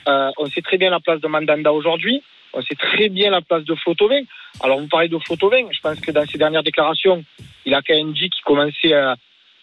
On 0.05 0.45
sait 0.45 0.61
très 0.61 0.77
bien 0.77 0.91
la 0.91 0.99
place 0.99 1.19
de 1.19 1.27
Mandanda 1.27 1.73
aujourd'hui. 1.73 2.21
On 2.57 2.61
sait 2.61 2.75
très 2.75 3.09
bien 3.09 3.29
la 3.31 3.41
place 3.41 3.63
de 3.65 3.75
Flotovin. 3.75 4.21
Alors, 4.63 4.79
vous 4.79 4.87
parlez 4.87 5.09
de 5.09 5.17
Flotovin. 5.19 5.67
Je 5.71 5.79
pense 5.81 5.99
que 5.99 6.11
dans 6.11 6.25
ses 6.25 6.37
dernières 6.37 6.63
déclarations, 6.63 7.23
il 7.65 7.73
a 7.73 7.81
quand 7.81 7.93
même 7.95 8.13
dit 8.13 8.29
qu'il 8.29 8.43
commençait 8.45 8.93
euh, 8.93 9.13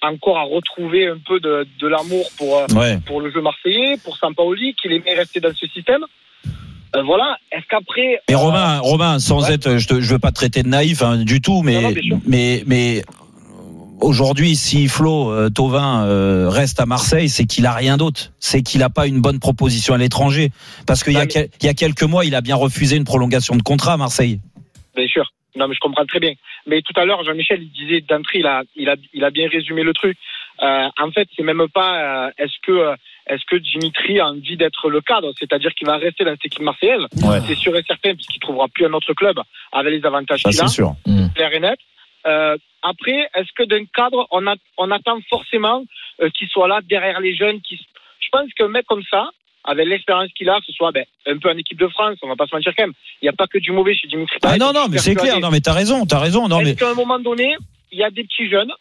encore 0.02 0.38
à 0.38 0.42
retrouver 0.42 1.06
un 1.08 1.18
peu 1.26 1.40
de, 1.40 1.66
de 1.80 1.88
l'amour 1.88 2.28
pour, 2.36 2.58
euh, 2.58 2.66
Ouais. 2.76 2.98
pour 3.06 3.20
le 3.20 3.30
jeu 3.32 3.40
marseillais, 3.40 3.96
pour 4.04 4.16
Sampaoli, 4.18 4.74
qu'il 4.74 4.92
aimait 4.92 5.14
rester 5.14 5.40
dans 5.40 5.54
ce 5.54 5.66
système. 5.68 6.04
Euh, 6.94 7.02
voilà. 7.02 7.38
Est-ce 7.50 7.64
qu'après. 7.70 8.20
Mais 8.28 8.34
euh, 8.34 8.38
Romain, 8.38 8.78
Romain, 8.80 9.18
sans 9.18 9.48
ouais. 9.48 9.54
être, 9.54 9.78
je, 9.78 10.00
je 10.00 10.12
veux 10.12 10.18
pas 10.18 10.28
te 10.30 10.34
traiter 10.36 10.62
de 10.62 10.68
naïf 10.68 11.00
hein, 11.02 11.24
du 11.24 11.40
tout, 11.40 11.62
mais 11.62 11.80
Non, 11.80 11.90
non, 11.90 12.20
mais 12.26 12.62
mais 12.66 13.02
aujourd'hui, 14.02 14.56
si 14.56 14.88
Flo 14.88 15.30
euh, 15.30 15.48
Thauvin 15.50 16.04
euh, 16.06 16.48
reste 16.48 16.80
à 16.80 16.86
Marseille, 16.86 17.28
c'est 17.28 17.44
qu'il 17.46 17.66
a 17.66 17.72
rien 17.72 17.96
d'autre. 17.96 18.32
C'est 18.40 18.62
qu'il 18.62 18.82
a 18.82 18.90
pas 18.90 19.06
une 19.06 19.20
bonne 19.20 19.38
proposition 19.40 19.94
à 19.94 19.98
l'étranger. 19.98 20.50
Parce 20.86 21.02
qu'il 21.04 21.12
y 21.14 21.16
a 21.16 21.20
Non, 21.20 21.24
mais- 21.26 21.32
quel- 21.32 21.48
il 21.60 21.66
y 21.66 21.68
a 21.68 21.74
quelques 21.74 22.02
mois, 22.02 22.24
il 22.24 22.34
a 22.34 22.40
bien 22.40 22.56
refusé 22.56 22.96
une 22.96 23.04
prolongation 23.04 23.56
de 23.56 23.62
contrat 23.62 23.94
à 23.94 23.96
Marseille. 23.96 24.40
Bien 24.96 25.06
sûr. 25.06 25.30
Non, 25.56 25.68
mais 25.68 25.74
je 25.74 25.80
comprends 25.80 26.06
très 26.06 26.18
bien. 26.20 26.32
Mais 26.66 26.80
tout 26.82 26.98
à 26.98 27.04
l'heure, 27.04 27.22
Jean-Michel, 27.24 27.62
il 27.62 27.70
disait 27.72 28.00
d'entrée, 28.00 28.38
il 28.38 28.46
a, 28.46 28.62
il 28.74 28.88
a, 28.88 28.96
il 29.12 29.22
a 29.24 29.30
bien 29.30 29.48
résumé 29.48 29.82
le 29.82 29.92
truc. 29.92 30.16
Euh, 30.62 30.88
en 31.02 31.10
fait, 31.10 31.28
c'est 31.36 31.42
même 31.42 31.62
pas 31.74 32.26
euh, 32.26 32.30
est-ce 32.38 32.54
que, 32.66 32.72
euh, 32.72 32.94
est-ce 33.26 33.42
que 33.50 33.56
Dimitri 33.56 34.18
a 34.20 34.28
envie 34.28 34.56
d'être 34.56 34.88
le 34.88 35.00
cadre, 35.02 35.32
c'est-à-dire 35.38 35.74
qu'il 35.74 35.86
va 35.86 35.96
rester 35.96 36.24
dans 36.24 36.30
cette 36.32 36.46
équipe 36.46 36.62
marseillaise? 36.62 37.02
Ouais. 37.22 37.40
C'est 37.46 37.56
sûr 37.56 37.76
et 37.76 37.82
certain, 37.86 38.14
puisqu'il 38.14 38.40
trouvera 38.40 38.66
plus 38.68 38.86
un 38.86 38.92
autre 38.94 39.12
club 39.12 39.36
avec 39.72 39.92
les 39.92 40.04
avantages 40.06 40.42
Ça 40.42 40.50
qu'il 40.50 40.60
a, 40.60 40.66
c'est 40.68 40.74
sûr. 40.74 40.94
clair 41.34 41.52
et 41.52 41.60
net. 41.60 41.78
Euh, 42.26 42.56
après, 42.82 43.28
est-ce 43.34 43.52
que 43.56 43.64
d'un 43.64 43.84
cadre, 43.86 44.26
on, 44.30 44.46
a, 44.46 44.54
on 44.78 44.90
attend 44.90 45.18
forcément 45.28 45.84
euh, 46.20 46.30
qu'il 46.30 46.48
soit 46.48 46.68
là 46.68 46.80
derrière 46.82 47.20
les 47.20 47.34
jeunes 47.34 47.60
qui... 47.60 47.76
Je 48.20 48.28
pense 48.30 48.52
qu'un 48.54 48.68
mec 48.68 48.86
comme 48.86 49.02
ça, 49.10 49.30
avec 49.64 49.86
l'expérience 49.86 50.30
qu'il 50.36 50.48
a, 50.48 50.58
que 50.58 50.66
ce 50.66 50.72
soit 50.72 50.90
ben, 50.92 51.04
un 51.26 51.38
peu 51.38 51.50
en 51.50 51.56
équipe 51.56 51.78
de 51.78 51.88
France, 51.88 52.16
on 52.22 52.28
va 52.28 52.36
pas 52.36 52.46
se 52.46 52.54
mentir 52.54 52.72
quand 52.76 52.84
même. 52.84 52.94
Il 53.20 53.26
n'y 53.26 53.28
a 53.28 53.32
pas 53.32 53.46
que 53.46 53.58
du 53.58 53.72
mauvais 53.72 53.94
chez 53.94 54.08
Dimitri 54.08 54.38
Ah 54.42 54.56
non, 54.58 54.72
non, 54.72 54.86
mais 54.88 54.98
c'est 54.98 55.14
clair. 55.14 55.38
Non, 55.40 55.50
mais 55.50 55.60
t'as 55.60 55.72
raison, 55.72 56.04
t'as 56.06 56.18
raison. 56.18 56.48
Non, 56.48 56.60
Est-ce 56.60 56.70
mais 56.70 56.76
qu'à 56.76 56.90
un 56.90 56.94
moment 56.94 57.18
donné, 57.18 57.56
il 57.92 57.98
y 57.98 58.04
a 58.04 58.10
des 58.10 58.24
petits 58.24 58.48
jeunes 58.48 58.72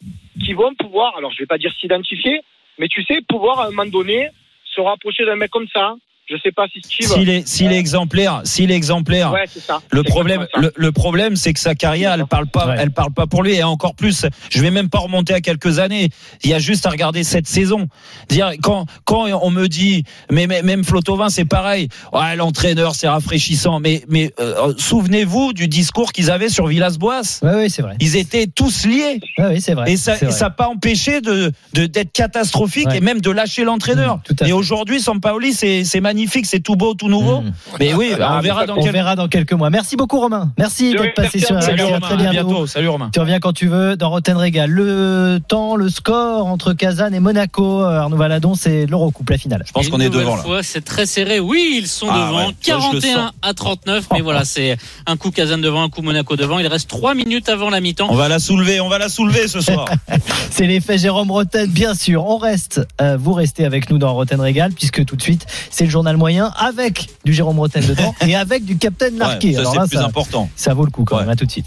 qui 0.44 0.54
vont 0.54 0.74
pouvoir, 0.74 1.16
alors 1.16 1.32
je 1.32 1.38
vais 1.38 1.46
pas 1.46 1.58
dire 1.58 1.72
s'identifier, 1.80 2.40
mais 2.78 2.88
tu 2.88 3.04
sais, 3.04 3.20
pouvoir 3.28 3.60
à 3.60 3.66
un 3.66 3.70
moment 3.70 3.86
donné 3.86 4.28
se 4.74 4.80
rapprocher 4.80 5.24
d'un 5.24 5.36
mec 5.36 5.50
comme 5.50 5.68
ça. 5.68 5.94
Je 6.32 6.36
sais 6.42 6.52
pas 6.52 6.66
si 6.72 6.80
Steve. 6.82 7.08
s'il 7.12 7.28
est, 7.28 7.46
s'il 7.46 7.72
est 7.72 7.78
exemplaire, 7.78 8.40
s'il 8.44 8.70
est 8.70 8.74
exemplaire. 8.74 9.32
Ouais, 9.32 9.44
c'est 9.52 9.60
ça. 9.62 9.80
Le 9.90 10.02
problème, 10.02 10.46
ça. 10.54 10.60
le, 10.60 10.72
le 10.74 10.92
problème, 10.92 11.36
c'est 11.36 11.52
que 11.52 11.60
sa 11.60 11.74
carrière, 11.74 12.12
elle 12.14 12.26
parle 12.26 12.46
pas, 12.46 12.74
elle 12.78 12.90
parle 12.92 13.12
pas 13.12 13.26
pour 13.26 13.42
lui. 13.42 13.54
Et 13.54 13.62
encore 13.62 13.94
plus, 13.94 14.24
je 14.50 14.60
vais 14.62 14.70
même 14.70 14.88
pas 14.88 14.98
remonter 15.00 15.34
à 15.34 15.40
quelques 15.40 15.78
années. 15.78 16.08
Il 16.42 16.50
y 16.50 16.54
a 16.54 16.58
juste 16.58 16.86
à 16.86 16.90
regarder 16.90 17.22
cette 17.24 17.46
saison. 17.46 17.88
Dire 18.28 18.50
quand, 18.62 18.86
quand 19.04 19.26
on 19.42 19.50
me 19.50 19.66
dit, 19.68 20.04
mais, 20.30 20.46
mais- 20.46 20.62
même 20.62 20.84
Flotovin, 20.84 21.28
c'est 21.28 21.44
pareil. 21.44 21.88
Ouais, 22.12 22.36
l'entraîneur, 22.36 22.94
c'est 22.94 23.08
rafraîchissant. 23.08 23.80
Mais, 23.80 24.02
mais 24.08 24.32
euh, 24.40 24.72
souvenez-vous 24.78 25.52
du 25.52 25.68
discours 25.68 26.12
qu'ils 26.12 26.30
avaient 26.30 26.48
sur 26.48 26.66
Villas-Boas? 26.66 27.40
Oui, 27.42 27.50
oui, 27.56 27.70
c'est 27.70 27.82
vrai. 27.82 27.96
Ils 28.00 28.16
étaient 28.16 28.46
tous 28.46 28.86
liés. 28.86 29.20
Oui, 29.38 29.60
c'est 29.60 29.74
vrai. 29.74 29.92
Et 29.92 29.96
ça, 29.96 30.16
n'a 30.20 30.50
pas 30.50 30.68
empêché 30.68 31.20
de 31.20 31.52
d'être 31.74 32.12
catastrophique 32.12 32.86
Ouais. 32.88 32.98
et 32.98 33.00
même 33.00 33.20
de 33.20 33.30
lâcher 33.30 33.64
l'entraîneur. 33.64 34.20
à 34.40 34.48
et 34.48 34.52
aujourd'hui, 34.52 35.00
Sampaoli, 35.00 35.52
c'est 35.52 35.84
c'est 35.84 36.00
magnifique, 36.00 36.21
c'est 36.28 36.60
tout 36.60 36.76
beau, 36.76 36.94
tout 36.94 37.08
nouveau. 37.08 37.42
Mais 37.80 37.94
oui, 37.94 38.12
bah, 38.18 38.34
on 38.38 38.40
verra 38.40 38.66
dans 38.66 38.76
on 38.76 38.82
quel 38.82 38.92
verra 38.92 39.16
dans 39.16 39.28
quelques 39.28 39.52
mois. 39.52 39.70
Merci 39.70 39.96
beaucoup 39.96 40.18
Romain. 40.20 40.52
Merci 40.58 40.92
De 40.92 40.98
d'être 40.98 41.14
passé 41.14 41.38
sur. 41.38 41.56
RMC. 41.56 41.62
Salut, 41.62 41.82
À 41.82 41.86
Romain. 41.86 42.00
très 42.00 42.26
À 42.26 42.30
bientôt. 42.30 42.66
Salut, 42.66 42.88
Romain. 42.88 43.10
Tu 43.12 43.20
reviens 43.20 43.40
quand 43.40 43.52
tu 43.52 43.66
veux 43.68 43.96
dans 43.96 44.10
Roten 44.10 44.36
Régal. 44.36 44.70
Le 44.70 45.38
temps, 45.46 45.76
le 45.76 45.88
score 45.88 46.46
entre 46.46 46.72
Kazan 46.72 47.12
et 47.12 47.20
Monaco. 47.20 47.82
Euh, 47.82 47.98
Arnaud 48.00 48.16
Valadon, 48.16 48.54
c'est 48.54 48.86
l'Eurocoupe, 48.86 49.30
la 49.30 49.38
finale. 49.38 49.62
Je 49.66 49.72
pense 49.72 49.88
qu'on 49.88 50.00
est 50.00 50.08
devant 50.10 50.36
là. 50.36 50.42
c'est 50.62 50.84
très 50.84 51.06
serré. 51.06 51.40
Oui, 51.40 51.78
ils 51.80 51.86
sont 51.88 52.06
Ah 52.10 52.14
devant. 52.14 52.26
ouais, 52.38 52.42
moi, 52.44 52.52
je 52.60 52.72
le 52.72 53.00
41 53.00 53.14
sens. 53.26 53.32
à 53.42 53.54
39. 53.54 54.06
Mais 54.12 54.20
voilà, 54.20 54.44
c'est 54.44 54.76
un 55.06 55.16
coup 55.16 55.30
Kazan 55.30 55.58
devant, 55.58 55.82
un 55.82 55.88
coup 55.88 56.02
Monaco 56.02 56.36
devant. 56.36 56.58
Il 56.58 56.66
reste 56.66 56.88
3 56.88 57.14
minutes 57.14 57.48
avant 57.48 57.70
la 57.70 57.80
mi-temps. 57.80 58.08
On 58.10 58.14
va 58.16 58.28
la 58.28 58.38
soulever, 58.38 58.80
on 58.80 58.88
va 58.88 58.98
la 58.98 59.08
soulever 59.08 59.48
ce 59.48 59.60
soir. 59.60 59.86
C'est 60.50 60.66
l'effet 60.66 60.98
Jérôme 60.98 61.30
Roten, 61.30 61.68
bien 61.70 61.94
sûr. 61.94 62.24
On 62.26 62.36
reste, 62.36 62.80
euh, 63.00 63.16
vous 63.18 63.32
restez 63.32 63.64
avec 63.64 63.90
nous 63.90 63.98
dans 63.98 64.12
Roten 64.14 64.40
Régal, 64.40 64.72
puisque 64.72 65.04
tout 65.04 65.16
de 65.16 65.22
suite, 65.22 65.46
c'est 65.70 65.84
le 65.84 65.90
journal 66.02 66.16
moyen 66.16 66.52
avec 66.56 67.10
du 67.24 67.32
Jérôme 67.32 67.60
Roten 67.60 67.86
dedans 67.86 68.12
et 68.26 68.34
avec 68.34 68.64
du 68.64 68.76
Captain 68.76 69.10
Larquet. 69.10 69.56
Ouais, 69.56 69.64
ça, 69.64 69.84
c'est 69.84 69.96
plus 69.96 70.04
important. 70.04 70.50
Ça 70.56 70.74
vaut 70.74 70.84
le 70.84 70.90
coup 70.90 71.04
quand 71.04 71.20
même. 71.20 71.28
À 71.28 71.36
tout 71.36 71.46
de 71.46 71.50
suite. 71.52 71.66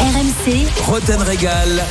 RMC, 0.00 0.66
Roten 0.86 1.20
Régal. 1.20 1.84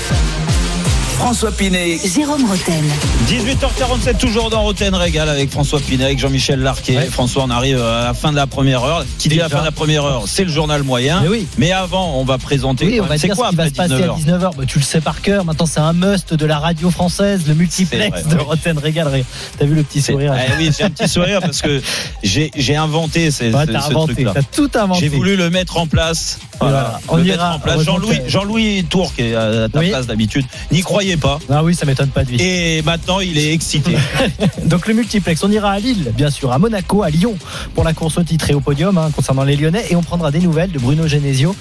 François 1.18 1.52
Pinet. 1.52 2.00
Jérôme 2.04 2.46
Roten. 2.50 2.84
18h47, 3.30 4.18
toujours 4.18 4.50
dans 4.50 4.62
Roten 4.64 4.94
Régal 4.94 5.30
avec 5.30 5.50
François 5.52 5.80
Pinet, 5.80 6.04
avec 6.06 6.20
Jean-Michel 6.20 6.60
Larquet. 6.60 7.00
François, 7.10 7.44
on 7.46 7.50
arrive 7.50 7.80
à 7.82 8.04
la 8.06 8.14
fin 8.14 8.32
de 8.32 8.36
la 8.36 8.48
première 8.48 8.84
heure. 8.84 9.06
Qui 9.20 9.30
dit 9.30 9.36
la 9.38 9.48
fin 9.48 9.60
de 9.60 9.66
la 9.66 9.72
première 9.72 10.04
heure, 10.04 10.24
c'est 10.28 10.44
le 10.44 10.52
journal 10.52 10.84
moyen. 10.84 11.24
Mais, 11.58 11.72
avant, 11.72 12.18
on 12.18 12.26
va 12.26 12.38
présenter. 12.38 12.86
Oui, 12.86 13.00
on 13.02 13.06
va 13.06 13.18
dire 13.18 13.36
quoi 13.36 13.48
ce 13.48 13.52
qui 13.52 13.56
va 13.58 13.68
se 13.68 13.74
passer 13.74 13.94
19h 13.94 14.12
à 14.12 14.38
19h. 14.38 14.40
Bah, 14.58 14.64
tu 14.68 14.80
le 14.80 14.84
sais 14.84 15.02
par 15.02 15.22
cœur. 15.22 15.46
Maintenant, 15.46 15.66
c'est 15.66 15.80
un 15.80 15.94
must 15.94 16.34
de 16.34 16.46
la 16.46 16.60
radio 16.60 16.90
française, 16.90 17.42
le 17.48 17.54
multiplex 17.54 18.28
de 18.28 18.36
oui. 18.36 18.42
Roten 18.44 18.78
Régal. 18.78 19.24
T'as 19.58 19.66
vu 19.66 19.76
le 19.76 19.84
petit 19.84 20.02
sourire 20.02 20.34
Eh 20.36 20.52
oui, 20.58 20.72
j'ai 20.78 20.84
un 20.84 20.90
petit 20.90 21.08
sourire 21.08 21.40
parce 21.42 21.62
que 21.62 21.82
j'ai 22.24 22.76
inventé 22.76 23.32
ces, 23.32 23.52
Ouais, 23.54 23.66
ce, 23.66 23.72
inventé, 23.72 24.14
truc-là. 24.14 24.32
t'as 24.36 24.42
tout 24.44 24.70
inventé. 24.76 25.02
J'ai 25.02 25.10
voulu 25.10 25.36
le 25.36 25.50
mettre 25.50 25.78
en 25.78 25.88
place. 25.88 26.40
Voilà, 26.60 27.00
on 27.10 27.18
le 27.18 27.26
ira, 27.26 27.36
mettre 27.52 27.56
en 27.56 27.60
place. 27.60 27.76
heureusement 27.76 27.94
Jean-Louis 27.98 28.20
Jean-Louis 28.28 28.86
Tour 28.90 29.14
qui 29.14 29.24
est 29.24 29.36
à 29.36 29.68
ta 29.70 29.80
Oui. 29.80 29.90
place 29.90 30.08
d'habitude 30.08 30.46
n'y 30.72 30.82
croyait 31.04 31.18
pas. 31.18 31.40
Ah 31.50 31.64
oui, 31.64 31.76
ça 31.76 31.86
m'étonne 31.86 32.10
pas 32.10 32.24
de 32.24 32.32
lui. 32.32 32.42
Et 32.42 32.82
maintenant, 32.84 33.20
il 33.20 33.38
est 33.38 33.52
excité. 33.54 33.92
Donc 34.66 34.88
le 34.88 34.94
multiplex, 34.94 35.44
on 35.44 35.52
ira 35.52 35.72
à 35.72 35.80
Lille, 35.80 36.12
bien 36.16 36.30
sûr, 36.30 36.52
à 36.52 36.60
Monaco, 36.60 37.04
à 37.04 37.10
Lyon 37.10 37.36
pour 37.76 37.84
la 37.84 37.94
course 37.94 38.18
au 38.18 38.24
titre 38.24 38.50
et 38.50 38.54
au 38.54 38.60
podium 38.62 38.98
hein, 38.98 39.10
concernant 39.16 39.44
les 39.44 39.56
Lyonnais 39.56 39.86
et 39.90 39.96
on 39.96 40.02
prendra 40.04 40.32
des 40.32 40.40
nouvelles 40.40 40.72
de 40.72 40.80
Bruno 40.80 41.08
Genesio 41.08 41.56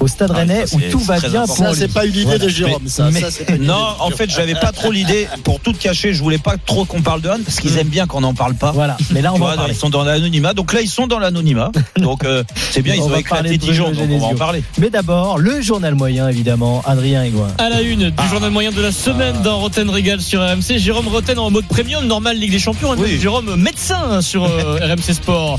au 0.00 0.08
Stade 0.08 0.30
Ah, 0.34 0.38
Rennais 0.38 0.66
ça, 0.66 0.76
où 0.76 0.80
tout 0.90 0.98
va 0.98 1.18
bien 1.20 1.42
important. 1.42 1.54
pour 1.64 1.74
Ça, 1.74 1.74
c'est 1.74 1.92
pas 1.92 2.04
une 2.04 2.12
idée 2.12 2.24
Voilà. 2.24 2.38
de 2.44 2.48
Jérôme, 2.48 2.82
Mais- 2.84 2.88
ça. 2.90 3.10
mais- 3.12 3.20
Ça, 3.20 3.44
pas 3.44 3.54
une 3.54 3.64
Non, 3.64 3.86
en 4.00 4.10
fait, 4.10 4.30
j'avais 4.30 4.54
pas 4.54 4.72
trop 4.72 4.90
l'idée 4.90 5.28
pour 5.44 5.60
tout 5.60 5.72
cacher. 5.72 6.12
Je 6.14 6.22
voulais 6.22 6.38
pas 6.38 6.56
trop 6.64 6.84
qu'on 6.84 7.02
parle 7.02 7.20
de 7.20 7.28
Han 7.28 7.38
parce 7.44 7.60
qu'ils 7.60 7.76
aiment 7.78 7.88
bien 7.88 8.06
qu'on 8.06 8.20
n'en 8.20 8.34
parle 8.34 8.54
pas. 8.54 8.72
Voilà, 8.72 8.96
mais 9.10 9.22
là 9.22 9.30
on 9.32 9.38
va 9.38 9.38
vois, 9.38 9.52
en 9.52 9.56
parler. 9.56 9.72
Ils 9.74 9.78
sont 9.78 9.90
dans 9.90 10.04
l'anonymat. 10.04 10.54
Donc 10.54 10.72
là, 10.72 10.80
ils 10.80 10.88
sont 10.88 11.06
dans 11.06 11.18
l'anonymat. 11.18 11.70
Donc 11.96 12.24
euh, 12.24 12.42
c'est 12.70 12.82
bien, 12.82 12.94
ils 12.96 13.00
On 13.00 13.04
ont 13.04 13.08
va 13.08 13.22
parler 13.22 13.52
éclaté 13.54 13.58
Dijon. 13.72 13.90
Donc 13.92 14.08
on 14.10 14.18
va 14.18 14.26
en 14.26 14.34
parler. 14.34 14.62
Mais 14.78 14.90
d'abord, 14.90 15.38
le 15.38 15.60
journal 15.60 15.94
moyen, 15.94 16.28
évidemment, 16.28 16.82
Adrien 16.86 17.22
Aigouin. 17.24 17.48
À 17.58 17.68
la 17.68 17.82
une 17.82 18.10
du 18.10 18.28
journal 18.30 18.50
moyen 18.50 18.70
de 18.72 18.80
la 18.80 18.87
semaine 18.92 19.36
dans 19.42 19.58
Roten 19.58 19.88
Régal 19.90 20.20
sur 20.20 20.40
RMC. 20.40 20.78
Jérôme 20.78 21.08
Roten 21.08 21.38
en 21.38 21.50
mode 21.50 21.66
premium, 21.66 22.06
normal 22.06 22.36
Ligue 22.38 22.50
des 22.52 22.58
Champions. 22.58 22.94
Jérôme 23.20 23.56
médecin 23.56 24.20
sur 24.20 24.44
euh, 24.44 24.78
RMC 24.82 25.14
Sport. 25.14 25.58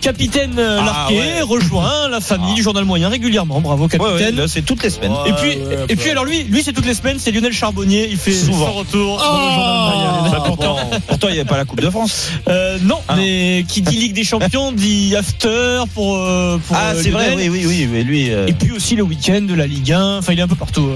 Capitaine 0.00 0.58
euh, 0.58 0.78
Ah, 0.80 0.84
Larquet 0.84 1.18
ouais. 1.18 1.42
rejoint 1.42 2.08
la 2.10 2.20
famille 2.20 2.54
du 2.54 2.62
journal 2.62 2.84
moyen 2.84 3.08
régulièrement. 3.08 3.60
Bravo 3.60 3.88
capitaine. 3.88 4.38
ouais, 4.40 4.48
c'est 4.48 4.62
toutes 4.62 4.82
les 4.82 4.90
semaines. 4.90 5.12
Et 5.26 5.32
puis, 5.32 5.58
et 5.88 5.96
puis 5.96 6.10
alors 6.10 6.24
lui, 6.24 6.44
lui 6.44 6.62
c'est 6.62 6.72
toutes 6.72 6.86
les 6.86 6.94
semaines, 6.94 7.18
c'est 7.18 7.30
Lionel 7.32 7.52
Charbonnier. 7.52 8.08
Il 8.10 8.16
fait 8.16 8.32
Souvent. 8.32 8.66
son 8.66 8.72
retour 8.72 9.18
dans 9.18 9.32
le 9.32 9.54
journal 9.54 9.92
moyen. 9.92 10.30
Bah, 10.32 10.42
pourtant, 10.46 10.76
pourtant, 11.06 11.28
il 11.28 11.34
n'y 11.34 11.40
avait 11.40 11.48
pas 11.48 11.56
la 11.56 11.64
Coupe 11.64 11.80
de 11.80 11.90
France. 11.90 12.30
Euh, 12.48 12.78
non, 12.82 12.98
Ah 13.08 13.16
non. 13.16 13.22
mais 13.22 13.64
qui 13.68 13.82
dit 13.82 13.96
Ligue 13.96 14.12
des 14.14 14.24
Champions 14.24 14.72
dit 14.72 15.14
after 15.16 15.82
pour. 15.94 16.16
pour 16.16 16.76
Ah, 16.76 16.92
c'est 17.00 17.10
vrai, 17.10 17.34
oui, 17.36 17.48
oui, 17.50 17.64
oui. 17.66 17.88
Mais 17.90 18.02
lui. 18.02 18.30
euh, 18.30 18.46
Et 18.46 18.52
puis 18.52 18.72
aussi 18.72 18.96
le 18.96 19.02
week-end 19.02 19.42
de 19.42 19.54
la 19.54 19.66
Ligue 19.66 19.92
1. 19.92 20.18
Enfin, 20.18 20.32
il 20.32 20.38
est 20.38 20.42
un 20.42 20.48
peu 20.48 20.54
partout. 20.56 20.88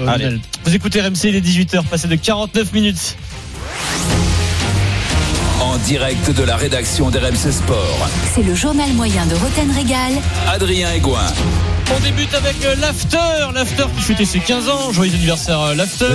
Vous 0.65 0.75
écoutez 0.75 1.01
RMC, 1.01 1.25
il 1.25 1.35
est 1.35 1.41
18h, 1.63 1.85
passé 1.85 2.07
de 2.07 2.15
49 2.15 2.73
minutes. 2.73 3.15
En 5.61 5.77
direct 5.77 6.31
de 6.31 6.43
la 6.43 6.57
rédaction 6.57 7.09
d'RMC 7.09 7.51
Sport. 7.51 8.09
C'est 8.35 8.43
le 8.43 8.53
journal 8.53 8.91
moyen 8.93 9.25
de 9.25 9.35
Roten 9.35 9.71
Régal. 9.71 10.13
Adrien 10.47 10.91
Egoin. 10.93 11.25
On 11.91 11.99
débute 11.99 12.33
avec 12.33 12.55
euh, 12.65 12.75
l'After, 12.79 13.17
l'After 13.53 13.85
qui 13.95 14.03
fêtait 14.03 14.25
ses 14.25 14.39
15 14.39 14.69
ans, 14.69 14.91
joyeux 14.91 15.13
anniversaire 15.13 15.59
euh, 15.59 15.75
l'After. 15.75 16.05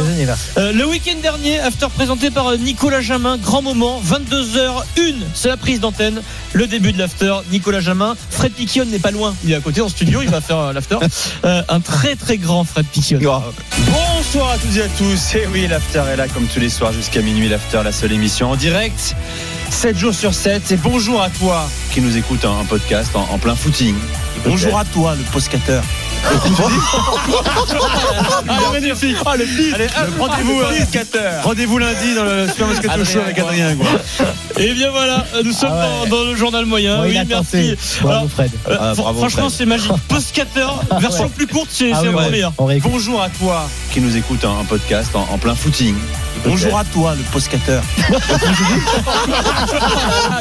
Euh, 0.57 0.73
le 0.73 0.87
week-end 0.87 1.17
dernier, 1.23 1.61
After 1.61 1.87
présenté 1.95 2.31
par 2.31 2.57
Nicolas 2.57 3.01
Jamin, 3.01 3.37
grand 3.37 3.63
moment, 3.63 4.01
22h01, 4.05 5.15
c'est 5.35 5.49
la 5.49 5.57
prise 5.57 5.81
d'antenne, 5.81 6.21
le 6.53 6.67
début 6.67 6.93
de 6.93 6.99
l'After, 6.99 7.35
Nicolas 7.51 7.81
Jamin, 7.81 8.17
Fred 8.31 8.53
Piquion 8.53 8.85
n'est 8.87 8.99
pas 8.99 9.11
loin, 9.11 9.35
il 9.45 9.53
est 9.53 9.57
à 9.57 9.61
côté 9.61 9.81
en 9.81 9.89
studio, 9.89 10.23
il 10.23 10.31
va 10.31 10.41
faire 10.41 10.73
l'After, 10.73 10.99
Euh, 11.45 11.63
un 11.69 11.81
très 11.81 12.17
très 12.17 12.37
grand 12.37 12.65
Fred 12.65 12.87
Piquion. 12.87 13.21
Bonsoir 13.21 14.51
à 14.51 14.59
toutes 14.59 14.77
et 14.77 14.83
à 14.83 14.89
tous. 14.89 15.35
Et 15.35 15.47
oui, 15.53 15.67
l'after 15.69 16.03
est 16.13 16.17
là 16.17 16.27
comme 16.29 16.47
tous 16.47 16.61
les 16.61 16.69
soirs 16.69 16.93
jusqu'à 16.93 17.23
minuit. 17.23 17.49
L'after, 17.49 17.81
la 17.85 17.93
seule 17.93 18.13
émission 18.13 18.51
en 18.51 18.57
direct, 18.57 19.15
7 19.71 19.97
jours 19.97 20.15
sur 20.15 20.35
7. 20.35 20.73
Et 20.73 20.77
bonjour 20.77 21.23
à 21.23 21.31
toi 21.31 21.69
qui 21.93 22.01
nous 22.01 22.17
écoute 22.17 22.45
un, 22.45 22.61
un 22.61 22.65
podcast 22.65 23.15
en, 23.15 23.23
en 23.31 23.39
plein 23.39 23.55
footing. 23.55 23.95
Bonjour 24.45 24.79
à 24.79 24.85
toi, 24.85 25.15
le 25.15 25.23
postcateur. 25.33 25.83
Magnifique. 28.73 29.17
Ah, 29.27 29.37
le 29.37 29.45
rendez-vous, 30.21 30.61
euh, 30.61 31.41
rendez-vous 31.43 31.79
lundi 31.79 32.15
dans 32.15 32.25
le 32.25 32.49
Super 32.49 32.67
Moscato 32.69 33.05
Show 33.05 33.21
avec. 33.21 33.39
Adrien. 33.39 33.77
Et 34.57 34.73
bien 34.75 34.91
voilà, 34.91 35.25
nous 35.45 35.53
sommes 35.53 35.71
Ah 35.73 35.87
ouais. 36.03 36.09
dans, 36.09 36.17
dans 36.17 36.25
le 36.25 36.37
journal 36.37 36.65
moyen. 36.67 37.03
Oui, 37.03 37.17
merci. 37.29 37.77
Bravo, 38.03 38.19
Alors, 38.19 38.31
Fred. 38.31 38.51
euh, 38.69 38.77
Ah, 38.81 38.95
franchement, 38.95 39.49
c'est 39.49 39.67
magique. 39.67 39.91
Postcateur, 40.09 40.83
version 41.01 41.29
plus 41.29 41.47
courte, 41.47 41.69
c'est 41.73 41.93
Ah 41.93 42.03
ouais. 42.03 42.31
meilleur. 42.31 42.53
Bonjour 42.83 43.23
à 43.23 43.29
toi 43.29 43.69
qui 43.93 44.01
nous 44.01 44.17
écoute 44.17 44.45
un, 44.45 44.61
un 44.61 44.65
podcast 44.65 45.15
en, 45.15 45.27
en 45.33 45.39
plein 45.39 45.55
footing. 45.55 45.95
Bonjour 46.45 46.79
à 46.79 46.85
toi, 46.85 47.15
le 47.17 47.23
postcateur. 47.33 47.83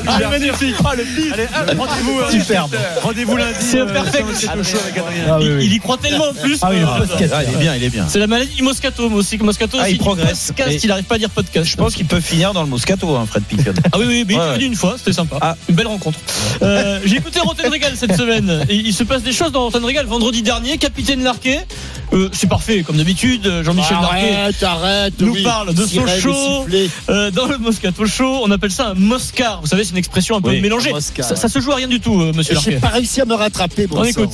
ah, 0.07 0.29
magnifique. 0.29 0.75
Ah, 0.85 0.91
le. 0.95 1.03
Allez, 1.33 1.47
rendez-vous. 1.75 2.19
euh, 2.19 2.29
Superbe. 2.31 2.75
Rendez-vous 3.01 3.35
lundi. 3.37 3.57
C'est 3.59 3.79
euh, 3.79 3.85
perfect. 3.87 4.25
avec 4.47 4.97
Adrien. 4.97 5.37
Il, 5.67 5.71
il 5.71 5.75
y 5.75 5.79
croit 5.79 5.97
tellement 5.97 6.29
en 6.29 6.33
plus. 6.33 6.57
Ah 6.61 6.69
oui, 6.71 6.79
le 6.79 6.85
Euh, 6.85 7.05
podcast. 7.05 7.33
Ah, 7.35 7.43
il 7.43 7.53
est 7.53 7.57
bien, 7.57 7.75
il 7.75 7.83
est 7.83 7.89
bien. 7.89 8.05
C'est 8.09 8.19
la 8.19 8.27
maladie 8.27 8.55
du 8.55 8.63
Moscato, 8.63 9.09
moi 9.09 9.19
aussi. 9.19 9.37
que 9.37 9.43
Moscato, 9.43 9.77
Ah, 9.79 9.83
aussi 9.83 9.91
il 9.91 9.97
dit 9.97 10.03
progresse. 10.03 10.47
Podcast, 10.55 10.83
il 10.83 10.87
n'arrive 10.87 11.05
pas 11.05 11.15
à 11.15 11.17
dire 11.17 11.29
podcast. 11.29 11.69
Je 11.69 11.75
pense 11.77 11.95
qu'il 11.95 12.05
peut 12.05 12.19
finir 12.21 12.53
dans 12.53 12.61
le 12.63 12.69
Moscato, 12.69 13.15
hein, 13.15 13.25
Fred 13.27 13.43
Piquion. 13.43 13.73
Ah 13.91 13.97
oui, 13.99 14.05
oui, 14.07 14.25
mais 14.27 14.33
il 14.33 14.37
Ouais, 14.39 14.45
est 14.45 14.47
ouais. 14.49 14.53
venu 14.55 14.65
une 14.65 14.75
fois, 14.75 14.95
c'était 14.97 15.13
sympa. 15.13 15.37
Ah. 15.41 15.55
Une 15.69 15.75
belle 15.75 15.87
rencontre. 15.87 16.19
Euh, 16.61 16.99
J'ai 17.05 17.17
écouté 17.17 17.39
Rotten 17.39 17.69
Régal 17.71 17.93
cette 17.95 18.15
semaine. 18.15 18.65
Et 18.69 18.75
il 18.75 18.93
se 18.93 19.03
passe 19.03 19.23
des 19.23 19.33
choses 19.33 19.51
dans 19.51 19.63
Rotten 19.65 19.83
Régal. 19.83 20.05
Vendredi 20.05 20.41
dernier, 20.41 20.77
Capitaine 20.77 21.23
Larquet. 21.23 21.65
Euh, 22.13 22.29
C'est 22.31 22.47
parfait, 22.47 22.83
comme 22.83 22.97
d'habitude. 22.97 23.61
Jean-Michel 23.63 23.97
Larquet 24.01 24.33
Arrête, 24.35 24.63
arrête. 24.63 25.13
nous 25.19 25.33
oui. 25.33 25.43
parle 25.43 25.73
de 25.73 25.85
sifflet. 25.85 26.87
euh, 27.09 27.31
dans 27.31 27.45
le 27.47 27.57
Moscato 27.57 28.05
Show. 28.05 28.41
On 28.43 28.51
appelle 28.51 28.71
ça 28.71 28.89
un 28.89 28.93
Moscar. 28.93 29.61
Vous 29.61 29.67
savez, 29.67 29.83
c'est 29.83 29.91
une 29.91 29.97
expression 29.97 30.37
un 30.37 30.41
peu 30.41 30.49
Oui, 30.49 30.61
mélangée. 30.61 30.91
un 30.91 30.93
Moscar, 30.93 31.25
Ça, 31.27 31.35
ça 31.35 31.47
se 31.49 31.59
joue 31.59 31.71
à 31.71 31.75
rien 31.75 31.87
du 31.87 31.99
tout, 31.99 32.19
euh, 32.21 32.31
monsieur 32.33 32.55
J'ai 32.63 32.71
Larquet. 32.71 32.87
pas 32.87 32.93
réussi 32.93 33.21
à 33.21 33.25
me 33.25 33.33
rattraper, 33.35 33.87
bon 33.87 33.97
On 33.99 34.03
sang. 34.03 34.09
écoute. 34.09 34.33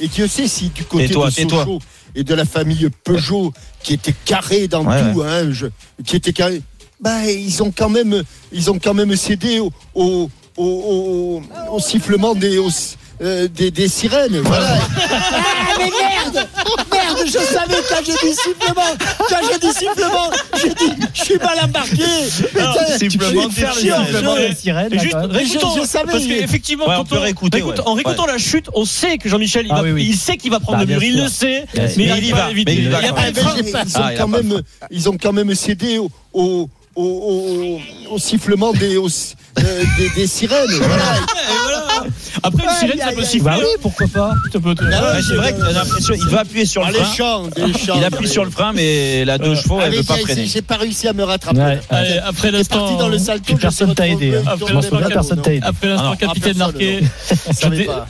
Et 0.00 0.08
Dieu 0.08 0.26
sait 0.28 0.46
si 0.48 0.68
du 0.68 0.84
côté 0.84 1.08
de. 1.08 1.14
Sochaux 1.64 1.78
et 2.14 2.24
de 2.24 2.34
la 2.34 2.44
famille 2.44 2.88
Peugeot, 3.04 3.52
qui 3.82 3.94
était 3.94 4.14
carré 4.24 4.68
dans 4.68 4.84
Ouais, 4.84 5.12
tout, 5.12 5.22
hein, 5.22 5.48
je- 5.50 5.66
qui 6.04 6.16
était 6.16 6.32
carré, 6.32 6.62
bah, 7.00 7.30
ils 7.30 7.62
ont 7.62 7.70
quand 7.76 7.90
même, 7.90 8.22
ils 8.52 8.70
ont 8.70 8.78
quand 8.78 8.94
même 8.94 9.14
cédé 9.16 9.60
au, 9.60 9.70
au, 9.94 10.30
au, 10.56 10.64
au- 10.64 11.42
au 11.74 11.78
sifflement 11.80 12.34
des, 12.34 12.56
au- 12.58 12.70
euh, 13.22 13.48
des, 13.48 13.70
des 13.70 13.88
sirènes. 13.88 14.38
Voilà. 14.40 14.78
Ah, 15.10 15.74
mais 15.78 15.90
merde 16.36 17.16
Merde 17.16 17.18
je 17.26 17.32
savais 17.38 17.82
quand 17.88 18.04
j'ai 18.04 18.12
dit 18.28 18.34
sifflement 18.34 18.96
Quand 19.28 19.36
j'ai 19.50 19.58
dit 19.58 19.72
sifflement, 19.72 20.30
j'ai 20.60 20.68
dit 20.74 20.92
je 21.14 21.22
suis 21.24 21.36
mal 21.38 21.58
embarqué. 21.64 22.02
Alors, 22.58 22.74
vais 23.46 23.50
faire 23.50 23.74
c'est 23.74 23.80
chier, 23.80 23.92
Sifflement 24.06 24.36
je- 24.36 24.48
de 24.50 24.54
sirène, 24.54 24.92
là, 24.94 25.02
Juste, 25.02 25.16
réécoutons, 25.30 25.74
Je- 25.76 25.80
je 25.82 25.86
savais, 25.86 26.12
parce 26.12 26.24
qu'effectivement, 26.26 26.86
Ouais, 26.88 26.94
on 26.98 27.04
réécouter, 27.18 27.58
réécoute- 27.58 27.78
ouais. 27.78 27.86
en 27.86 27.94
réécoutant 27.94 28.26
la 28.26 28.38
chute, 28.38 28.66
on 28.74 28.84
sait 28.84 29.18
que 29.18 29.28
Jean-Michel, 29.28 29.66
il, 29.66 29.72
Ah 29.74 29.82
oui, 29.82 29.92
oui. 29.92 30.06
il 30.10 30.16
sait 30.16 30.36
qu'il 30.36 30.50
va 30.50 30.60
prendre 30.60 30.78
Bah, 30.78 30.84
le 30.84 30.92
mur, 30.92 31.02
il 31.02 31.16
le 31.22 31.28
sait, 31.28 31.64
mais 31.74 32.04
il 32.04 32.10
arrive 32.10 32.24
il 32.26 32.34
va, 32.34 32.48
mais 32.54 32.62
il 32.66 32.84
y 32.84 32.88
va 32.88 32.98
Ah, 33.94 34.10
Ah, 34.80 34.86
ils 34.90 35.08
ont 35.08 35.16
quand 35.20 35.32
même 35.32 35.54
cédé 35.54 35.98
au, 36.32 36.68
au, 36.96 37.02
au, 37.04 38.10
au- 38.10 38.14
au 38.14 38.18
sifflement 38.18 38.72
des, 38.72 38.96
au- 38.96 39.06
euh, 39.08 39.84
des, 39.98 40.08
des 40.10 40.26
sirènes. 40.26 40.66
Voilà. 40.70 40.94
Et 41.16 41.56
voilà. 41.62 41.84
Après, 42.42 42.62
une 42.64 42.70
sirène, 42.70 42.98
ça 43.00 43.12
peut 43.12 43.22
siffler. 43.24 43.40
Bah 43.40 43.56
oui, 43.58 43.66
pourquoi 43.82 44.06
pas 44.06 44.34
te- 44.52 44.58
Ah 44.92 45.14
c'est 45.26 45.34
vrai 45.34 45.52
que 45.52 45.60
t'as 45.60 45.72
l'impression 45.72 46.14
il 46.14 46.26
va 46.28 46.40
appuyer 46.40 46.64
sur 46.66 46.84
Ah, 46.84 46.90
le 46.90 46.98
frein. 46.98 47.14
champs, 47.14 47.42
des 47.48 47.72
champs. 47.78 47.94
Il 47.96 48.04
appuie 48.04 48.28
sur 48.28 48.44
le 48.44 48.50
frein, 48.50 48.72
mais 48.74 49.24
la 49.24 49.38
deux 49.38 49.54
chevaux, 49.54 49.78
elle 49.80 49.86
Allez, 49.88 49.96
veut 49.98 50.04
pas 50.04 50.16
freiner. 50.18 50.46
J'ai 50.46 50.62
pas 50.62 50.76
réussi 50.76 51.08
à 51.08 51.12
me 51.12 51.24
rattraper. 51.24 51.58
Ouais. 51.58 51.80
Allez, 51.90 52.18
après 52.18 52.50
l'instant. 52.50 52.96
dans 52.96 53.08
le 53.08 53.18
salto. 53.18 53.54
Personne 53.56 53.94
t'a 53.94 54.08
aidé. 54.08 54.34
Après 54.46 54.72
l'instant, 54.72 54.98
personne 55.08 55.42
t'a 55.42 55.52
aidé. 55.54 55.62
Après 55.66 55.88
l'instant, 55.88 56.10
Ah 56.12 56.16
capitaine 56.16 56.58
non. 56.58 56.72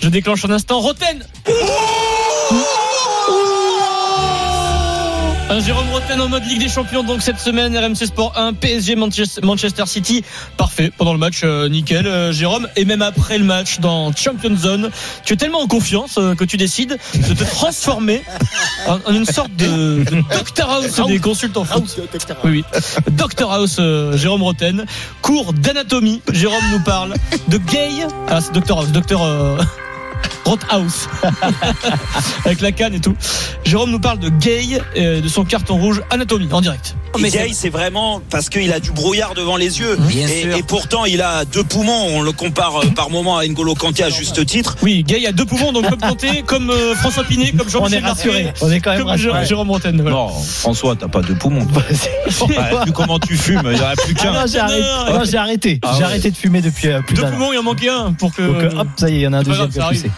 Je, 0.01 0.09
déclenche 0.09 0.45
un 0.45 0.51
instant. 0.51 0.80
Roten 0.80 1.24
1 1.49 1.53
Jérôme 5.61 5.88
Roten 5.90 6.20
en 6.20 6.28
mode 6.28 6.44
Ligue 6.44 6.59
des 6.59 6.68
Champions 6.68 7.05
donc 7.05 7.22
cette 7.22 7.38
semaine 7.38 7.76
RMC 7.76 8.07
Sport 8.07 8.32
1 8.36 8.53
PSG 8.55 8.97
Manchester 8.97 9.86
City 9.86 10.24
parfait 10.57 10.92
pendant 10.97 11.12
le 11.12 11.18
match 11.18 11.42
euh, 11.44 11.68
nickel 11.68 12.07
euh, 12.07 12.32
Jérôme 12.32 12.68
et 12.76 12.84
même 12.84 13.01
après 13.01 13.38
le 13.38 13.44
match 13.44 13.78
dans 13.78 14.12
Champions 14.12 14.57
Zone 14.57 14.90
tu 15.24 15.34
es 15.34 15.36
tellement 15.36 15.61
en 15.61 15.68
confiance 15.68 16.18
euh, 16.18 16.34
que 16.34 16.44
tu 16.44 16.57
décides 16.57 16.99
de 17.14 17.34
te 17.34 17.44
transformer 17.44 18.22
en, 18.88 18.99
en 19.07 19.14
une 19.14 19.24
sorte 19.24 19.55
de, 19.55 20.03
de 20.05 20.22
Dr 20.30 20.68
House 20.68 21.01
des 21.07 21.20
consultants 21.20 21.64
foot 21.64 21.97
oui, 22.44 22.64
oui. 22.72 22.80
Dr 23.12 23.51
House, 23.51 23.80
Jérôme 24.14 24.42
Roten. 24.42 24.84
Cours 25.22 25.53
d'anatomie. 25.53 26.20
Jérôme 26.32 26.64
nous 26.70 26.80
parle 26.80 27.14
de 27.49 27.59
gay. 27.59 27.90
Ah, 28.28 28.40
c'est 28.40 28.53
Dr 28.53 28.78
House, 28.78 28.92
Dr. 28.92 29.20
Rothaus. 30.45 31.09
Avec 32.45 32.61
la 32.61 32.73
canne 32.73 32.95
et 32.95 33.01
tout. 33.01 33.17
Jérôme 33.64 33.91
nous 33.91 34.01
parle 34.01 34.19
de 34.19 34.29
gay, 34.29 34.81
euh, 34.97 35.21
de 35.21 35.29
son 35.29 35.45
carton 35.45 35.77
rouge 35.77 36.03
anatomie 36.11 36.53
en 36.53 36.61
direct. 36.61 36.95
Mais 37.23 37.31
Gay, 37.31 37.51
c'est 37.53 37.69
vraiment 37.71 38.21
parce 38.31 38.49
qu'il 38.49 38.73
a 38.73 38.81
du 38.81 38.91
brouillard 38.93 39.35
devant 39.35 39.57
les 39.57 39.79
yeux. 39.81 39.97
Bien 40.01 40.27
et, 40.29 40.43
sûr. 40.43 40.57
et 40.57 40.62
pourtant, 40.62 41.05
il 41.05 41.23
a 41.23 41.45
deux 41.45 41.64
poumons. 41.64 42.07
On 42.11 42.23
le 42.23 42.33
compare 42.33 42.83
euh, 42.83 42.87
par 42.95 43.11
moment 43.11 43.37
à 43.39 43.47
N'Golo 43.47 43.75
Kanté 43.75 44.03
à 44.05 44.11
juste 44.11 44.45
titre. 44.47 44.77
Oui, 44.83 45.03
gay 45.05 45.27
a 45.27 45.33
deux 45.33 45.45
poumons, 45.45 45.73
donc 45.73 45.89
comme 45.89 45.99
Kanté, 46.01 46.43
comme 46.47 46.71
euh, 46.71 46.95
François 46.95 47.25
Pinet, 47.25 47.53
comme 47.53 47.67
On 47.67 47.71
Jean-Michel 47.71 48.05
est 48.05 48.07
rassuré. 48.07 48.53
On 48.61 48.71
est 48.71 48.81
quand 48.81 48.91
même 48.91 49.01
comme 49.01 49.09
rassuré. 49.09 49.41
Jé- 49.43 49.47
Jérôme 49.49 49.71
Roten. 49.71 50.01
voilà. 50.01 50.17
Non, 50.17 50.29
François, 50.29 50.97
t'as 50.97 51.09
pas 51.09 51.21
de 51.23 51.33
poumons. 51.35 51.64
toi. 51.67 51.83
Ouais, 52.49 52.85
Vu 52.87 52.93
comment 52.93 53.19
tu 53.19 53.37
fumes, 53.37 53.62
il 53.64 53.71
n'y 53.73 53.81
en 53.81 53.87
a 53.89 53.97
plus 53.97 54.14
Ah 54.19 54.23
qu'un. 54.23 54.33
non, 54.33 54.41
j'ai 54.47 54.59
arrêté. 54.59 54.85
J'ai 55.31 55.37
arrêté. 55.39 55.81
Ah 55.83 55.95
J'ai 55.97 56.05
arrêté 56.05 56.31
de 56.31 56.37
fumer 56.37 56.61
depuis 56.61 56.89
euh, 56.89 57.01
plus 57.03 57.14
Deux 57.14 57.23
d'un 57.23 57.29
an. 57.29 57.33
poumons, 57.33 57.53
il 57.53 57.59
en 57.59 57.62
manquait 57.62 57.89
un 57.89 58.12
pour 58.12 58.35
que. 58.35 58.43
Donc 58.43 58.62
euh, 58.62 58.81
hop, 58.81 58.89
ça 58.97 59.09
y 59.09 59.14
est, 59.14 59.17
il 59.17 59.23
y 59.23 59.27
en 59.27 59.33
a 59.33 59.39
un 59.39 59.43
deuxième 59.43 59.69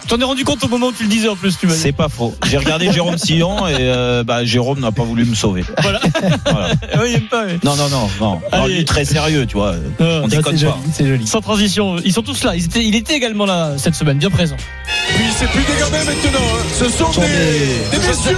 t'en 0.08 0.18
es 0.20 0.24
rendu 0.24 0.44
compte 0.44 0.62
au 0.64 0.68
moment 0.68 0.88
où 0.88 0.92
tu 0.92 1.02
le 1.04 1.08
disais 1.08 1.28
en 1.28 1.36
plus, 1.36 1.56
tu 1.58 1.66
m'as 1.66 1.72
dit. 1.74 1.78
C'est 1.78 1.92
pas 1.92 2.08
faux. 2.08 2.34
J'ai 2.46 2.56
regardé 2.58 2.90
Jérôme 2.92 3.18
Sillon 3.18 3.66
et 3.68 3.76
euh, 3.78 4.24
bah, 4.24 4.44
Jérôme 4.44 4.80
n'a 4.80 4.92
pas 4.92 5.04
voulu 5.04 5.24
me 5.24 5.34
sauver. 5.34 5.64
Voilà. 5.82 6.00
Voilà. 6.46 6.68
Oui, 7.00 7.06
il 7.10 7.14
aime 7.16 7.28
pas. 7.28 7.44
oui. 7.46 7.58
Non, 7.64 7.76
non, 7.76 7.88
non, 7.88 8.08
non. 8.20 8.40
Allez. 8.52 8.76
Lui, 8.78 8.84
très 8.84 9.04
sérieux, 9.04 9.46
tu 9.46 9.54
vois. 9.56 9.74
Euh, 10.00 10.20
On 10.24 10.28
déconne 10.28 10.56
C'est 10.56 10.66
pas. 10.66 10.72
joli, 10.72 10.92
c'est 10.92 11.06
joli. 11.06 11.26
Sans 11.26 11.40
transition, 11.40 11.96
ils 12.04 12.12
sont 12.12 12.22
tous 12.22 12.44
là. 12.44 12.54
Ils 12.56 12.64
étaient, 12.64 12.84
il 12.84 12.94
était 12.94 13.14
également 13.14 13.46
là 13.46 13.74
cette 13.78 13.94
semaine, 13.94 14.18
bien 14.18 14.30
présent. 14.30 14.56
Oui, 15.16 15.24
c'est 15.38 15.48
plus 15.48 15.62
des 15.62 15.78
gamins 15.78 16.04
maintenant. 16.04 16.38
hein. 16.38 16.64
Ce 16.78 16.88
sont 16.90 17.12
Sont 17.12 17.20
des, 17.22 17.28
des- 17.28 17.98
des 17.98 18.06
messieurs. 18.06 18.36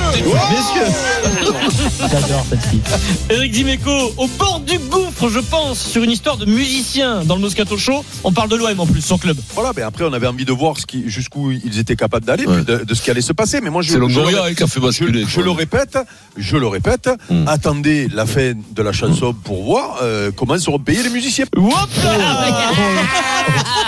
J'adore 2.11 2.44
cette 2.48 2.62
fille. 2.66 2.80
Eric 3.28 3.53
Dimeco, 3.53 4.12
au 4.16 4.26
bord 4.38 4.61
du 4.66 4.78
gouffre, 4.78 5.28
je 5.28 5.40
pense, 5.40 5.78
sur 5.80 6.03
une 6.03 6.11
histoire 6.11 6.36
de 6.36 6.46
musicien 6.46 7.24
dans 7.24 7.34
le 7.34 7.40
Moscato 7.40 7.76
Show. 7.76 8.05
On 8.24 8.32
parle 8.32 8.48
de 8.48 8.57
l'OM 8.57 8.78
en 8.80 8.86
plus, 8.86 9.01
son 9.03 9.18
club. 9.18 9.36
Voilà, 9.55 9.72
mais 9.76 9.82
après, 9.82 10.05
on 10.05 10.12
avait 10.12 10.26
envie 10.26 10.44
de 10.44 10.53
voir 10.53 10.78
ce 10.78 10.86
qui- 10.86 11.09
jusqu'où 11.09 11.51
ils 11.53 11.78
étaient 11.78 11.96
capables 11.96 12.24
d'aller, 12.24 12.44
puis 12.44 12.64
de, 12.64 12.84
de 12.84 12.94
ce 12.94 13.03
qui 13.03 13.11
allait 13.11 13.20
se 13.20 13.32
passer. 13.32 13.61
Mais 13.61 13.70
moi, 13.70 13.82
je, 13.82 13.88
C'est 13.90 13.94
je, 13.98 14.01
je- 14.09 15.26
je 15.28 15.40
le 15.40 15.51
répète, 15.51 15.98
je 16.36 16.57
le 16.57 16.66
répète. 16.66 17.09
Hmm. 17.30 17.46
Attendez 17.48 18.09
la 18.12 18.26
fin 18.26 18.39
de 18.49 18.82
la 18.82 18.93
chanson 18.93 19.34
pour 19.45 19.62
voir 19.64 19.99
euh, 20.03 20.30
comment 20.34 20.59
seront 20.59 20.78
payés 20.78 21.03
les 21.03 21.11
musiciens. 21.11 21.45
Hop 21.57 21.64
là 22.03 22.62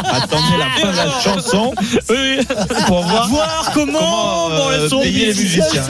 Attendez 0.05 0.57
la 0.59 0.67
fin 0.81 0.91
de 0.93 0.97
la 0.97 1.21
chanson 1.21 1.73
pour 2.87 3.03
voir. 3.03 3.29
Voir 3.29 3.71
comment, 3.73 3.93
Comment, 3.93 4.51
euh, 4.71 4.83
elles 4.85 4.89
sont 4.91 5.01
payer 5.01 5.27
les 5.27 5.35
musiciens. 5.35 5.83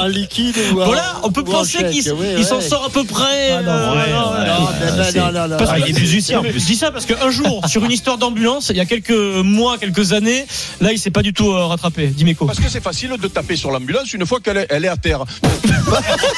en 0.00 0.06
liquide 0.06 0.56
ou 0.72 0.76
Voilà, 0.76 1.16
on 1.22 1.30
peut 1.30 1.44
penser 1.44 1.78
chèque. 1.78 1.90
qu'il 1.90 2.12
Oui, 2.12 2.26
il 2.38 2.44
s'en 2.44 2.56
ouais. 2.56 2.60
sort 2.62 2.84
à 2.84 2.90
peu 2.90 3.04
près. 3.04 3.52
Ah 3.52 3.62
non, 3.62 3.70
euh, 3.70 3.94
ouais, 3.96 5.56
Parce 5.58 5.72
que- 5.72 5.80
il 5.88 5.96
est 5.96 5.98
musicien 6.00 6.38
en 6.38 6.42
plus. 6.42 6.58
Je 6.60 6.66
dis 6.66 6.76
ça 6.76 6.90
parce 6.90 7.06
qu'un 7.06 7.30
jour, 7.30 7.60
sur 7.68 7.84
une 7.84 7.92
histoire 7.92 8.18
d'ambulance, 8.18 8.70
il 8.70 8.76
y 8.76 8.80
a 8.80 8.86
quelques 8.86 9.10
mois, 9.10 9.78
quelques 9.78 10.12
années, 10.12 10.46
là, 10.80 10.92
il 10.92 10.98
s'est 10.98 11.10
pas 11.10 11.22
du 11.22 11.32
tout 11.32 11.50
euh, 11.50 11.66
rattrapé. 11.66 12.06
Dimeco. 12.08 12.46
Parce 12.46 12.60
que 12.60 12.68
c'est 12.68 12.82
facile 12.82 13.10
de 13.20 13.28
taper 13.28 13.56
sur 13.56 13.70
l'ambulance 13.70 14.12
une 14.12 14.26
fois 14.26 14.40
qu'elle 14.40 14.56
est, 14.58 14.66
elle 14.70 14.84
est 14.84 14.88
à 14.88 14.96
terre. 14.96 15.24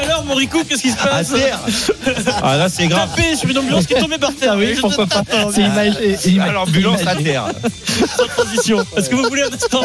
Mais 0.00 0.06
alors, 0.06 0.24
Morico, 0.24 0.62
qu'est-ce 0.68 0.82
qui 0.82 0.90
se 0.90 0.98
À 0.98 1.06
passe 1.06 1.32
terre. 1.32 1.58
Ah 2.42 2.56
là, 2.56 2.68
c'est 2.68 2.86
grave. 2.88 3.08
Taper 3.14 3.36
sur 3.36 3.48
une 3.48 3.58
ambulance 3.58 3.86
qui 3.86 3.94
est 3.94 4.00
tombée 4.00 4.18
par 4.18 4.34
terre. 4.34 4.52
Ah 4.54 4.58
oui, 4.58 4.72
Je- 4.74 4.80
pourquoi 4.80 5.06
pas 5.06 5.22
C'est 5.54 5.62
À 5.62 5.66
image- 5.86 6.52
l'ambulance 6.52 7.00
à 7.00 7.12
imagé. 7.12 7.24
terre. 7.24 7.44
sans 8.16 8.26
transition. 8.26 8.84
Est-ce 8.96 9.08
que 9.10 9.14
vous 9.16 9.24
voulez 9.28 9.42
un 9.42 9.54
instant 9.54 9.82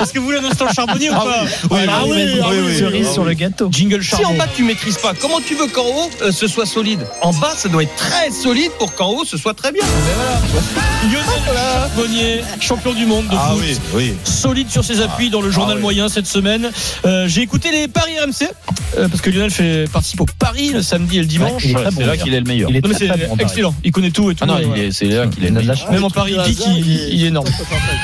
Est-ce 0.00 0.12
que 0.12 0.18
vous 0.18 0.24
voulez 0.26 0.38
un 0.38 0.44
instant 0.44 0.66
charbonnier 0.72 1.10
ou 1.10 1.14
Ah 1.16 1.20
pas 1.24 1.44
oui, 1.70 1.80
Ah 1.88 2.00
oui, 2.06 2.10
oui, 2.22 2.56
oui, 2.66 2.78
cerise 2.78 3.10
sur 3.12 3.24
le 3.24 3.34
gâteau. 3.34 3.68
Jingle 3.70 4.02
Si 4.02 4.14
en 4.14 4.18
charbon. 4.18 4.36
bas 4.38 4.46
tu 4.54 4.64
maîtrises 4.64 4.96
pas, 4.98 5.12
comment 5.14 5.40
tu 5.40 5.54
veux 5.54 5.66
qu'en 5.66 5.82
haut 5.84 6.10
euh, 6.22 6.32
ce 6.32 6.46
soit 6.48 6.66
solide? 6.66 7.00
En 7.22 7.32
bas, 7.32 7.52
ça 7.56 7.68
doit 7.68 7.82
être 7.82 7.94
très 7.96 8.30
solide 8.30 8.70
pour 8.78 8.94
qu'en 8.94 9.10
haut 9.10 9.24
ce 9.24 9.36
soit 9.36 9.54
très 9.54 9.72
bien. 9.72 9.82
Lionel 11.04 11.24
Charbonnier, 11.54 12.40
champion 12.60 12.92
du 12.92 13.06
monde 13.06 13.26
de 13.28 13.36
Ah 13.38 13.50
foot. 13.52 13.60
oui, 13.62 13.78
oui. 13.94 14.14
Solide 14.24 14.70
sur 14.70 14.84
ses 14.84 15.00
appuis 15.00 15.30
dans 15.30 15.40
le 15.40 15.50
journal 15.50 15.72
Ah 15.74 15.76
oui. 15.76 15.82
moyen 15.82 16.08
cette 16.08 16.26
semaine. 16.26 16.70
Euh, 17.04 17.26
J'ai 17.28 17.42
écouté 17.42 17.70
les 17.72 17.88
paris 17.88 18.12
RMC 18.18 18.48
euh, 18.98 19.08
parce 19.08 19.20
que 19.20 19.30
Lionel 19.30 19.49
fait 19.50 19.90
participe 19.90 20.20
au 20.20 20.26
Paris 20.38 20.70
le 20.72 20.82
samedi 20.82 21.18
et 21.18 21.20
le 21.20 21.26
dimanche. 21.26 21.64
est 21.66 21.72
bon, 21.72 21.80
C'est 21.96 22.04
là 22.06 22.16
qu'il 22.16 22.32
est 22.34 22.40
le 22.40 22.44
meilleur. 22.46 22.70
Il 22.70 22.76
est 22.76 22.80
Non, 22.82 22.88
mais 22.88 22.94
très, 22.94 23.06
c'est 23.06 23.12
très 23.12 23.26
bon, 23.26 23.36
Paris. 23.36 23.48
excellent. 23.50 23.74
Il 23.84 23.92
connaît 23.92 24.10
tout 24.10 24.30
et 24.30 24.34
tout. 24.34 24.44
Ah 24.44 24.46
non, 24.46 24.56
euh, 24.56 24.74
est- 24.74 24.92
c'est 24.92 25.06
là 25.06 25.26
qu'il 25.26 25.44
est 25.44 25.48
Il 25.48 25.56
a 25.56 25.60
le 25.60 25.62
de 25.62 25.68
la 25.68 25.74
meilleur. 25.74 25.76
chance. 25.76 25.90
Même 25.90 26.04
en 26.04 26.10
Paris, 26.10 26.34
il 26.36 26.54
dit 26.54 26.56
qu'il 26.62 26.86
il 27.14 27.24
est 27.24 27.28
énorme. 27.28 27.46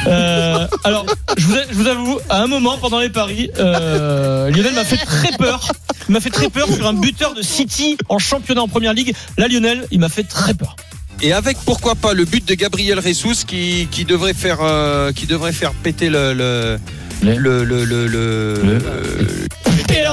Euh, 0.07 0.67
alors, 0.85 1.07
je 1.37 1.47
vous, 1.47 1.55
je 1.71 1.75
vous 1.77 1.87
avoue, 1.87 2.19
à 2.29 2.43
un 2.43 2.47
moment 2.47 2.79
pendant 2.79 3.01
les 3.01 3.09
paris, 3.11 3.51
euh, 3.59 4.51
Lionel 4.51 4.75
m'a 4.75 4.85
fait 4.85 4.97
très 4.97 5.37
peur. 5.37 5.69
Il 6.09 6.13
m'a 6.13 6.21
fait 6.21 6.31
très 6.31 6.49
peur 6.51 6.69
sur 6.73 6.87
un 6.87 6.93
buteur 6.95 7.35
de 7.35 7.43
City 7.43 7.97
en 8.09 8.19
championnat 8.19 8.63
en 8.63 8.69
première 8.69 8.93
ligue. 8.95 9.15
Là, 9.39 9.49
Lionel, 9.49 9.87
il 9.91 9.99
m'a 10.01 10.09
fait 10.09 10.23
très 10.23 10.55
peur. 10.55 10.77
Et 11.23 11.33
avec 11.33 11.57
pourquoi 11.65 11.95
pas 11.95 12.13
le 12.13 12.25
but 12.27 12.47
de 12.47 12.55
Gabriel 12.55 13.01
Jesus 13.03 13.45
qui, 13.47 13.89
qui 13.91 14.05
devrait 14.05 14.35
faire 14.35 14.59
euh, 14.61 15.13
qui 15.13 15.27
devrait 15.27 15.53
faire 15.53 15.73
péter 15.73 16.11
le 16.11 16.35
le 16.35 16.79
le 17.23 17.65
le, 17.65 17.85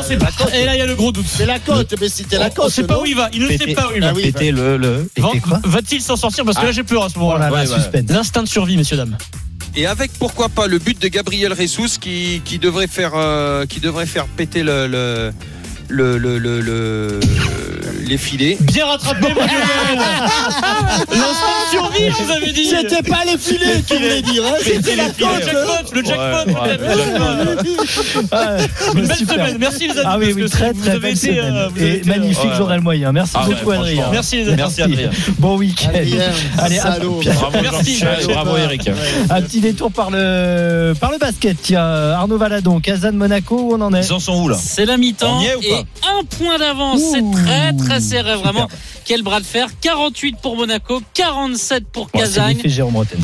c'est 0.07 0.17
pas. 0.17 0.29
Et 0.53 0.65
là, 0.65 0.75
il 0.75 0.79
y 0.79 0.81
a 0.81 0.85
le 0.85 0.95
gros 0.95 1.11
doute. 1.11 1.25
C'est 1.27 1.45
la 1.45 1.59
côte, 1.59 1.93
mais 1.99 2.09
c'était 2.09 2.37
la 2.37 2.47
On 2.47 2.49
côte. 2.49 2.65
ne 2.65 2.69
sait 2.71 2.83
pas 2.83 2.99
où 2.99 3.05
il 3.05 3.15
va. 3.15 3.29
Il 3.33 3.41
ne 3.43 3.49
sait 3.57 3.73
pas 3.73 3.87
où 3.89 3.95
il 3.95 4.01
va. 4.01 4.09
Ah. 4.09 4.13
Péter 4.13 4.51
le. 4.51 4.77
le... 4.77 5.09
Va- 5.17 5.29
Péter 5.29 5.39
quoi 5.39 5.59
Va-t-il 5.63 6.01
s'en 6.01 6.15
sortir 6.15 6.45
Parce 6.45 6.57
que 6.57 6.63
Ah. 6.63 6.67
là, 6.67 6.71
j'ai 6.71 6.83
peur 6.83 7.03
à 7.05 7.09
ce 7.09 7.15
Oh 7.17 7.19
moment-là. 7.21 7.65
suspense. 7.65 8.09
L'instinct 8.09 8.43
de 8.43 8.47
survie, 8.47 8.77
messieurs 8.77 8.97
dames. 8.97 9.17
et 9.75 9.85
avec 9.87 10.11
pourquoi 10.19 10.49
pas 10.49 10.67
le 10.67 10.77
but 10.79 11.01
de 11.01 11.07
Gabriel 11.07 11.55
Jesus 11.55 11.97
qui, 11.99 12.41
qui 12.45 12.59
devrait 12.59 12.87
faire 12.87 13.13
euh, 13.15 13.65
qui 13.65 13.79
devrait 13.79 14.05
faire 14.05 14.25
péter 14.27 14.61
le 14.63 14.87
le 14.87 15.31
le, 15.93 16.17
le, 16.17 16.37
le- 16.39 16.59
le- 16.61 17.19
les 18.05 18.17
filets. 18.17 18.57
Bien 18.59 18.85
rattrapé, 18.85 19.29
mon 19.29 19.45
de 19.45 19.49
survie, 21.71 22.09
je 22.09 22.23
vous 22.23 22.31
avais 22.31 22.51
dit. 22.51 22.65
C'était 22.65 23.01
pas 23.03 23.23
les 23.25 23.37
filets 23.37 23.81
qu'il 23.87 23.97
voulait 23.97 24.21
dire, 24.21 24.43
hein, 24.45 24.55
c'était 24.61 24.95
la 24.95 25.07
Le 25.07 25.13
jackpot, 25.45 25.95
le 25.95 26.03
jackpot. 26.03 26.51
Ouais, 26.51 26.77
peut-être. 26.77 27.63
Ouais, 28.31 28.67
Une 29.01 29.07
belle 29.07 29.17
super. 29.17 29.35
semaine. 29.35 29.57
Merci 29.59 29.87
les 29.87 29.97
amis. 29.97 30.01
Ah 30.05 30.17
oui, 30.19 30.49
très 30.49 30.73
très 30.73 30.99
belle 30.99 31.13
euh, 31.13 31.15
semaine. 31.15 31.69
Et 31.77 31.81
euh, 31.81 32.01
magnifique 32.05 32.51
ouais. 32.51 32.57
journal 32.57 32.81
moyen. 32.81 33.11
Merci 33.11 33.33
Ah 33.35 33.45
beaucoup, 33.45 33.71
Adrien. 33.71 34.07
Merci 34.11 34.35
les 34.37 34.47
amis. 34.47 34.55
Merci, 34.57 34.81
Adrien. 34.81 35.09
Bon 35.39 35.57
week-end. 35.57 35.89
Allez. 36.57 36.79
Bravo 36.79 37.21
Merci. 37.61 38.03
Bravo 38.27 38.57
Eric. 38.57 38.89
un 39.29 39.41
petit 39.41 39.59
détour 39.61 39.91
par 39.91 40.09
le, 40.11 40.93
par 40.99 41.11
le 41.11 41.17
basket. 41.19 41.57
Tiens, 41.61 41.83
Arnaud 41.83 42.37
Valadon, 42.37 42.79
Kazan 42.79 43.13
Monaco, 43.13 43.55
où 43.55 43.73
on 43.75 43.81
en 43.81 43.93
est 43.93 44.05
Ils 44.05 44.13
en 44.13 44.19
sont 44.19 44.41
où 44.43 44.49
là 44.49 44.57
C'est 44.61 44.85
la 44.85 44.97
mi-temps 44.97 45.39
On 45.39 45.41
y 45.41 45.45
est 45.45 45.55
ou 45.55 45.61
et 45.61 45.82
un 46.19 46.23
point 46.37 46.57
d'avance. 46.57 47.01
C'est 47.13 47.23
très 47.43 47.73
très 47.73 47.99
serré 47.99 48.35
vraiment. 48.35 48.67
Quel 49.05 49.21
bras 49.21 49.41
de 49.41 49.45
fer 49.45 49.67
48 49.81 50.37
pour 50.41 50.55
Monaco, 50.55 51.01
47 51.13 51.83
pour 51.91 52.07
Bon, 52.13 52.19
Casagne. 52.19 52.57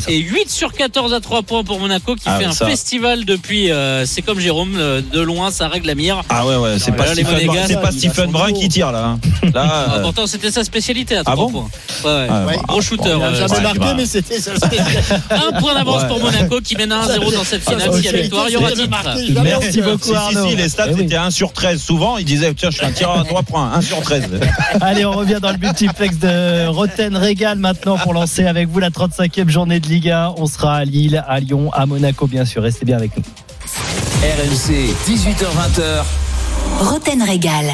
Et 0.08 0.18
8 0.18 0.50
sur 0.50 0.72
14 0.74 1.14
à 1.14 1.20
3 1.20 1.42
points 1.42 1.64
pour 1.64 1.80
Monaco 1.80 2.14
qui 2.16 2.24
Ah, 2.26 2.38
fait 2.38 2.44
un 2.44 2.52
ça. 2.52 2.66
festival 2.66 3.24
depuis. 3.24 3.70
euh, 3.70 4.04
c'est 4.04 4.20
comme 4.20 4.38
Jérôme, 4.40 4.74
euh, 4.76 5.00
de 5.00 5.20
loin, 5.20 5.50
ça 5.50 5.68
règle 5.68 5.86
la 5.86 5.94
mire. 5.94 6.20
Ah 6.28 6.46
ouais, 6.46 6.56
ouais, 6.56 6.78
c'est 6.78 6.92
pas, 6.92 7.06
là, 7.06 7.14
les 7.14 7.24
Stephen, 7.24 7.46
Monégasques, 7.46 7.68
c'est 7.68 7.80
pas 7.80 7.92
Stephen 7.92 8.30
Brun 8.30 8.52
qui 8.52 8.68
tire 8.68 8.92
là. 8.92 9.04
hein. 9.06 9.20
Là, 9.54 9.66
Ah, 9.88 9.94
euh, 9.96 10.02
pourtant, 10.02 10.26
c'était 10.26 10.50
sa 10.50 10.64
spécialité 10.64 11.16
à 11.16 11.24
3 11.24 11.32
Ah 11.32 11.36
bon 11.36 11.50
points. 11.50 11.70
Ouais, 12.04 12.28
ouais. 12.28 12.44
Ouais. 12.46 12.58
Gros 12.68 12.82
shooter. 12.82 13.16
Jamais 13.38 13.60
marqué, 13.62 13.94
mais 13.96 14.04
c'était 14.06 14.38
spécialité. 14.38 14.78
un 15.30 15.58
point 15.60 15.74
d'avance 15.74 16.02
Ouais. 16.02 16.08
pour 16.08 16.20
Monaco 16.20 16.60
qui 16.60 16.76
mène 16.76 16.92
à 16.92 17.06
1-0 17.06 17.32
dans 17.34 17.44
cette 17.44 17.62
finale. 17.62 17.92
S'il 17.94 18.04
y 18.04 18.08
a 18.08 18.12
victoire, 18.12 18.46
il 18.48 18.52
y 18.52 18.56
aura 18.56 18.70
titre. 18.72 18.88
Merci 19.42 19.80
beaucoup, 19.80 20.14
si, 20.30 20.36
si, 20.50 20.56
les 20.56 20.68
stats 20.68 20.88
Eh 20.96 21.02
étaient 21.02 21.16
1 21.16 21.30
sur 21.30 21.52
13. 21.52 21.80
Souvent, 21.80 22.18
ils 22.18 22.24
disaient 22.24 22.39
Tiens, 22.56 22.70
je 22.70 22.76
suis 22.76 22.86
un 22.86 22.92
tireur 22.92 23.18
à 23.18 23.24
3 23.24 23.42
points, 23.42 23.72
1 23.74 23.80
sur 23.82 24.00
13. 24.00 24.40
Allez, 24.80 25.04
on 25.04 25.12
revient 25.12 25.38
dans 25.40 25.52
le 25.52 25.58
multiplex 25.58 26.18
de 26.18 26.66
Roten 26.68 27.16
Régal 27.16 27.58
maintenant 27.58 27.98
pour 27.98 28.14
lancer 28.14 28.46
avec 28.46 28.68
vous 28.68 28.78
la 28.78 28.90
35e 28.90 29.48
journée 29.48 29.80
de 29.80 29.86
Liga. 29.86 30.32
On 30.36 30.46
sera 30.46 30.76
à 30.76 30.84
Lille, 30.84 31.22
à 31.26 31.40
Lyon, 31.40 31.70
à 31.72 31.86
Monaco, 31.86 32.26
bien 32.26 32.44
sûr. 32.44 32.62
Restez 32.62 32.86
bien 32.86 32.96
avec 32.96 33.16
nous. 33.16 33.22
RMC, 34.22 34.94
18h20h. 35.06 36.04
Roten 36.80 37.22
Régal. 37.22 37.66